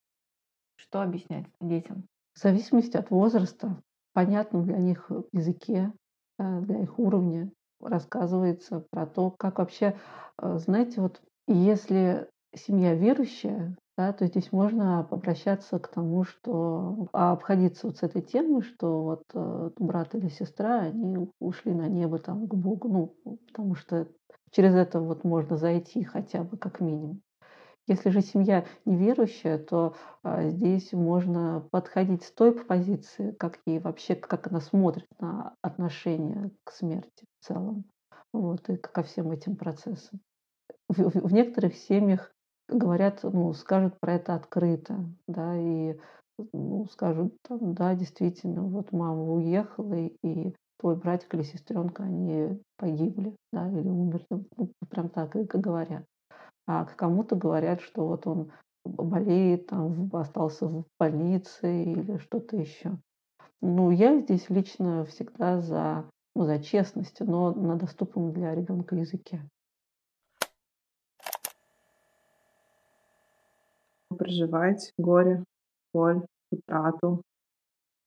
Что 0.77 1.03
объяснять 1.03 1.47
детям? 1.61 2.07
В 2.35 2.39
зависимости 2.41 2.97
от 2.97 3.11
возраста, 3.11 3.83
понятном 4.15 4.65
для 4.65 4.79
них 4.79 5.11
языке, 5.33 5.93
э, 6.39 6.61
для 6.61 6.81
их 6.83 6.99
уровня, 6.99 7.53
рассказывается 7.81 8.85
про 8.91 9.07
то, 9.07 9.31
как 9.31 9.59
вообще, 9.59 9.97
э, 10.41 10.59
знаете, 10.59 11.01
вот 11.01 11.23
если 11.47 12.29
семья 12.55 12.95
верующая, 12.95 13.77
да, 13.97 14.13
то 14.13 14.27
здесь 14.27 14.53
можно 14.53 15.01
обращаться 15.01 15.79
к 15.79 15.89
тому, 15.89 16.25
что 16.25 17.09
а, 17.13 17.33
обходиться 17.33 17.87
вот 17.87 17.99
с 17.99 18.03
этой 18.03 18.23
темой, 18.23 18.63
что 18.63 19.03
вот 19.03 19.23
э, 19.35 19.71
брат 19.79 20.15
или 20.15 20.29
сестра, 20.29 20.81
они 20.81 21.29
ушли 21.41 21.75
на 21.75 21.89
небо 21.89 22.19
там 22.19 22.49
к 22.49 22.55
Богу, 22.55 23.15
ну, 23.25 23.39
потому 23.49 23.75
что 23.75 24.09
через 24.51 24.75
это 24.75 25.01
вот 25.01 25.25
можно 25.25 25.57
зайти 25.57 26.05
хотя 26.05 26.43
бы 26.43 26.57
как 26.57 26.81
минимум. 26.81 27.21
Если 27.89 28.11
же 28.11 28.21
семья 28.23 28.65
неверующая, 28.85 29.59
то 29.59 29.97
а, 30.23 30.49
здесь 30.49 30.93
можно 30.93 31.69
подходить 31.71 32.23
с 32.25 32.33
той 32.33 32.53
позиции, 32.53 33.33
как 33.33 33.59
ей 33.67 33.81
вообще, 33.81 34.15
как 34.15 34.47
она 34.47 34.61
смотрит 34.61 35.09
на 35.21 35.57
отношения 35.63 36.51
к 36.65 36.71
смерти 36.73 37.27
в 37.41 37.47
целом, 37.47 37.85
вот, 38.33 38.69
и 38.71 38.77
ко 38.77 39.03
всем 39.03 39.33
этим 39.33 39.57
процессам. 39.57 40.21
В, 40.89 40.99
в- 40.99 41.29
в 41.29 41.33
некоторых 41.33 41.75
семьях 41.77 42.32
говорят, 42.73 43.21
ну, 43.23 43.53
скажут 43.53 43.99
про 44.01 44.15
это 44.15 44.35
открыто, 44.35 45.05
да, 45.27 45.57
и 45.57 45.97
ну, 46.53 46.87
скажут, 46.91 47.35
там, 47.43 47.75
да, 47.75 47.95
действительно, 47.95 48.63
вот 48.63 48.93
мама 48.93 49.23
уехала, 49.35 49.95
и, 49.95 50.55
твой 50.79 50.97
братик 50.97 51.35
или 51.35 51.43
сестренка, 51.43 52.05
они 52.05 52.61
погибли, 52.77 53.37
да, 53.53 53.69
или 53.71 53.89
умерли, 53.89 54.27
ну, 54.57 54.71
прям 54.91 55.09
так 55.09 55.37
и 55.37 55.45
говорят 55.45 56.05
а 56.67 56.85
кому-то 56.85 57.37
говорят, 57.37 57.81
что 57.81 58.07
вот 58.07 58.27
он 58.27 58.53
болеет, 58.85 59.67
там, 59.67 60.11
остался 60.13 60.67
в 60.67 60.85
больнице 60.99 61.85
или 61.85 62.19
что-то 62.19 62.57
еще. 62.57 62.99
Ну, 63.61 63.91
я 63.91 64.21
здесь 64.21 64.51
лично 64.51 65.05
всегда 65.05 65.61
за, 65.61 66.05
ну, 66.35 66.45
за 66.45 66.59
честность, 66.59 67.21
но 67.21 67.53
на 67.53 67.77
доступном 67.77 68.33
для 68.33 68.55
ребенка 68.55 68.97
языке. 68.97 69.43
Проживать 74.23 74.93
горе, 74.99 75.43
боль, 75.93 76.25
утрату, 76.53 77.23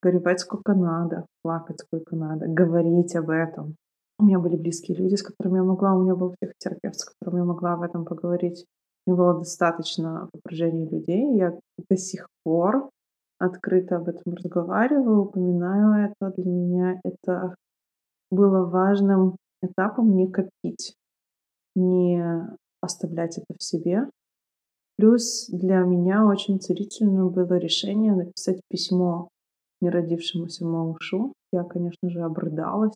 горевать 0.02 0.40
сколько 0.40 0.74
надо, 0.74 1.26
плакать 1.44 1.82
сколько 1.82 2.16
надо, 2.16 2.48
говорить 2.48 3.14
об 3.18 3.30
этом. 3.30 3.76
У 4.18 4.24
меня 4.24 4.40
были 4.40 4.56
близкие 4.56 4.96
люди, 4.96 5.16
с 5.16 5.24
которыми 5.24 5.58
я 5.58 5.64
могла, 5.64 5.94
у 5.94 6.04
меня 6.04 6.16
был 6.16 6.34
психотерапевт, 6.40 6.96
с 6.96 7.04
которым 7.04 7.40
я 7.40 7.44
могла 7.44 7.74
об 7.74 7.82
этом 7.82 8.06
поговорить. 8.06 8.66
Мне 9.06 9.18
было 9.18 9.40
достаточно 9.40 10.30
в 10.32 10.38
окружении 10.38 10.88
людей. 10.88 11.36
Я 11.36 11.60
до 11.90 11.98
сих 11.98 12.30
пор 12.46 12.90
открыто 13.38 13.98
об 13.98 14.08
этом 14.08 14.36
разговариваю, 14.36 15.24
упоминаю 15.24 16.12
это. 16.12 16.32
Для 16.38 16.50
меня 16.50 17.02
это 17.04 17.56
было 18.32 18.64
важным 18.64 19.36
этапом 19.62 20.16
не 20.16 20.32
копить, 20.32 20.96
не 21.76 22.24
оставлять 22.82 23.38
это 23.38 23.54
в 23.60 23.62
себе. 23.62 24.08
Плюс 24.98 25.48
для 25.50 25.80
меня 25.82 26.26
очень 26.26 26.60
целительно 26.60 27.26
было 27.26 27.58
решение 27.58 28.14
написать 28.14 28.62
письмо 28.70 29.30
неродившемуся 29.82 30.66
малышу. 30.66 31.34
Я, 31.52 31.64
конечно 31.64 32.10
же, 32.10 32.22
обрыдалась 32.22 32.94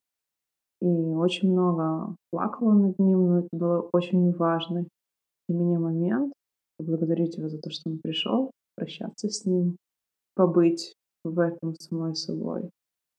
и 0.82 0.86
очень 0.86 1.52
много 1.52 2.16
плакала 2.32 2.72
над 2.72 3.00
ним, 3.00 3.28
но 3.28 3.40
это 3.40 3.50
было 3.52 3.90
очень 3.92 4.32
важный 4.32 4.88
для 5.48 5.58
меня 5.58 5.80
момент. 5.80 6.34
Поблагодарить 6.78 7.36
его 7.36 7.50
за 7.50 7.60
то, 7.60 7.70
что 7.70 7.90
он 7.90 8.00
пришел, 8.00 8.52
прощаться 8.76 9.28
с 9.28 9.44
ним, 9.46 9.76
побыть 10.36 10.94
в 11.26 11.38
этом 11.40 11.76
самой 11.76 12.16
собой, 12.16 12.70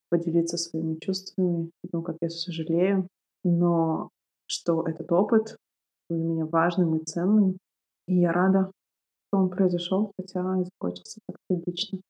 поделиться 0.09 0.57
своими 0.57 0.95
чувствами, 0.95 1.71
ну, 1.93 2.03
как 2.03 2.17
я 2.23 2.31
сожалею, 2.31 3.07
но 3.45 4.09
что 4.47 4.87
этот 4.87 5.13
опыт 5.13 5.57
был 6.09 6.17
для 6.17 6.27
меня 6.27 6.47
важным 6.47 6.97
и 6.97 7.05
ценным, 7.05 7.59
и 8.11 8.19
я 8.19 8.33
рада, 8.33 8.73
что 9.29 9.39
он 9.39 9.51
произошел, 9.51 10.13
хотя 10.17 10.41
и 10.61 10.65
закончился 10.65 11.21
так 11.27 11.37
трагично. 11.49 12.01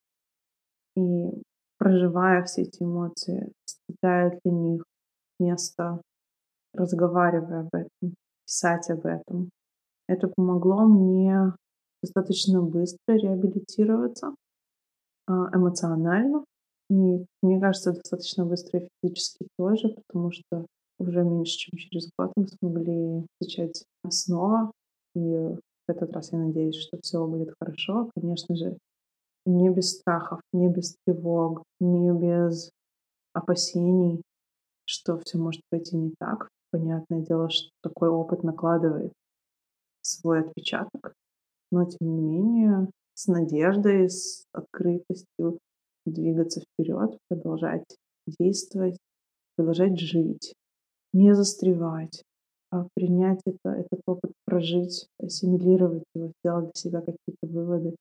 И 0.97 1.43
проживая 1.79 2.43
все 2.45 2.63
эти 2.63 2.83
эмоции, 2.83 3.53
оставляя 3.67 4.41
для 4.43 4.53
них 4.53 4.85
место, 5.39 6.01
разговаривая 6.73 7.61
об 7.61 7.75
этом, 7.75 8.15
писать 8.47 8.89
об 8.89 9.05
этом. 9.05 9.51
Это 10.09 10.29
помогло 10.29 10.87
мне 10.87 11.53
достаточно 12.03 12.63
быстро 12.63 13.13
реабилитироваться 13.13 14.35
а, 15.27 15.55
эмоционально. 15.55 16.45
И 16.89 17.27
мне 17.43 17.61
кажется, 17.61 17.93
достаточно 17.93 18.47
быстро 18.47 18.81
и 18.81 18.89
физически 19.03 19.47
тоже, 19.59 19.91
потому 19.91 20.33
что 20.33 20.67
уже 20.99 21.23
меньше, 21.23 21.59
чем 21.59 21.79
через 21.79 22.11
год 22.19 22.33
мы 22.37 22.49
смогли 22.49 23.27
начать 23.41 23.85
снова. 24.09 24.73
И 25.15 25.57
этот 25.91 26.13
раз 26.13 26.33
я 26.33 26.39
надеюсь, 26.39 26.77
что 26.77 26.99
все 27.03 27.27
будет 27.27 27.55
хорошо. 27.59 28.11
Конечно 28.15 28.57
же, 28.57 28.79
не 29.47 29.71
без 29.71 29.99
страхов, 29.99 30.41
не 30.53 30.69
без 30.69 30.97
тревог, 31.05 31.63
не 31.81 32.13
без 32.13 32.71
опасений, 33.33 34.23
что 34.85 35.19
все 35.19 35.39
может 35.39 35.63
пойти 35.71 35.97
не 35.97 36.15
так. 36.19 36.49
Понятное 36.71 37.21
дело, 37.21 37.51
что 37.51 37.71
такой 37.83 38.09
опыт 38.09 38.43
накладывает 38.45 39.13
свой 40.03 40.41
отпечаток, 40.41 41.15
но 41.71 41.85
тем 41.85 42.17
не 42.17 42.21
менее 42.21 42.89
с 43.15 43.27
надеждой, 43.27 44.09
с 44.09 44.45
открытостью 44.53 45.59
двигаться 46.07 46.61
вперед, 46.61 47.19
продолжать 47.29 47.85
действовать, 48.27 48.97
продолжать 49.57 49.99
жить, 49.99 50.55
не 51.13 51.35
застревать, 51.35 52.23
принять 52.95 53.41
это, 53.45 53.71
этот 53.71 54.01
опыт, 54.07 54.33
прожить, 54.45 55.09
ассимилировать 55.19 56.05
его, 56.15 56.33
сделать 56.41 56.73
для 56.73 56.75
себя 56.75 57.01
какие-то 57.01 57.47
выводы 57.47 57.97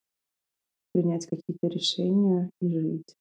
принять 0.93 1.27
какие-то 1.27 1.67
решения 1.67 2.49
и 2.61 2.79
жить. 2.79 3.15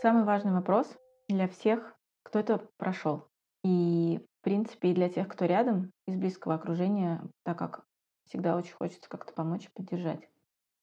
Самый 0.00 0.24
важный 0.24 0.52
вопрос 0.52 0.86
для 1.28 1.46
всех, 1.48 1.94
кто 2.22 2.38
это 2.38 2.66
прошел. 2.78 3.26
И, 3.62 4.18
в 4.40 4.44
принципе, 4.44 4.90
и 4.90 4.94
для 4.94 5.10
тех, 5.10 5.28
кто 5.28 5.44
рядом 5.44 5.92
из 6.06 6.16
близкого 6.16 6.54
окружения, 6.54 7.22
так 7.42 7.58
как 7.58 7.84
всегда 8.24 8.56
очень 8.56 8.72
хочется 8.72 9.10
как-то 9.10 9.34
помочь 9.34 9.66
и 9.66 9.70
поддержать. 9.74 10.30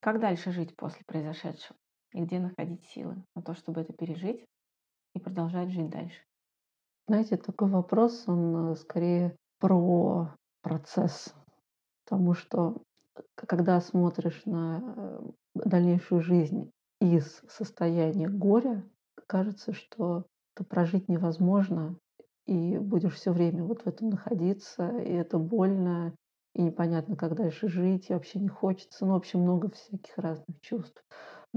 Как 0.02 0.20
дальше 0.20 0.52
жить 0.52 0.76
после 0.76 1.04
произошедшего? 1.06 1.76
И 2.18 2.22
где 2.22 2.40
находить 2.40 2.84
силы 2.86 3.24
на 3.36 3.44
то, 3.44 3.54
чтобы 3.54 3.82
это 3.82 3.94
пережить 3.94 4.44
и 5.14 5.20
продолжать 5.20 5.70
жить 5.70 5.92
дальше? 5.92 6.20
Знаете, 7.08 7.38
такой 7.38 7.70
вопрос, 7.70 8.24
он 8.26 8.72
э, 8.72 8.76
скорее 8.76 9.38
про 9.60 10.36
процесс. 10.64 11.36
Потому 12.04 12.34
что 12.34 12.82
когда 13.36 13.80
смотришь 13.82 14.42
на 14.46 14.82
э, 14.82 15.20
дальнейшую 15.54 16.22
жизнь 16.22 16.72
из 17.00 17.44
состояния 17.48 18.28
горя, 18.28 18.84
кажется, 19.28 19.74
что 19.74 20.26
это 20.56 20.64
прожить 20.64 21.08
невозможно, 21.10 22.00
и 22.48 22.80
будешь 22.80 23.14
все 23.14 23.32
время 23.32 23.64
вот 23.64 23.84
в 23.84 23.88
этом 23.88 24.10
находиться, 24.10 24.90
и 25.02 25.12
это 25.12 25.38
больно, 25.38 26.16
и 26.56 26.64
непонятно, 26.64 27.16
как 27.16 27.36
дальше 27.36 27.68
жить, 27.68 28.10
и 28.10 28.14
вообще 28.14 28.40
не 28.40 28.48
хочется. 28.48 29.06
Ну, 29.06 29.14
в 29.14 29.18
общем, 29.18 29.42
много 29.42 29.70
всяких 29.70 30.18
разных 30.18 30.60
чувств. 30.62 31.04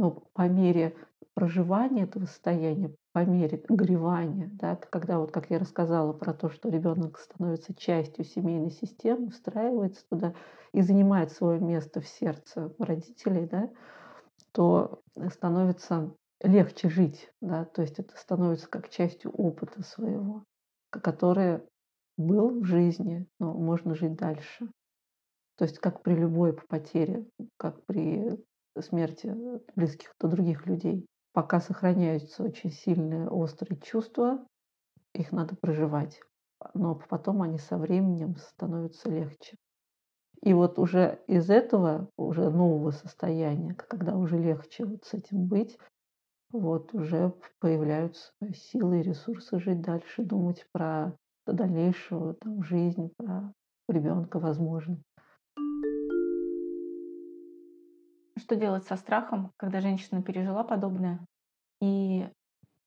Но 0.00 0.12
по 0.32 0.48
мере 0.48 0.96
проживания 1.34 2.04
этого 2.04 2.24
состояния, 2.24 2.96
по 3.12 3.22
мере 3.26 3.62
горевания, 3.68 4.48
да, 4.54 4.74
когда 4.76 5.18
вот, 5.18 5.30
как 5.30 5.50
я 5.50 5.58
рассказала 5.58 6.14
про 6.14 6.32
то, 6.32 6.48
что 6.48 6.70
ребенок 6.70 7.18
становится 7.18 7.74
частью 7.74 8.24
семейной 8.24 8.70
системы, 8.70 9.28
встраивается 9.28 10.02
туда 10.08 10.32
и 10.72 10.80
занимает 10.80 11.32
свое 11.32 11.60
место 11.60 12.00
в 12.00 12.08
сердце 12.08 12.74
родителей, 12.78 13.46
да, 13.46 13.68
то 14.52 15.02
становится 15.28 16.14
легче 16.42 16.88
жить, 16.88 17.30
да, 17.42 17.66
то 17.66 17.82
есть 17.82 17.98
это 17.98 18.16
становится 18.16 18.70
как 18.70 18.88
частью 18.88 19.32
опыта 19.32 19.82
своего, 19.82 20.44
который 20.88 21.60
был 22.16 22.62
в 22.62 22.64
жизни, 22.64 23.26
но 23.38 23.52
можно 23.52 23.94
жить 23.94 24.16
дальше. 24.16 24.66
То 25.58 25.64
есть 25.64 25.78
как 25.78 26.02
при 26.02 26.14
любой 26.14 26.54
потере, 26.54 27.26
как 27.58 27.84
при 27.84 28.42
смерти 28.78 29.34
близких 29.74 30.14
то 30.18 30.28
других 30.28 30.66
людей. 30.66 31.06
Пока 31.32 31.60
сохраняются 31.60 32.42
очень 32.42 32.70
сильные 32.70 33.28
острые 33.28 33.80
чувства, 33.80 34.46
их 35.14 35.32
надо 35.32 35.56
проживать. 35.56 36.20
Но 36.74 36.94
потом 37.08 37.42
они 37.42 37.58
со 37.58 37.78
временем 37.78 38.36
становятся 38.36 39.10
легче. 39.10 39.56
И 40.42 40.54
вот 40.54 40.78
уже 40.78 41.20
из 41.26 41.50
этого, 41.50 42.08
уже 42.16 42.50
нового 42.50 42.90
состояния, 42.90 43.74
когда 43.74 44.16
уже 44.16 44.38
легче 44.38 44.86
вот 44.86 45.04
с 45.04 45.14
этим 45.14 45.46
быть, 45.46 45.78
вот 46.50 46.94
уже 46.94 47.34
появляются 47.60 48.32
силы 48.54 49.00
и 49.00 49.02
ресурсы 49.02 49.60
жить 49.60 49.82
дальше, 49.82 50.24
думать 50.24 50.66
про 50.72 51.16
дальнейшую 51.46 52.34
там, 52.34 52.62
жизнь, 52.62 53.12
про 53.16 53.52
ребенка, 53.88 54.38
возможно. 54.38 55.02
Что 58.40 58.56
делать 58.56 58.84
со 58.84 58.96
страхом, 58.96 59.52
когда 59.56 59.80
женщина 59.80 60.22
пережила 60.22 60.64
подобное, 60.64 61.24
и 61.80 62.26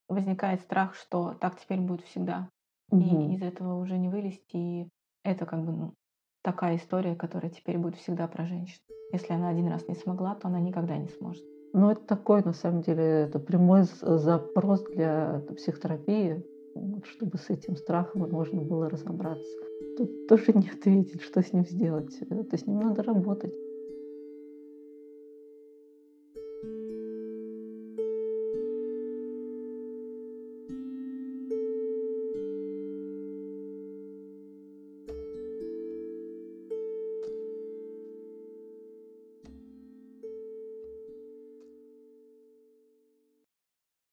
возникает 0.07 0.61
страх, 0.61 0.95
что 0.95 1.35
так 1.39 1.59
теперь 1.59 1.79
будет 1.79 2.01
всегда, 2.01 2.49
угу. 2.89 3.01
и 3.01 3.35
из 3.35 3.41
этого 3.41 3.75
уже 3.75 3.97
не 3.97 4.09
вылезти, 4.09 4.57
и 4.57 4.89
это 5.23 5.45
как 5.45 5.63
бы 5.63 5.71
ну, 5.71 5.93
такая 6.43 6.77
история, 6.77 7.15
которая 7.15 7.51
теперь 7.51 7.77
будет 7.77 7.95
всегда 7.95 8.27
про 8.27 8.45
женщин. 8.45 8.79
Если 9.11 9.33
она 9.33 9.49
один 9.49 9.67
раз 9.67 9.87
не 9.87 9.95
смогла, 9.95 10.35
то 10.35 10.47
она 10.47 10.59
никогда 10.59 10.97
не 10.97 11.07
сможет. 11.07 11.43
Ну, 11.73 11.89
это 11.89 12.01
такой, 12.01 12.43
на 12.43 12.53
самом 12.53 12.81
деле, 12.81 13.03
это 13.03 13.39
прямой 13.39 13.83
запрос 14.01 14.83
для 14.83 15.43
психотерапии, 15.55 16.43
чтобы 17.05 17.37
с 17.37 17.49
этим 17.49 17.75
страхом 17.75 18.29
можно 18.29 18.61
было 18.61 18.89
разобраться. 18.89 19.57
Тут 19.97 20.27
тоже 20.27 20.53
не 20.53 20.69
ответить, 20.69 21.21
что 21.21 21.41
с 21.41 21.53
ним 21.53 21.65
сделать. 21.65 22.15
Это 22.29 22.57
с 22.57 22.65
ним 22.65 22.79
надо 22.79 23.03
работать. 23.03 23.53